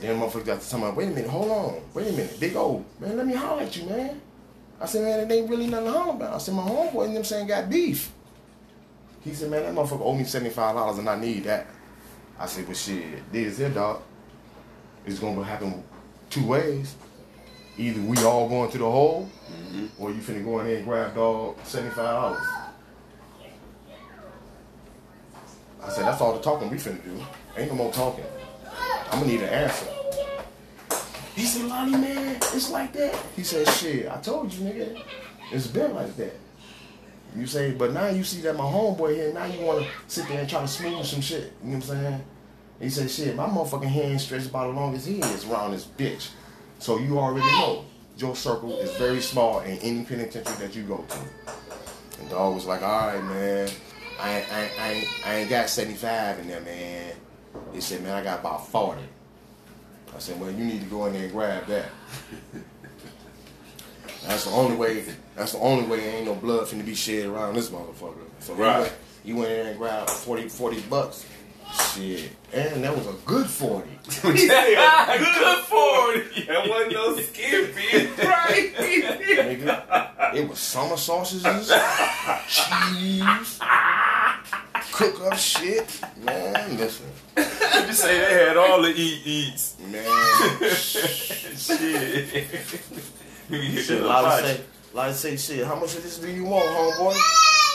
then 0.00 0.18
motherfuckers 0.18 0.46
got 0.46 0.60
to 0.60 0.70
tell 0.70 0.78
me, 0.78 0.90
wait 0.90 1.08
a 1.08 1.10
minute, 1.10 1.28
hold 1.28 1.50
on, 1.50 1.82
wait 1.92 2.08
a 2.08 2.12
minute, 2.12 2.40
big 2.40 2.56
old 2.56 2.84
man, 2.98 3.16
let 3.16 3.26
me 3.26 3.34
holler 3.34 3.62
at 3.62 3.76
you, 3.76 3.84
man. 3.86 4.20
I 4.80 4.86
said, 4.86 5.02
man, 5.02 5.20
it 5.20 5.34
ain't 5.34 5.50
really 5.50 5.66
nothing 5.66 5.86
to 5.86 5.92
holler 5.92 6.14
about. 6.14 6.34
I 6.34 6.38
said, 6.38 6.54
my 6.54 6.62
homeboy 6.62 7.06
and 7.06 7.16
them 7.16 7.24
saying 7.24 7.48
got 7.48 7.68
beef. 7.68 8.10
He 9.22 9.34
said, 9.34 9.50
man, 9.50 9.62
that 9.62 9.74
motherfucker 9.74 10.00
owe 10.00 10.14
me 10.14 10.24
$75 10.24 10.98
and 10.98 11.08
I 11.08 11.18
need 11.20 11.44
that. 11.44 11.66
I 12.38 12.46
said, 12.46 12.66
well, 12.66 12.74
shit, 12.74 13.30
this 13.30 13.58
here, 13.58 13.68
dog. 13.68 14.00
It's 15.04 15.18
gonna 15.18 15.44
happen 15.44 15.84
two 16.30 16.46
ways. 16.46 16.94
Either 17.78 18.00
we 18.02 18.16
all 18.18 18.48
going 18.48 18.70
to 18.70 18.78
the 18.78 18.90
hole, 18.90 19.28
mm-hmm. 19.50 19.86
or 20.02 20.10
you 20.10 20.20
finna 20.20 20.44
go 20.44 20.60
in 20.60 20.66
there 20.66 20.76
and 20.76 20.84
grab 20.84 21.14
dog 21.14 21.56
seventy 21.64 21.94
five 21.94 22.04
dollars. 22.04 22.46
I 25.82 25.88
said 25.88 26.04
that's 26.04 26.20
all 26.20 26.34
the 26.34 26.42
talking 26.42 26.68
we 26.68 26.76
finna 26.76 27.02
do. 27.02 27.22
Ain't 27.56 27.70
no 27.70 27.76
more 27.76 27.92
talking. 27.92 28.24
I'm 29.10 29.20
gonna 29.20 29.32
need 29.32 29.42
an 29.42 29.48
answer. 29.48 29.86
He 31.34 31.46
said, 31.46 31.66
Lonnie 31.66 31.92
man, 31.92 32.36
it's 32.36 32.70
like 32.70 32.92
that. 32.92 33.18
He 33.34 33.42
said, 33.42 33.66
shit, 33.68 34.10
I 34.10 34.18
told 34.18 34.52
you, 34.52 34.66
nigga, 34.66 35.02
it's 35.50 35.66
been 35.66 35.94
like 35.94 36.14
that. 36.16 36.34
You 37.34 37.46
say, 37.46 37.70
but 37.72 37.92
now 37.92 38.08
you 38.08 38.24
see 38.24 38.40
that 38.42 38.56
my 38.56 38.64
homeboy 38.64 39.14
here, 39.14 39.32
now 39.32 39.46
you 39.46 39.64
wanna 39.64 39.86
sit 40.06 40.28
there 40.28 40.40
and 40.40 40.48
try 40.48 40.60
to 40.60 40.68
smooth 40.68 41.04
some 41.06 41.20
shit. 41.20 41.52
You 41.62 41.70
know 41.70 41.78
what 41.78 41.90
I'm 41.90 42.02
saying? 42.02 42.24
He 42.80 42.90
said, 42.90 43.10
shit, 43.10 43.36
my 43.36 43.46
motherfucking 43.46 43.84
hand 43.84 44.20
stretched 44.20 44.48
about 44.48 44.70
as 44.70 44.76
long 44.76 44.94
as 44.94 45.06
he 45.06 45.20
is 45.20 45.44
around 45.46 45.72
this 45.72 45.86
bitch. 45.86 46.30
So 46.80 46.98
you 46.98 47.18
already 47.18 47.46
know 47.46 47.84
your 48.16 48.34
circle 48.34 48.78
is 48.78 48.90
very 48.96 49.20
small 49.20 49.60
in 49.60 49.78
any 49.78 50.04
penitentiary 50.04 50.56
that 50.66 50.74
you 50.74 50.82
go 50.84 51.04
to. 51.08 51.18
And 52.20 52.28
dog 52.30 52.54
was 52.54 52.66
like, 52.66 52.82
all 52.82 53.06
right, 53.08 53.22
man. 53.24 53.68
I 54.20 54.38
ain't, 54.38 54.52
I, 54.52 54.62
ain't, 54.62 54.80
I, 54.80 54.92
ain't, 54.92 55.08
I 55.26 55.34
ain't 55.36 55.50
got 55.50 55.68
75 55.70 56.40
in 56.40 56.48
there, 56.48 56.60
man. 56.60 57.14
He 57.72 57.80
said, 57.80 58.02
man, 58.02 58.12
I 58.12 58.22
got 58.24 58.40
about 58.40 58.66
40. 58.68 59.00
I 60.14 60.18
said, 60.18 60.38
well, 60.40 60.50
you 60.50 60.64
need 60.64 60.80
to 60.80 60.86
go 60.88 61.06
in 61.06 61.12
there 61.14 61.22
and 61.24 61.32
grab 61.32 61.66
that. 61.66 61.86
That's 64.26 64.44
the 64.44 64.50
only 64.50 64.76
way. 64.76 65.04
That's 65.36 65.52
the 65.52 65.58
only 65.58 65.86
way. 65.86 66.16
Ain't 66.16 66.26
no 66.26 66.34
blood 66.34 66.66
finna 66.66 66.84
be 66.84 66.94
shed 66.94 67.26
around 67.26 67.54
this 67.54 67.70
motherfucker. 67.70 68.16
So 68.40 68.54
he 68.54 68.60
Right. 68.62 68.80
went, 68.80 68.92
he 69.24 69.32
went 69.32 69.50
in 69.50 69.56
there 69.58 69.68
and 69.70 69.78
grabbed 69.78 70.10
40, 70.10 70.48
40 70.48 70.80
bucks. 70.82 71.24
Shit, 71.72 72.32
and 72.52 72.82
that 72.84 72.96
was 72.96 73.06
a 73.06 73.14
good 73.24 73.46
forty. 73.46 73.90
Good 74.04 74.20
for 74.22 74.32
you. 74.32 74.40
That 76.46 76.68
wasn't 76.68 76.92
no 76.92 77.16
skin 77.20 77.66
fit, 77.66 78.18
right? 78.24 78.74
nigga. 78.76 80.34
It 80.36 80.48
was 80.48 80.58
summer 80.58 80.96
sausages, 80.96 81.68
cheese, 82.48 83.60
cook 84.92 85.20
up 85.32 85.36
shit. 85.38 86.00
Man, 86.24 86.76
listen, 86.76 87.06
You 87.36 87.92
say 87.92 88.18
they 88.18 88.44
had 88.46 88.56
all 88.56 88.82
the 88.82 88.88
eat 88.90 89.22
eats. 89.24 89.76
man. 89.80 90.04
Shit. 90.74 91.58
Shit, 93.50 94.02
Lolly 94.02 94.42
say, 94.42 94.60
Lolly 94.94 95.12
say, 95.12 95.36
shit. 95.36 95.66
How 95.66 95.74
much 95.76 95.94
of 95.96 96.02
this 96.02 96.18
do 96.18 96.30
you 96.30 96.44
want, 96.44 96.66
homeboy? 96.66 97.16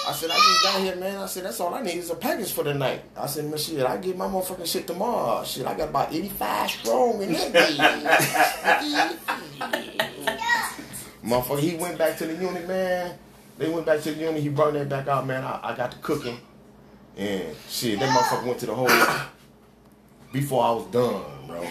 I 0.07 0.11
said, 0.11 0.29
I 0.29 0.35
just 0.35 0.63
got 0.63 0.81
here, 0.81 0.95
man. 0.97 1.17
I 1.17 1.25
said, 1.25 1.45
that's 1.45 1.59
all 1.59 1.73
I 1.73 1.81
need 1.81 1.95
is 1.95 2.11
a 2.11 2.15
package 2.15 2.51
for 2.51 2.63
the 2.63 2.73
night. 2.73 3.01
I 3.17 3.25
said, 3.25 3.45
man, 3.45 3.57
shit, 3.57 3.83
I 3.83 3.97
get 3.97 4.15
my 4.15 4.27
motherfucking 4.27 4.67
shit 4.67 4.85
tomorrow. 4.85 5.43
Shit, 5.43 5.65
I 5.65 5.75
got 5.75 5.89
about 5.89 6.13
85 6.13 6.69
strong 6.69 7.21
in 7.23 7.33
that. 7.33 9.17
Motherfucker, 11.25 11.59
he 11.59 11.75
went 11.75 11.97
back 11.97 12.17
to 12.17 12.27
the 12.27 12.35
unit, 12.35 12.67
man. 12.67 13.17
They 13.57 13.67
went 13.67 13.85
back 13.87 14.01
to 14.01 14.11
the 14.11 14.19
unit. 14.19 14.43
He 14.43 14.49
brought 14.49 14.73
that 14.73 14.87
back 14.89 15.07
out, 15.07 15.25
man. 15.25 15.43
I, 15.43 15.59
I 15.63 15.75
got 15.75 15.91
to 15.91 15.97
cooking. 15.97 16.37
And 17.17 17.55
shit, 17.67 17.99
that 17.99 18.09
motherfucker 18.09 18.45
went 18.45 18.59
to 18.59 18.65
the 18.67 18.75
whole. 18.75 18.87
Before 20.31 20.63
I 20.63 20.71
was 20.71 20.85
done, 20.87 21.23
bro. 21.47 21.65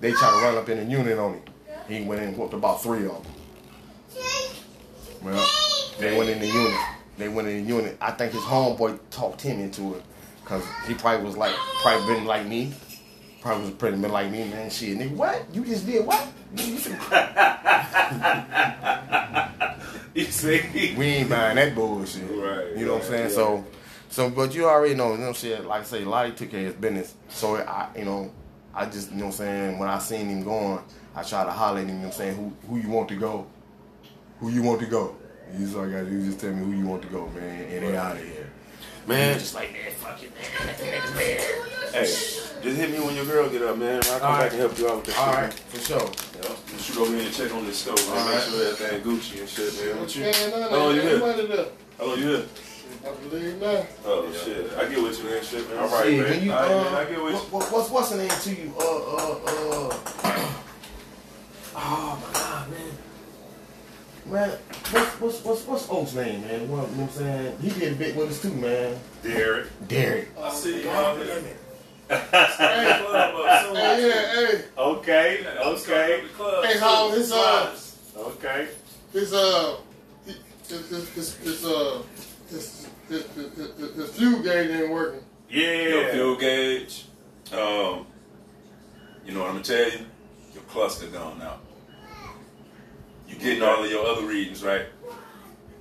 They 0.00 0.12
tried 0.12 0.30
to 0.30 0.46
run 0.46 0.58
up 0.58 0.68
in 0.68 0.78
the 0.78 0.84
unit 0.84 1.18
on 1.18 1.34
him. 1.34 1.42
He 1.88 2.02
went 2.02 2.22
in 2.22 2.28
and 2.28 2.36
whooped 2.36 2.54
about 2.54 2.82
three 2.82 3.06
of 3.06 3.24
them. 3.24 3.32
Well, 5.22 5.48
they 5.98 6.16
went 6.16 6.30
in 6.30 6.38
the 6.38 6.46
unit. 6.46 6.97
They 7.18 7.28
went 7.28 7.48
in 7.48 7.64
the 7.64 7.68
unit. 7.68 7.98
I 8.00 8.12
think 8.12 8.32
his 8.32 8.42
homeboy 8.42 8.98
talked 9.10 9.40
him 9.42 9.60
into 9.60 9.94
it. 9.94 10.02
Cause 10.44 10.64
he 10.86 10.94
probably 10.94 11.26
was 11.26 11.36
like, 11.36 11.54
probably 11.82 12.14
been 12.14 12.24
like 12.24 12.46
me. 12.46 12.72
Probably 13.42 13.64
was 13.66 13.74
pretty 13.74 13.98
been 13.98 14.10
like 14.10 14.30
me, 14.30 14.44
man. 14.48 14.70
Shit, 14.70 14.96
nigga, 14.96 15.10
what? 15.12 15.44
You 15.52 15.64
just 15.64 15.84
did 15.84 16.06
what? 16.06 16.26
You 16.54 16.78
see? 16.78 16.94
we 20.96 21.06
ain't 21.06 21.28
buying 21.30 21.56
that 21.56 21.74
bullshit. 21.74 22.22
Right, 22.30 22.76
You 22.76 22.86
know 22.86 22.94
what 22.94 23.02
I'm 23.02 23.08
saying? 23.08 23.22
right, 23.24 23.32
So, 23.32 23.64
so, 24.08 24.30
but 24.30 24.54
you 24.54 24.64
already 24.66 24.94
know, 24.94 25.12
you 25.12 25.18
know, 25.18 25.32
shit. 25.32 25.64
Like 25.66 25.82
I 25.82 25.84
say, 25.84 26.04
Lottie 26.04 26.32
took 26.32 26.50
care 26.50 26.60
of 26.60 26.66
his 26.66 26.74
business. 26.74 27.14
So 27.28 27.56
I, 27.56 27.88
you 27.96 28.04
know, 28.04 28.32
I 28.74 28.86
just, 28.86 29.10
you 29.10 29.18
know, 29.18 29.26
what 29.26 29.32
I'm 29.32 29.38
saying 29.38 29.78
when 29.78 29.88
I 29.88 29.98
seen 29.98 30.28
him 30.28 30.42
going, 30.44 30.80
I 31.14 31.22
try 31.22 31.44
to 31.44 31.50
holler 31.50 31.80
at 31.80 31.86
him. 31.86 31.88
You 31.88 31.94
know, 31.94 32.00
what 32.00 32.06
I'm 32.06 32.12
saying 32.12 32.36
who, 32.36 32.68
who 32.68 32.78
you 32.80 32.88
want 32.88 33.08
to 33.10 33.16
go? 33.16 33.46
Who 34.40 34.50
you 34.50 34.62
want 34.62 34.80
to 34.80 34.86
go? 34.86 35.16
He's 35.56 35.74
like, 35.74 35.90
you 35.90 36.24
just 36.24 36.40
tell 36.40 36.52
me 36.52 36.64
who 36.64 36.72
you 36.72 36.86
want 36.86 37.02
to 37.02 37.08
go, 37.08 37.26
man, 37.28 37.64
and 37.64 37.84
they 37.84 37.96
out 37.96 38.16
of 38.16 38.22
here. 38.22 38.50
Man, 39.06 39.38
Just 39.38 39.54
like 39.54 39.72
man, 39.72 39.90
fuck 39.92 40.22
it, 40.22 40.30
man. 40.36 41.40
hey, 41.92 42.02
just 42.02 42.76
hit 42.76 42.90
me 42.90 43.00
when 43.00 43.14
your 43.16 43.24
girl 43.24 43.48
get 43.48 43.62
up, 43.62 43.78
man. 43.78 44.02
I'll 44.04 44.18
come 44.20 44.22
All 44.30 44.36
right. 44.36 44.42
back 44.44 44.50
and 44.52 44.60
help 44.60 44.78
you 44.78 44.88
out 44.88 44.96
with 44.96 45.06
that 45.06 45.18
All 45.18 45.32
shit, 45.32 45.42
right, 45.42 45.52
for 45.54 45.80
sure. 45.80 45.98
Yeah. 46.42 46.56
You 46.72 46.78
should 46.78 46.94
go 46.96 47.04
in 47.06 47.14
and 47.20 47.32
check 47.32 47.54
on 47.54 47.64
this 47.64 47.78
stove, 47.78 47.96
man. 48.08 48.18
All 48.18 48.24
Make 48.26 48.34
right. 48.34 48.42
sure 48.44 48.66
everything 48.68 49.00
Gucci 49.00 49.40
and 49.40 49.48
shit, 49.48 49.86
man. 49.86 50.00
What 50.00 50.14
you? 50.14 50.22
Man, 50.24 50.50
no, 50.50 50.68
How 50.68 50.76
long 50.76 50.94
you 50.94 51.02
no, 51.02 51.08
here? 51.08 51.18
money 51.20 51.46
there. 51.46 51.66
How 51.98 52.04
long 52.04 52.18
you 52.18 52.26
here? 52.28 52.44
I 53.06 53.28
believe 53.28 53.60
now. 53.62 53.86
Oh 54.04 54.32
shit, 54.44 54.72
I 54.76 54.88
get 54.88 55.02
with 55.02 55.18
you, 55.18 55.24
man. 55.30 55.42
Shit, 55.42 55.68
man. 55.70 55.78
All 55.78 55.88
right, 55.88 56.12
Yeah, 56.12 56.20
man. 56.22 56.30
when 56.30 56.44
you, 56.44 56.52
All 56.52 56.58
right, 56.60 56.70
uh, 56.70 56.84
man, 56.84 56.94
I 56.94 57.04
get 57.08 57.22
with 57.24 57.34
what, 57.34 57.52
what, 57.52 57.72
what's 57.72 57.90
what's 57.90 58.10
the 58.10 58.16
name 58.18 58.28
to 58.28 58.50
you? 58.50 58.74
Uh, 58.78 58.82
uh, 58.82 59.38
uh. 59.46 60.52
oh 61.76 62.22
my 62.26 62.32
god, 62.38 62.70
man. 62.70 62.92
Man, 64.30 64.50
what's 64.90 65.20
what's 65.20 65.44
what's 65.44 65.66
what's 65.66 65.88
Oak's 65.90 66.14
name, 66.14 66.42
man? 66.42 66.68
What, 66.68 66.90
you 66.90 66.96
know 66.96 67.02
what 67.02 67.02
I'm 67.02 67.08
saying? 67.10 67.58
He 67.60 67.70
did 67.70 67.92
a 67.94 67.96
bit 67.96 68.14
with 68.16 68.30
us 68.30 68.42
too, 68.42 68.52
man. 68.52 68.98
Derek. 69.22 69.66
Derek. 69.88 70.28
I 70.38 70.52
see 70.52 70.78
you 70.78 70.84
God 70.84 71.04
out 71.04 71.26
damn 71.26 71.26
there. 71.26 71.38
it. 71.38 71.56
Hey, 72.10 72.16
hey, 73.74 74.08
yeah, 74.08 74.34
hey, 74.34 74.64
Okay, 74.78 75.46
okay, 75.66 76.22
hey, 76.62 76.78
how 76.78 77.10
his 77.10 77.30
uh, 77.32 77.74
okay. 78.16 78.68
his 79.12 79.32
uh, 79.32 79.76
he- 80.26 80.32
his 80.68 80.88
his 80.90 81.08
his 81.14 81.36
his 81.38 81.64
uh, 81.64 82.02
his 82.50 82.86
his 83.08 83.24
his, 83.34 83.54
his, 83.76 83.94
his 83.96 84.10
fuel 84.16 84.42
gauge 84.42 84.70
ain't 84.70 84.90
working. 84.90 85.20
Your 85.48 86.02
Yeah. 86.02 86.12
fuel 86.12 86.36
gauge. 86.36 87.06
Um, 87.52 88.06
you 89.24 89.32
know 89.32 89.40
what 89.40 89.48
I'm 89.50 89.62
gonna 89.62 89.62
tell 89.64 89.90
you? 89.90 90.06
Your 90.54 90.62
cluster 90.64 91.06
gone 91.08 91.40
out. 91.42 91.60
You 93.28 93.36
getting 93.36 93.62
all 93.62 93.84
of 93.84 93.90
your 93.90 94.06
other 94.06 94.26
readings 94.26 94.62
right. 94.64 94.86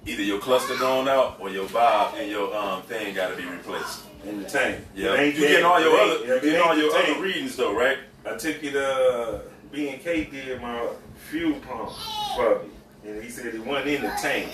Either 0.06 0.22
your 0.24 0.40
cluster 0.40 0.78
gone 0.78 1.08
out 1.08 1.38
or 1.40 1.50
your 1.50 1.66
valve 1.68 2.16
and 2.18 2.30
your 2.30 2.56
um 2.56 2.82
thing 2.84 3.14
got 3.16 3.30
to 3.32 3.36
be 3.38 3.46
replaced. 3.46 4.04
In 4.26 4.42
the 4.42 4.50
tank. 4.50 4.84
Yeah, 4.96 5.22
you 5.22 5.32
getting 5.34 5.66
all 5.66 5.80
your 5.80 5.98
other, 5.98 6.20
you 6.36 6.42
getting 6.42 6.62
all 6.62 6.76
your 6.78 6.94
other 6.96 7.22
readings 7.22 7.56
though, 7.56 7.74
right? 7.76 7.98
I 8.26 8.36
took 8.36 8.62
it, 8.64 8.76
uh, 8.76 9.40
B 9.72 9.90
and 9.90 10.02
K 10.02 10.26
did 10.26 10.62
my 10.62 10.88
fuel 11.30 11.60
pump 11.60 11.92
for 12.36 12.64
me. 12.64 12.70
And 13.10 13.24
he 13.24 13.30
said 13.30 13.54
it 13.56 13.66
wasn't 13.66 13.88
in 13.90 14.02
the 14.02 14.10
tank. 14.22 14.52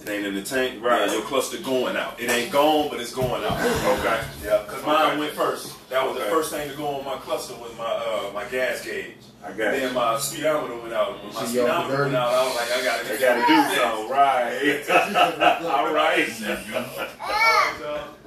It 0.00 0.08
ain't 0.08 0.24
in 0.26 0.34
the 0.34 0.42
tank, 0.42 0.82
Right. 0.82 1.06
Yeah, 1.06 1.12
your 1.14 1.22
cluster 1.22 1.58
going 1.58 1.96
out. 1.96 2.18
It 2.20 2.30
ain't 2.30 2.52
gone, 2.52 2.88
but 2.90 3.00
it's 3.00 3.14
going 3.14 3.42
out. 3.44 3.58
Okay. 3.98 4.24
Yeah, 4.44 4.62
cause 4.66 4.84
mine 4.86 5.10
Okay. 5.10 5.18
went 5.18 5.32
first. 5.32 5.75
That 5.88 6.04
was 6.06 6.16
the 6.18 6.24
first 6.24 6.50
thing 6.50 6.68
to 6.68 6.76
go 6.76 6.86
on 6.86 7.04
my 7.04 7.16
cluster 7.16 7.54
was 7.54 7.70
my 7.78 7.84
uh 7.84 8.30
my 8.34 8.44
gas 8.46 8.84
gauge. 8.84 9.14
I 9.44 9.48
got 9.50 9.56
Then 9.56 9.90
it. 9.90 9.92
my 9.92 10.18
speedometer 10.18 10.76
went 10.80 10.92
out. 10.92 11.22
When 11.22 11.32
my 11.32 11.40
See, 11.44 11.58
speedometer 11.58 12.02
went 12.04 12.16
out, 12.16 12.32
I 12.32 12.44
was 12.44 12.56
like, 12.56 12.72
I 12.72 12.82
gotta, 12.84 13.14
I 13.14 13.16
gotta 13.20 13.46
do 13.46 13.56
something, 13.76 14.10
Right. 14.10 14.84
All 15.64 15.94
right. 15.94 16.28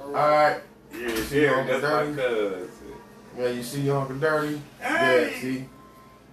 All 0.00 0.12
right. 0.12 0.60
Yeah, 0.92 1.24
Derek, 1.30 1.66
that's 1.68 1.82
my 1.82 1.88
Dirty. 1.90 2.14
cousin. 2.16 2.68
Yeah, 3.38 3.48
you 3.48 3.62
see 3.62 3.80
your 3.82 3.98
Uncle 4.00 4.16
Dirty? 4.16 4.60
Hey. 4.80 5.30
Yeah, 5.34 5.40
see? 5.40 5.64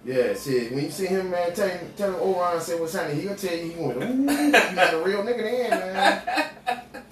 Yeah, 0.04 0.34
see, 0.34 0.68
when 0.74 0.84
you 0.84 0.90
see 0.90 1.06
him, 1.06 1.30
man, 1.30 1.52
tell 1.54 1.68
him, 1.68 1.92
tell 1.96 2.08
him 2.14 2.20
Orion 2.20 2.60
say 2.60 2.80
what's 2.80 2.94
happening. 2.94 3.18
He 3.20 3.24
gonna 3.24 3.36
tell 3.36 3.54
you 3.56 3.64
he 3.72 3.80
went, 3.80 4.02
ooh, 4.02 4.32
you 4.32 4.52
got 4.52 4.94
a 4.94 4.98
real 5.04 5.22
nigga 5.22 5.42
then, 5.42 5.70
man. 5.70 6.22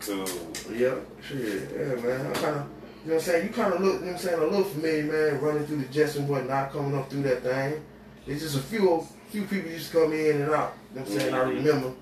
Cool. 0.00 0.24
Yeah, 0.72 0.94
shit, 1.26 1.68
yeah, 1.74 1.94
man. 1.96 2.66
I 3.06 3.08
kind 3.08 3.14
of, 3.14 3.14
you 3.14 3.14
know 3.14 3.14
what 3.14 3.14
I'm 3.14 3.20
saying? 3.20 3.46
You 3.46 3.52
kind 3.52 3.74
of 3.74 3.80
look, 3.80 3.94
you 3.94 4.00
know 4.00 4.06
what 4.06 4.12
I'm 4.12 4.18
saying, 4.18 4.40
a 4.40 4.44
little 4.44 4.64
familiar, 4.64 5.02
man, 5.04 5.40
running 5.40 5.66
through 5.66 5.76
the 5.78 5.84
jets 5.86 6.16
and 6.16 6.28
whatnot, 6.28 6.72
coming 6.72 6.98
up 6.98 7.08
through 7.08 7.22
that 7.22 7.42
thing. 7.42 7.84
It's 8.26 8.42
just 8.42 8.56
a 8.56 8.60
few, 8.60 9.06
few 9.30 9.42
people 9.42 9.70
used 9.70 9.92
to 9.92 10.00
come 10.00 10.12
in 10.12 10.42
and 10.42 10.50
out. 10.50 10.74
You 10.92 11.00
know 11.00 11.02
what 11.02 11.12
I'm 11.12 11.18
saying? 11.18 11.34
I 11.34 11.42
remember. 11.42 11.92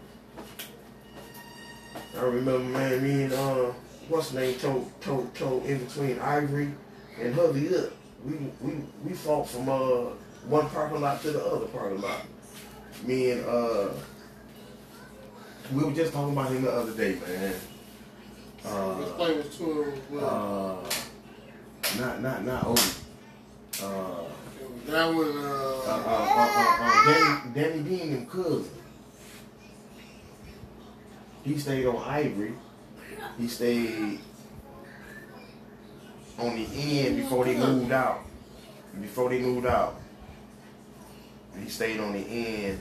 I 2.16 2.22
remember, 2.22 2.58
man, 2.60 3.02
me 3.02 3.22
and, 3.24 3.32
uh, 3.34 3.72
what's 4.08 4.30
the 4.30 4.40
name, 4.40 4.58
toe, 4.58 4.90
toe, 5.00 5.28
toe 5.34 5.62
in 5.66 5.84
between 5.84 6.18
Ivory 6.20 6.72
and 7.20 7.34
Hubby 7.34 7.76
up. 7.76 7.90
We, 8.24 8.32
we, 8.62 8.72
we 9.04 9.12
fought 9.12 9.48
from, 9.48 9.68
uh, 9.68 10.10
one 10.48 10.70
parking 10.70 11.00
lot 11.02 11.20
to 11.22 11.32
the 11.32 11.44
other 11.44 11.66
parking 11.66 12.00
lot. 12.00 12.22
Me 13.04 13.32
and, 13.32 13.44
uh, 13.44 13.88
we 15.72 15.84
were 15.84 15.92
just 15.92 16.12
talking 16.14 16.32
about 16.32 16.50
him 16.50 16.62
the 16.62 16.72
other 16.72 16.92
day, 16.92 17.18
man. 17.26 17.54
Uh, 18.64 18.96
to 19.58 19.82
him. 19.82 20.00
Well, 20.10 20.84
uh, 20.84 21.98
not 21.98 22.22
not 22.22 22.44
not 22.44 22.64
Odie. 22.64 23.00
Uh, 23.82 24.24
that 24.86 25.06
one, 25.14 25.26
uh, 25.26 25.30
uh, 25.30 26.02
uh, 26.06 26.24
uh, 26.36 26.48
uh, 26.48 26.76
uh, 26.80 27.04
Danny 27.06 27.54
Danny 27.54 27.82
Dean 27.82 28.12
and 28.16 28.30
cousin. 28.30 28.70
He 31.44 31.58
stayed 31.58 31.86
on 31.86 31.96
Ivory. 31.96 32.54
He 33.38 33.48
stayed 33.48 34.18
on 36.38 36.56
the 36.56 36.66
end 36.74 37.16
before 37.16 37.44
they 37.44 37.56
moved 37.56 37.92
out. 37.92 38.20
Before 39.00 39.28
they 39.28 39.40
moved 39.40 39.66
out, 39.66 39.96
he 41.62 41.68
stayed 41.68 42.00
on 42.00 42.12
the 42.12 42.20
end. 42.20 42.80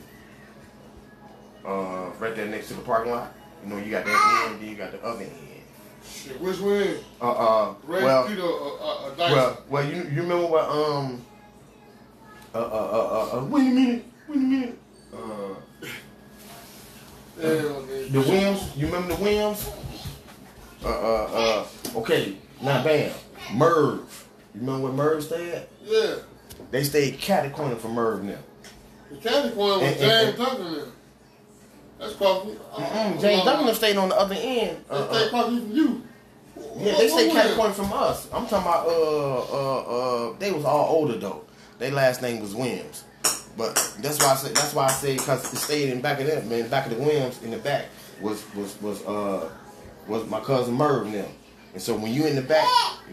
Uh, 1.66 2.10
right 2.20 2.36
there 2.36 2.46
next 2.48 2.68
to 2.70 2.74
the 2.76 2.82
parking 2.82 3.12
lot. 3.12 3.34
You 3.64 3.70
know, 3.70 3.78
you 3.78 3.90
got 3.92 4.06
that 4.06 4.46
end, 4.50 4.62
then 4.62 4.70
you 4.70 4.76
got 4.76 4.92
the 4.92 5.04
other 5.04 5.24
end. 5.24 5.53
Shit, 6.06 6.40
which 6.42 6.60
one? 6.60 6.96
Uh, 7.22 7.32
uh, 7.32 7.76
Ray 7.86 8.04
well, 8.04 8.28
Peter, 8.28 8.42
uh, 8.42 8.46
uh, 8.46 9.08
uh, 9.08 9.14
Well, 9.18 9.64
well, 9.70 9.86
you 9.86 9.96
you 10.04 10.22
remember 10.22 10.48
what 10.48 10.70
um 10.70 11.26
uh 12.54 12.58
uh 12.58 12.62
uh 12.62 12.68
uh, 13.36 13.38
uh 13.42 13.46
wait 13.46 13.68
a 13.68 13.74
minute, 13.74 14.06
wait 14.28 14.38
a 14.38 14.40
minute. 14.40 14.80
Uh, 15.14 15.56
the 17.38 18.20
Williams, 18.20 18.76
you 18.76 18.86
remember 18.88 19.16
the 19.16 19.22
Williams? 19.22 19.70
Uh 20.84 20.88
uh 20.88 21.66
uh. 21.94 22.00
Okay, 22.00 22.38
now 22.62 22.84
bam. 22.84 23.12
Merv. 23.54 24.28
You 24.54 24.62
remember 24.62 24.84
where 24.84 24.94
Merv 24.94 25.24
stayed? 25.24 25.64
Yeah. 25.84 26.16
They 26.72 26.84
stayed 26.84 27.20
catty 27.20 27.50
corner 27.50 27.76
from 27.76 27.94
Merv 27.94 28.24
now. 28.24 28.38
The 29.10 29.18
candy 29.18 29.54
corn 29.56 29.82
was 29.82 29.92
And- 29.92 30.00
James 30.00 30.38
Duncan 30.38 30.74
there. 30.74 30.86
That's 32.04 32.16
probably. 32.16 32.54
Mm, 32.56 33.22
James 33.22 33.44
Duncan 33.44 33.76
stayed 33.76 33.98
on 33.98 34.10
the 34.10 34.16
other 34.16 34.36
end. 34.38 34.78
They 34.90 34.96
Uh, 34.96 35.08
stay 35.14 35.26
uh, 35.26 35.30
probably 35.30 35.60
from 35.60 35.72
you. 35.72 36.02
yeah, 36.78 36.98
they 36.98 37.08
stayed 37.08 37.28
What- 37.28 37.36
catty 37.36 37.50
what- 37.50 37.58
corner 37.58 37.74
from 37.74 37.94
us. 37.94 38.28
I'm 38.34 38.46
talking 38.48 38.68
about 38.68 38.88
uh 38.88 39.40
uh 39.40 39.80
uh. 40.30 40.34
They 40.40 40.52
was 40.52 40.66
all 40.66 40.88
older 40.96 41.18
though. 41.18 41.42
Their 41.80 41.92
last 41.92 42.22
name 42.22 42.42
was 42.42 42.54
Williams. 42.56 43.04
But 43.58 43.76
that's 44.00 44.18
why 44.20 44.32
I 44.32 44.36
say 44.36 44.50
that's 44.52 44.74
why 44.74 44.86
I 44.86 44.92
say 44.92 45.16
because 45.18 45.54
it 45.54 45.58
stayed 45.58 45.90
in 45.90 46.02
back 46.02 46.20
of 46.20 46.28
them, 46.28 46.50
man. 46.50 46.68
Back 46.70 46.88
of 46.88 46.98
the 46.98 47.04
Williams 47.04 47.40
in 47.44 47.52
the 47.52 47.58
back 47.58 47.86
was 48.22 48.44
was 48.56 48.76
was 48.82 49.02
uh 49.06 49.50
was 50.08 50.26
my 50.28 50.40
cousin 50.40 50.74
Merv 50.74 51.06
and 51.06 51.14
them. 51.16 51.30
And 51.74 51.82
so 51.82 51.96
when 51.96 52.14
you 52.14 52.26
in 52.26 52.36
the 52.36 52.42
back, 52.42 52.68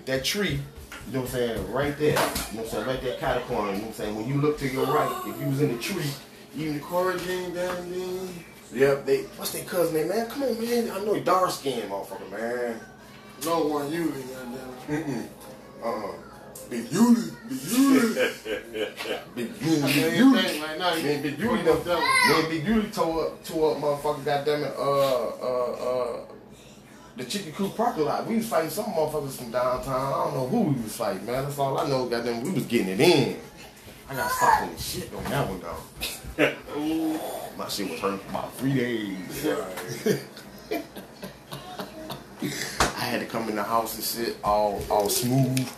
that 0.07 0.25
tree, 0.25 0.61
you 1.07 1.13
know 1.13 1.21
what 1.21 1.29
I'm 1.31 1.35
saying, 1.35 1.73
right 1.73 1.97
there, 1.99 2.11
you 2.11 2.15
know 2.15 2.21
what 2.21 2.59
I'm 2.65 2.67
saying, 2.67 2.87
right 2.87 3.03
there, 3.03 3.17
catty 3.19 3.41
corner, 3.45 3.69
you 3.73 3.77
know 3.77 3.83
what 3.83 3.89
I'm 3.89 3.93
saying. 3.95 4.17
When 4.17 4.29
you 4.29 4.41
look 4.41 4.59
to 4.59 4.69
your 4.69 4.85
right, 4.87 5.11
if 5.27 5.41
you 5.41 5.47
was 5.49 5.61
in 5.63 5.77
the 5.77 5.83
tree, 5.83 6.11
even 6.57 6.75
the 6.79 7.19
Jean 7.25 7.55
down 7.55 7.91
there. 7.91 8.29
Yep, 8.73 9.07
they 9.07 9.23
what's 9.37 9.53
their 9.53 9.65
cousin 9.65 9.95
name, 9.95 10.09
man? 10.09 10.29
Come 10.29 10.45
on, 10.45 10.63
man. 10.63 10.91
I 10.91 11.05
know 11.05 11.15
he 11.15 11.21
dark 11.21 11.51
skinned 11.51 11.91
motherfucker, 11.91 12.31
man. 12.31 12.81
No 13.45 13.67
one 13.67 13.91
usually, 13.91 14.23
goddamn. 14.23 14.71
Mm-mm. 14.89 15.27
Uh-uh. 15.83 16.13
Big 16.71 16.85
Yuli. 16.87 17.35
Big 17.49 17.59
Yuli. 17.59 18.15
Big 19.35 19.55
Yuli. 19.55 20.13
Yuli. 20.15 20.43
think 20.43 20.79
now. 20.79 20.95
Man, 20.95 21.23
Big 21.23 21.37
Yuli 21.37 21.65
done. 21.85 22.01
Man, 22.01 22.49
Big 22.49 22.65
Yuli 22.65 22.95
tore 22.95 23.27
up, 23.27 23.45
tore 23.45 23.73
up 23.75 23.83
motherfucker, 23.83 24.25
goddamn 24.25 24.63
it, 24.63 24.75
uh, 24.79 25.27
uh, 25.27 25.73
uh, 25.73 26.25
the 27.17 27.25
Chicken 27.25 27.53
Coop 27.53 27.77
parking 27.77 28.05
lot. 28.05 28.25
We 28.25 28.37
was 28.37 28.49
fighting 28.49 28.71
some 28.71 28.85
motherfuckers 28.85 29.37
from 29.37 29.51
downtown. 29.51 30.13
I 30.13 30.25
don't 30.25 30.35
know 30.35 30.47
who 30.47 30.61
we 30.71 30.83
was 30.83 30.97
fighting, 30.97 31.27
man. 31.27 31.43
That's 31.45 31.59
all 31.59 31.77
I 31.77 31.89
know, 31.89 32.07
goddamn, 32.09 32.45
we 32.45 32.53
was 32.53 32.67
getting 32.67 32.89
it 32.89 33.01
in. 33.01 33.37
I 34.11 34.15
got 34.17 34.29
stopped 34.33 34.63
in 34.65 34.73
the 34.75 34.83
shit 34.83 35.15
on 35.15 35.23
that 35.25 35.49
one, 35.49 35.61
though. 35.61 35.79
My 37.57 37.69
shit 37.69 37.89
was 37.91 38.01
hurt 38.01 38.21
for 38.21 38.31
about 38.31 38.53
three 38.55 38.75
days. 38.75 39.47
I 42.81 43.05
had 43.05 43.21
to 43.21 43.27
come 43.27 43.49
in 43.49 43.55
the 43.55 43.63
house 43.63 43.95
and 43.95 44.03
sit 44.03 44.37
all 44.43 44.83
all 44.91 45.09
smooth 45.09 45.69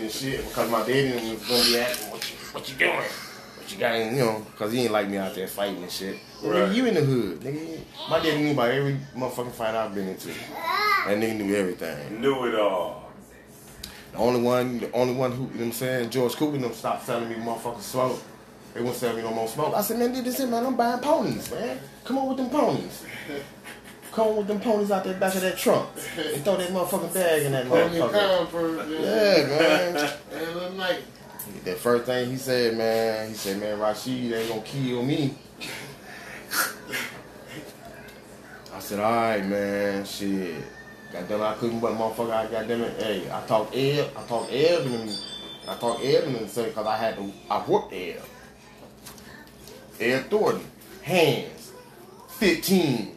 and 0.00 0.10
shit 0.10 0.44
because 0.48 0.70
my 0.70 0.80
daddy 0.80 1.12
was 1.12 1.42
gonna 1.46 1.64
be 1.64 1.78
asking 1.78 2.10
what 2.10 2.30
you 2.30 2.36
what 2.52 2.68
you 2.68 2.74
doing, 2.76 2.96
what 2.96 3.72
you 3.72 3.78
got, 3.78 3.94
in, 3.94 4.16
you 4.16 4.24
know, 4.24 4.44
because 4.50 4.72
he 4.72 4.80
ain't 4.80 4.92
like 4.92 5.08
me 5.08 5.18
out 5.18 5.34
there 5.34 5.46
fighting 5.46 5.82
and 5.82 5.92
shit. 5.92 6.16
Well, 6.42 6.68
nigga, 6.68 6.74
you 6.74 6.86
in 6.86 6.94
the 6.94 7.02
hood, 7.02 7.40
nigga. 7.40 7.78
My 8.08 8.18
daddy 8.18 8.42
knew 8.42 8.52
about 8.52 8.70
every 8.70 8.96
motherfucking 9.14 9.52
fight 9.52 9.74
I've 9.74 9.94
been 9.94 10.08
into. 10.08 10.28
That 10.28 11.18
nigga 11.18 11.36
knew 11.36 11.54
everything. 11.54 12.20
Knew 12.20 12.46
it 12.46 12.54
all. 12.56 13.01
The 14.12 14.18
only 14.18 14.42
one, 14.42 14.78
the 14.78 14.92
only 14.92 15.14
one 15.14 15.32
who, 15.32 15.44
you 15.44 15.48
know 15.48 15.56
what 15.56 15.64
I'm 15.64 15.72
saying, 15.72 16.10
George 16.10 16.36
Cooper 16.36 16.58
them 16.58 16.72
stopped 16.72 17.06
selling 17.06 17.28
me 17.28 17.36
motherfucking 17.36 17.80
smoke. 17.80 18.22
They 18.74 18.80
won't 18.80 18.96
sell 18.96 19.14
me 19.14 19.22
no 19.22 19.32
more 19.32 19.48
smoke. 19.48 19.74
I 19.74 19.82
said, 19.82 19.98
man, 19.98 20.12
did 20.12 20.24
this 20.24 20.40
is 20.40 20.48
man, 20.48 20.64
I'm 20.64 20.76
buying 20.76 21.00
ponies, 21.00 21.50
man. 21.50 21.78
Come 22.04 22.18
on 22.18 22.28
with 22.28 22.36
them 22.38 22.50
ponies. 22.50 23.04
Come 24.12 24.28
on 24.28 24.36
with 24.38 24.46
them 24.46 24.60
ponies 24.60 24.90
out 24.90 25.04
there 25.04 25.14
back 25.14 25.34
of 25.34 25.40
that 25.40 25.56
trunk. 25.56 25.88
And 26.18 26.44
throw 26.44 26.56
that 26.56 26.68
motherfucking 26.68 27.14
bag 27.14 27.42
in 27.42 27.52
that 27.52 27.66
motherfucker. 27.66 28.48
first. 28.48 28.90
Yeah, 28.90 29.46
man. 29.46 30.10
And 30.32 30.42
a 30.42 30.58
little. 30.58 31.02
That 31.64 31.78
first 31.78 32.04
thing 32.04 32.30
he 32.30 32.36
said, 32.36 32.76
man, 32.76 33.28
he 33.28 33.34
said, 33.34 33.60
man, 33.60 33.78
Rashid 33.78 34.32
ain't 34.32 34.48
gonna 34.48 34.62
kill 34.62 35.02
me. 35.02 35.34
I 38.74 38.78
said, 38.80 39.00
all 39.00 39.12
right, 39.12 39.44
man, 39.46 40.04
shit. 40.04 40.62
Goddamn, 41.12 41.42
I 41.42 41.54
couldn't 41.54 41.80
but 41.80 41.92
motherfucker, 41.92 42.30
I 42.30 42.46
goddamn 42.46 42.82
it. 42.82 43.02
Hey, 43.02 43.30
I 43.30 43.46
talked 43.46 43.76
Eb, 43.76 44.10
I 44.16 44.22
talked 44.22 44.50
Eb 44.50 44.86
and 44.86 45.10
I 45.68 45.74
talked 45.76 46.02
Eb 46.02 46.24
and 46.24 46.36
them 46.36 46.48
say, 46.48 46.70
cause 46.70 46.86
I 46.86 46.96
had 46.96 47.16
to, 47.16 47.30
I 47.50 47.58
whooped 47.60 47.92
Eb. 47.92 48.22
Ed 50.00 50.30
Thornton, 50.30 50.64
hands, 51.02 51.72
15. 52.38 53.16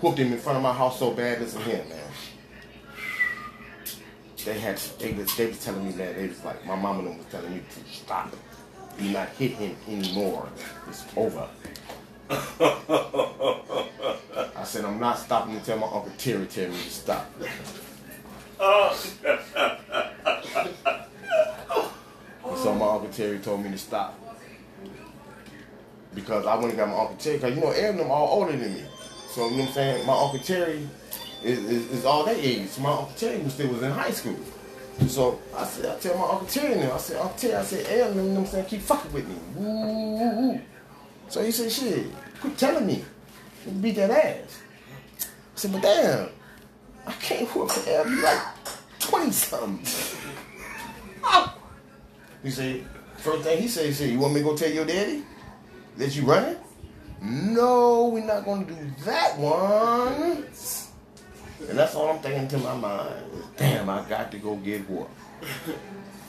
Whooped 0.00 0.18
him 0.18 0.32
in 0.32 0.38
front 0.38 0.56
of 0.56 0.62
my 0.62 0.72
house 0.72 1.00
so 1.00 1.10
bad, 1.10 1.40
listen 1.40 1.62
here, 1.62 1.84
man. 1.88 1.98
They 4.44 4.60
had, 4.60 4.76
they 5.00 5.12
was, 5.12 5.36
they 5.36 5.48
was 5.48 5.64
telling 5.64 5.84
me 5.84 5.92
that, 5.92 6.14
they 6.14 6.28
was 6.28 6.44
like, 6.44 6.64
my 6.64 6.76
mama 6.76 7.02
was 7.02 7.26
telling 7.30 7.52
me 7.52 7.60
to 7.60 7.92
stop. 7.92 8.32
Do 8.96 9.10
not 9.10 9.28
hit 9.30 9.52
him 9.52 9.76
anymore. 9.88 10.48
It's 10.88 11.04
over. 11.16 11.48
I 12.30 13.14
said, 14.64 14.84
I'm 14.84 15.00
not 15.00 15.18
stopping 15.18 15.56
until 15.56 15.78
my 15.78 15.86
Uncle 15.86 16.12
Terry 16.18 16.44
tell 16.46 16.68
me 16.68 16.76
to 16.76 16.90
stop. 16.90 17.26
And 22.44 22.58
so 22.58 22.74
my 22.74 22.86
Uncle 22.86 23.08
Terry 23.12 23.38
told 23.38 23.64
me 23.64 23.70
to 23.70 23.78
stop. 23.78 24.18
Because 26.14 26.46
I 26.46 26.54
went 26.56 26.70
and 26.70 26.76
got 26.76 26.88
my 26.88 26.98
Uncle 26.98 27.16
Terry, 27.16 27.36
because 27.36 27.54
you 27.54 27.60
know, 27.62 27.70
Aaron 27.70 27.92
and 27.92 28.00
them 28.00 28.10
all 28.10 28.40
older 28.40 28.56
than 28.56 28.74
me. 28.74 28.82
So 29.30 29.44
you 29.44 29.50
know 29.52 29.58
what 29.58 29.68
I'm 29.68 29.74
saying? 29.74 30.06
My 30.06 30.14
Uncle 30.14 30.40
Terry 30.40 30.88
is, 31.44 31.58
is, 31.60 31.90
is 31.92 32.04
all 32.04 32.24
that 32.24 32.36
age. 32.36 32.68
So 32.68 32.82
my 32.82 32.90
Uncle 32.90 33.12
Terry 33.16 33.38
was 33.38 33.54
still 33.54 33.68
was 33.68 33.82
in 33.82 33.92
high 33.92 34.10
school. 34.10 34.36
So 35.06 35.38
I 35.56 35.64
said, 35.64 35.86
I 35.86 35.96
tell 36.00 36.18
my 36.18 36.28
Uncle 36.28 36.48
Terry 36.48 36.74
now, 36.74 36.94
I 36.94 36.98
said, 36.98 37.20
Uncle 37.20 37.38
Terry, 37.38 37.54
I 37.54 37.62
said, 37.62 37.86
Aaron, 37.86 38.16
you 38.16 38.22
know 38.22 38.30
what 38.30 38.40
I'm 38.40 38.46
saying, 38.46 38.66
keep 38.66 38.80
fucking 38.80 39.12
with 39.12 39.28
me. 39.28 39.36
Woo, 39.54 39.64
woo, 39.64 40.18
woo. 40.18 40.60
So 41.28 41.42
he 41.42 41.50
said, 41.50 41.70
shit, 41.70 42.06
quit 42.40 42.56
telling 42.56 42.86
me. 42.86 43.04
Beat 43.80 43.96
that 43.96 44.10
ass. 44.10 44.62
I 45.20 45.24
said, 45.54 45.72
but 45.72 45.82
damn, 45.82 46.28
I 47.06 47.12
can't 47.12 47.48
whoop 47.54 47.70
for 47.70 47.90
Aaron. 47.90 48.12
You 48.12 48.22
like 48.22 48.42
20 49.00 49.30
something. 49.32 49.86
He 52.40 52.50
said, 52.50 52.86
first 53.16 53.42
thing 53.42 53.60
he 53.60 53.66
said, 53.66 53.86
he 53.86 53.92
said, 53.92 54.10
you 54.10 54.18
want 54.20 54.32
me 54.32 54.40
to 54.40 54.44
go 54.44 54.56
tell 54.56 54.70
your 54.70 54.86
daddy 54.86 55.24
that 55.96 56.14
you 56.14 56.22
running? 56.22 56.56
No, 57.20 58.08
we're 58.08 58.24
not 58.24 58.44
gonna 58.44 58.64
do 58.64 58.76
that 59.04 59.36
one. 59.36 60.44
And 61.68 61.76
that's 61.76 61.96
all 61.96 62.10
I'm 62.10 62.20
thinking 62.20 62.46
to 62.48 62.58
my 62.58 62.76
mind. 62.76 63.24
Is, 63.34 63.44
Damn, 63.56 63.90
I 63.90 64.08
got 64.08 64.30
to 64.30 64.38
go 64.38 64.54
get 64.56 64.88
whooped. 64.88 65.10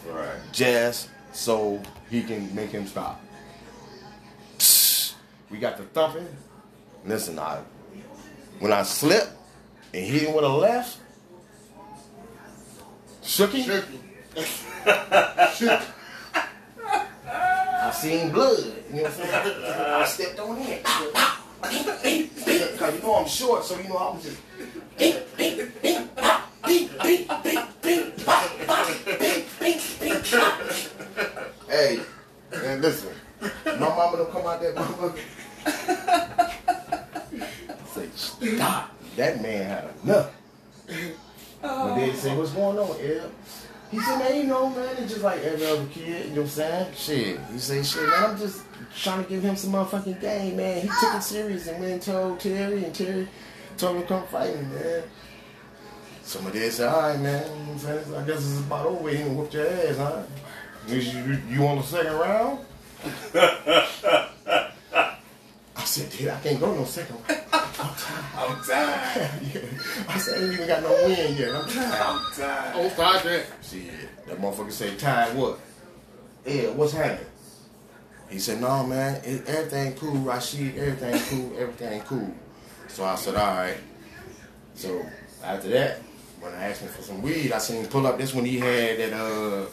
Right. 0.07 0.39
Just 0.51 1.09
so 1.31 1.79
he 2.09 2.23
can 2.23 2.53
make 2.55 2.71
him 2.71 2.87
stop. 2.87 3.21
We 5.49 5.57
got 5.57 5.77
the 5.77 5.83
thumping. 5.83 6.27
Listen, 7.05 7.39
I 7.39 7.61
when 8.59 8.71
I 8.73 8.83
slipped 8.83 9.31
and 9.93 10.05
hit 10.05 10.23
him 10.23 10.35
with 10.35 10.43
a 10.43 10.49
left, 10.49 10.97
shook 13.23 13.53
him. 13.53 13.63
Shook. 13.63 13.85
Shook. 15.55 15.81
I 17.81 17.91
seen 17.93 18.31
blood. 18.31 18.59
You 18.93 18.97
know 18.97 19.03
what 19.03 19.11
I'm 19.11 19.17
saying? 19.17 19.63
I 19.65 20.05
stepped 20.05 20.39
on 20.39 20.57
it. 20.59 20.83
Cause 22.77 22.95
you 22.95 23.01
know 23.01 23.15
I'm 23.15 23.27
short, 23.27 23.63
so 23.65 23.77
you 23.79 23.89
know 23.89 23.97
I 23.97 24.13
was 24.13 24.23
just. 24.23 24.37
Hey, 31.67 31.99
and 32.53 32.81
listen, 32.81 33.13
my 33.41 33.79
mama 33.79 34.17
don't 34.17 34.31
come 34.31 34.45
out 34.47 34.61
that 34.61 34.75
motherfucker. 34.75 35.19
I 37.69 37.75
say, 37.93 38.07
stop. 38.15 38.95
That 39.15 39.41
man 39.41 39.65
had 39.65 39.89
enough. 40.03 40.31
But 41.61 41.95
they 41.95 42.13
say, 42.13 42.35
what's 42.37 42.51
going 42.51 42.77
on, 42.77 42.99
Ed? 42.99 43.31
He 43.91 43.99
said, 43.99 44.19
man, 44.19 44.35
you 44.37 44.43
know, 44.43 44.69
man, 44.69 44.95
it's 44.97 45.11
just 45.13 45.23
like 45.23 45.41
every 45.41 45.65
other 45.65 45.85
kid, 45.87 46.25
you 46.29 46.35
know 46.35 46.41
what 46.41 46.41
I'm 46.41 46.47
saying? 46.47 46.93
Shit. 46.95 47.39
He 47.51 47.57
said, 47.57 47.85
shit, 47.85 48.07
man, 48.07 48.23
I'm 48.23 48.37
just 48.37 48.63
trying 48.95 49.23
to 49.23 49.29
give 49.29 49.41
him 49.41 49.55
some 49.55 49.71
motherfucking 49.71 50.21
game, 50.21 50.57
man. 50.57 50.81
He 50.81 50.87
took 50.87 51.15
it 51.15 51.23
serious 51.23 51.67
and 51.67 51.79
went 51.79 51.93
and 51.93 52.01
told 52.01 52.39
Terry, 52.39 52.83
and 52.83 52.93
Terry 52.93 53.27
told 53.77 53.95
him 53.95 54.03
to 54.03 54.07
come 54.07 54.27
fight 54.27 54.53
him, 54.55 54.69
man. 54.73 55.03
So 56.23 56.39
my 56.41 56.51
dad 56.51 56.71
said, 56.71 56.87
all 56.87 57.01
right, 57.01 57.19
man, 57.19 57.43
you 57.43 57.49
know 57.49 57.63
what 57.63 57.71
I'm 57.71 57.79
saying? 57.79 58.15
I 58.15 58.27
guess 58.27 58.37
it's 58.37 58.59
about 58.59 58.85
over. 58.85 59.09
He 59.09 59.23
whooped 59.23 59.53
your 59.55 59.67
ass, 59.67 59.97
huh? 59.97 60.21
You, 60.87 60.97
you, 60.97 61.41
you 61.49 61.67
on 61.67 61.77
the 61.77 61.83
second 61.83 62.13
round? 62.13 62.59
I 65.75 65.83
said, 65.85 66.09
dude, 66.11 66.27
I 66.29 66.39
can't 66.41 66.59
go 66.59 66.73
no 66.73 66.83
second 66.85 67.15
round. 67.27 67.41
I'm 67.53 67.95
tired. 67.95 68.25
I'm 68.35 68.63
tired. 68.63 69.31
Yeah. 69.53 69.61
I 70.07 70.17
said, 70.17 70.37
I 70.37 70.43
ain't 70.43 70.53
even 70.53 70.67
got 70.67 70.83
no 70.83 70.91
win 71.05 71.37
yet. 71.37 71.55
I'm 71.55 71.69
tired. 71.69 72.01
I'm 72.01 72.31
tired. 72.33 72.73
Oh, 72.75 72.89
start 72.89 73.23
that. 73.23 73.45
Shit, 73.61 73.91
that 74.27 74.39
motherfucker 74.39 74.71
said, 74.71 74.99
tired 74.99 75.37
what? 75.37 75.59
Yeah, 76.45 76.69
what's 76.71 76.93
happening? 76.93 77.25
He 78.29 78.37
said, 78.39 78.61
no, 78.61 78.85
man, 78.85 79.21
it, 79.23 79.47
everything 79.47 79.95
cool, 79.95 80.15
Rashid, 80.19 80.77
everything 80.77 81.19
cool, 81.29 81.57
everything 81.57 82.01
cool. 82.01 82.33
So 82.87 83.03
I 83.05 83.15
said, 83.15 83.35
all 83.35 83.55
right. 83.55 83.77
So 84.75 85.03
after 85.43 85.69
that, 85.69 85.99
when 86.39 86.53
I 86.53 86.69
asked 86.69 86.81
him 86.81 86.89
for 86.89 87.01
some 87.01 87.21
weed, 87.21 87.51
I 87.51 87.57
seen 87.57 87.83
him 87.83 87.89
pull 87.89 88.05
up. 88.05 88.17
This 88.17 88.33
when 88.33 88.45
he 88.45 88.59
had 88.59 88.99
that, 88.99 89.13
uh, 89.13 89.65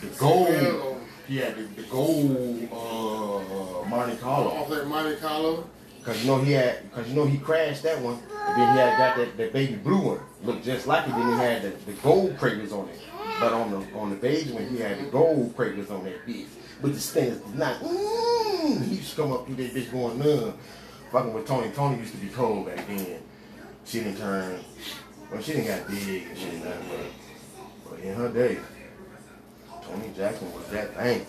the 0.00 0.06
gold. 0.18 0.93
He 1.26 1.38
had 1.38 1.56
the, 1.56 1.62
the 1.62 1.82
gold, 1.88 2.68
uh, 2.70 3.88
Monte 3.88 4.16
Carlo. 4.16 4.50
Off 4.50 4.68
that 4.68 4.86
Monte 4.86 5.16
Carlo. 5.20 5.68
Cause 6.04 6.22
you 6.22 6.30
know 6.30 6.38
he 6.38 6.52
had, 6.52 6.92
cause 6.92 7.08
you 7.08 7.14
know 7.14 7.24
he 7.24 7.38
crashed 7.38 7.82
that 7.84 7.98
one, 8.02 8.18
and 8.30 8.60
then 8.60 8.74
he 8.74 8.78
had 8.78 8.98
got 8.98 9.16
that, 9.16 9.38
that 9.38 9.54
baby 9.54 9.76
blue 9.76 10.08
one, 10.08 10.20
looked 10.42 10.62
just 10.62 10.86
like 10.86 11.06
it. 11.08 11.12
Then 11.12 11.28
he 11.30 11.38
had 11.38 11.62
the, 11.62 11.70
the 11.86 11.92
gold 12.02 12.36
craters 12.36 12.72
on 12.72 12.90
it, 12.90 13.00
but 13.40 13.54
on 13.54 13.70
the 13.70 13.98
on 13.98 14.10
the 14.10 14.16
beige 14.16 14.50
one 14.50 14.68
he 14.68 14.76
had 14.80 14.98
the 14.98 15.04
gold 15.04 15.56
craters 15.56 15.90
on 15.90 16.04
that 16.04 16.26
bitch. 16.26 16.44
But 16.82 16.92
this 16.92 17.10
thing 17.10 17.30
is 17.30 17.54
not. 17.54 17.80
Mm, 17.80 18.84
he 18.84 18.96
used 18.96 19.12
to 19.12 19.22
come 19.22 19.32
up 19.32 19.46
through 19.46 19.54
that 19.54 19.72
bitch 19.72 19.90
going 19.90 20.18
numb, 20.18 20.58
fucking 21.10 21.32
with 21.32 21.46
Tony. 21.46 21.70
Tony 21.70 21.96
used 21.96 22.12
to 22.12 22.18
be 22.18 22.28
cold 22.28 22.66
back 22.66 22.86
then. 22.86 23.22
She 23.86 24.00
didn't 24.00 24.18
turn, 24.18 24.60
well 25.32 25.40
she 25.40 25.52
didn't 25.52 25.68
got 25.68 25.88
big 25.88 26.26
and 26.28 26.38
shit 26.38 26.64
nothing, 26.64 26.88
but, 26.90 27.90
but 27.90 28.00
in 28.00 28.14
her 28.14 28.28
day, 28.28 28.58
Tony 29.86 30.10
Jackson 30.16 30.52
was 30.54 30.66
that 30.68 30.94
thing 30.96 31.20
thing. 31.20 31.26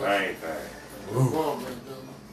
That 0.00 0.36
thing, 0.36 0.36
thing. 0.36 1.12
Come 1.12 1.62
man. 1.62 1.72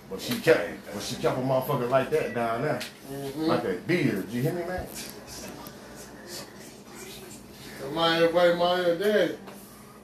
But 0.10 0.22
she 0.22 0.40
kept, 0.40 0.70
but 0.94 1.02
she 1.02 1.16
kept 1.16 1.38
a 1.38 1.42
motherfucker 1.42 1.90
like 1.90 2.10
that 2.12 2.34
down 2.36 2.62
there, 2.62 2.80
Mm-hmm. 3.12 3.42
like 3.46 3.64
that 3.64 3.88
beard. 3.88 4.30
You 4.32 4.42
hear 4.42 4.54
me, 4.54 4.64
man? 4.66 4.88
My 7.94 8.18
everybody, 8.18 8.54
my 8.56 8.82
your 8.82 8.98
daddy. 8.98 9.38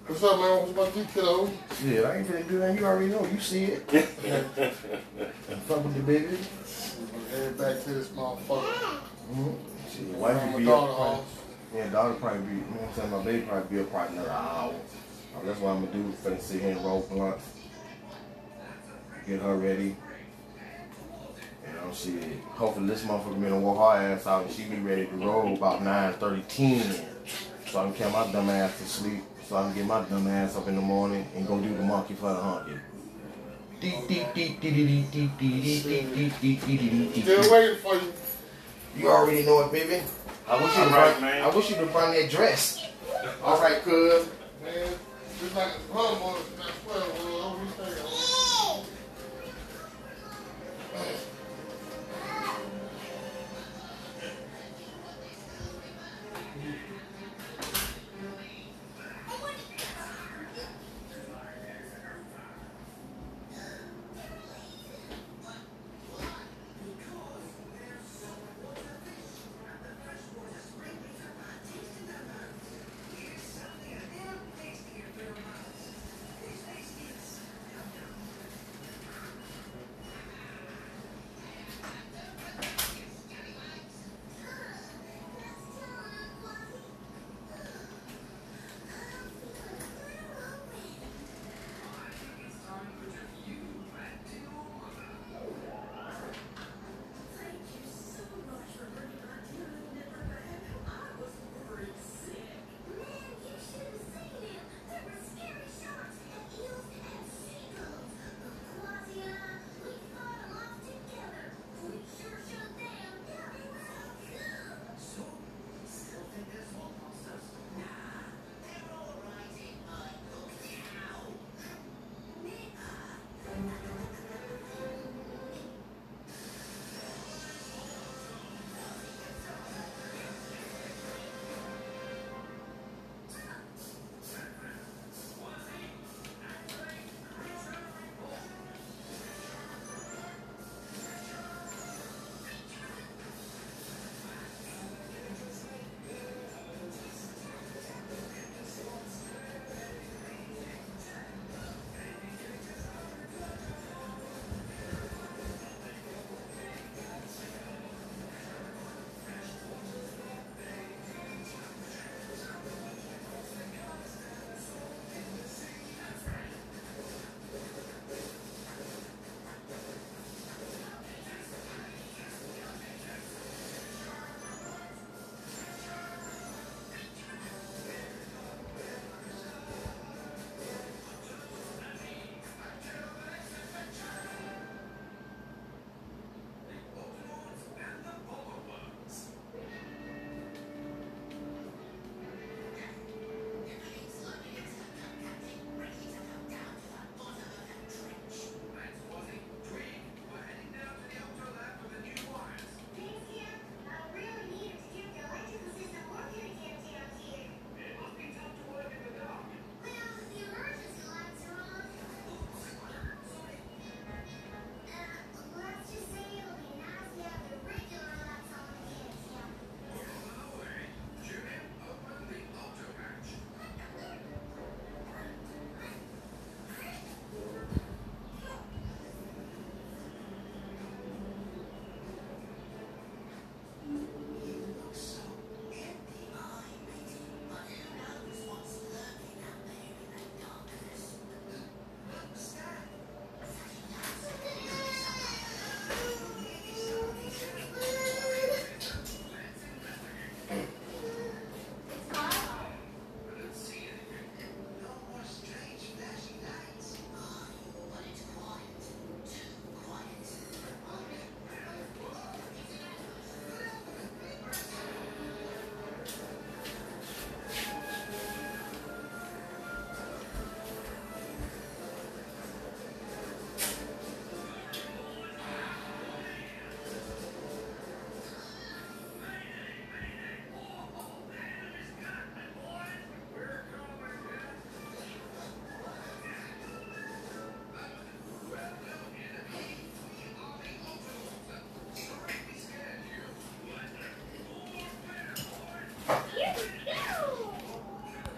What's 0.06 0.24
up, 0.24 0.40
man? 0.40 0.58
What's 0.60 0.72
about 0.72 0.98
you, 0.98 1.04
kiddo? 1.14 1.50
Shit, 1.80 2.04
I 2.06 2.18
ain't 2.18 2.28
finna 2.28 2.48
do 2.50 2.60
that. 2.60 2.78
You 2.78 2.86
already 2.86 3.08
know. 3.08 3.26
You 3.32 3.40
see 3.40 3.66
it. 3.66 3.94
and 3.94 5.62
fuck 5.64 5.84
with 5.84 5.96
the 5.96 6.02
baby. 6.04 6.38
Head 7.32 7.58
back 7.58 7.84
to 7.84 7.90
this 7.94 8.08
motherfucker. 8.10 8.74
Mm-hmm. 9.32 9.52
Shit, 9.90 10.08
wife 10.18 10.42
I'm 10.42 10.54
would 10.54 10.56
a 10.56 10.58
be 10.60 10.66
daughter 10.66 11.18
up. 11.20 11.26
Yeah, 11.76 11.90
daughter 11.90 12.14
probably 12.16 12.40
be. 12.42 12.54
You 12.56 12.62
know 12.62 12.66
what 12.82 12.90
I'm 12.90 12.96
saying? 12.96 13.12
My 13.12 13.24
baby 13.24 13.42
probably 13.48 13.76
be 13.78 13.84
up 13.84 13.92
probably 13.92 14.18
another 14.18 14.32
hour. 14.32 14.74
That's 15.60 15.68
what 15.68 15.76
I'm 15.76 15.86
gonna 15.86 15.98
do. 15.98 16.14
Finna 16.24 16.40
sit 16.40 16.62
here 16.62 16.72
and 16.72 16.86
roll 16.86 17.02
blunts. 17.02 17.44
Get 19.28 19.42
her 19.42 19.58
ready. 19.58 19.98
You 21.68 21.74
know, 21.74 21.94
shit. 21.94 22.40
Hopefully 22.52 22.88
this 22.88 23.04
motherfucker 23.04 23.42
gonna 23.42 23.60
walk 23.60 23.92
her 23.94 24.08
ass 24.14 24.26
out 24.26 24.46
and 24.46 24.54
she 24.54 24.64
be 24.64 24.78
ready 24.78 25.08
to 25.08 25.16
roll 25.18 25.54
about 25.54 25.84
9 25.84 26.14
30, 26.14 26.42
10. 26.44 27.06
So 27.68 27.80
I 27.82 27.84
can 27.84 27.94
carry 27.94 28.12
my 28.14 28.32
dumb 28.32 28.50
ass 28.50 28.78
to 28.78 28.86
sleep. 28.86 29.22
So 29.50 29.58
I 29.58 29.64
can 29.64 29.74
get 29.74 29.86
my 29.86 30.02
dumb 30.04 30.28
ass 30.28 30.56
up 30.56 30.70
in 30.70 30.76
the 30.76 30.82
morning 30.82 31.28
and 31.36 31.46
go 31.46 31.60
do 31.60 31.76
the 31.76 31.84
monkey 31.84 32.14
for 32.14 32.30
the 32.30 32.40
honky. 32.40 32.80
Still 37.22 37.52
waiting 37.52 37.78
for 37.80 37.96
you. 37.96 38.14
You 38.96 39.10
already 39.10 39.46
know 39.46 39.66
it, 39.66 39.74
baby. 39.74 40.02
I 40.48 40.64
wish 40.64 40.78
you 40.78 40.84
All 40.84 40.90
to 40.90 40.96
right, 40.96 41.20
bring, 41.20 41.32
man. 41.32 41.44
I 41.44 41.54
wish 41.54 41.70
you 41.70 41.76
to 41.76 41.86
bring 41.88 42.12
that 42.14 42.30
dress. 42.30 42.86
All 43.44 43.60
right, 43.62 43.82
cuz. 43.84 44.30
Just 45.40 45.56
like 45.56 45.68
a 45.68 45.94
humble, 45.94 46.36
that's 46.58 46.86
well, 46.86 47.29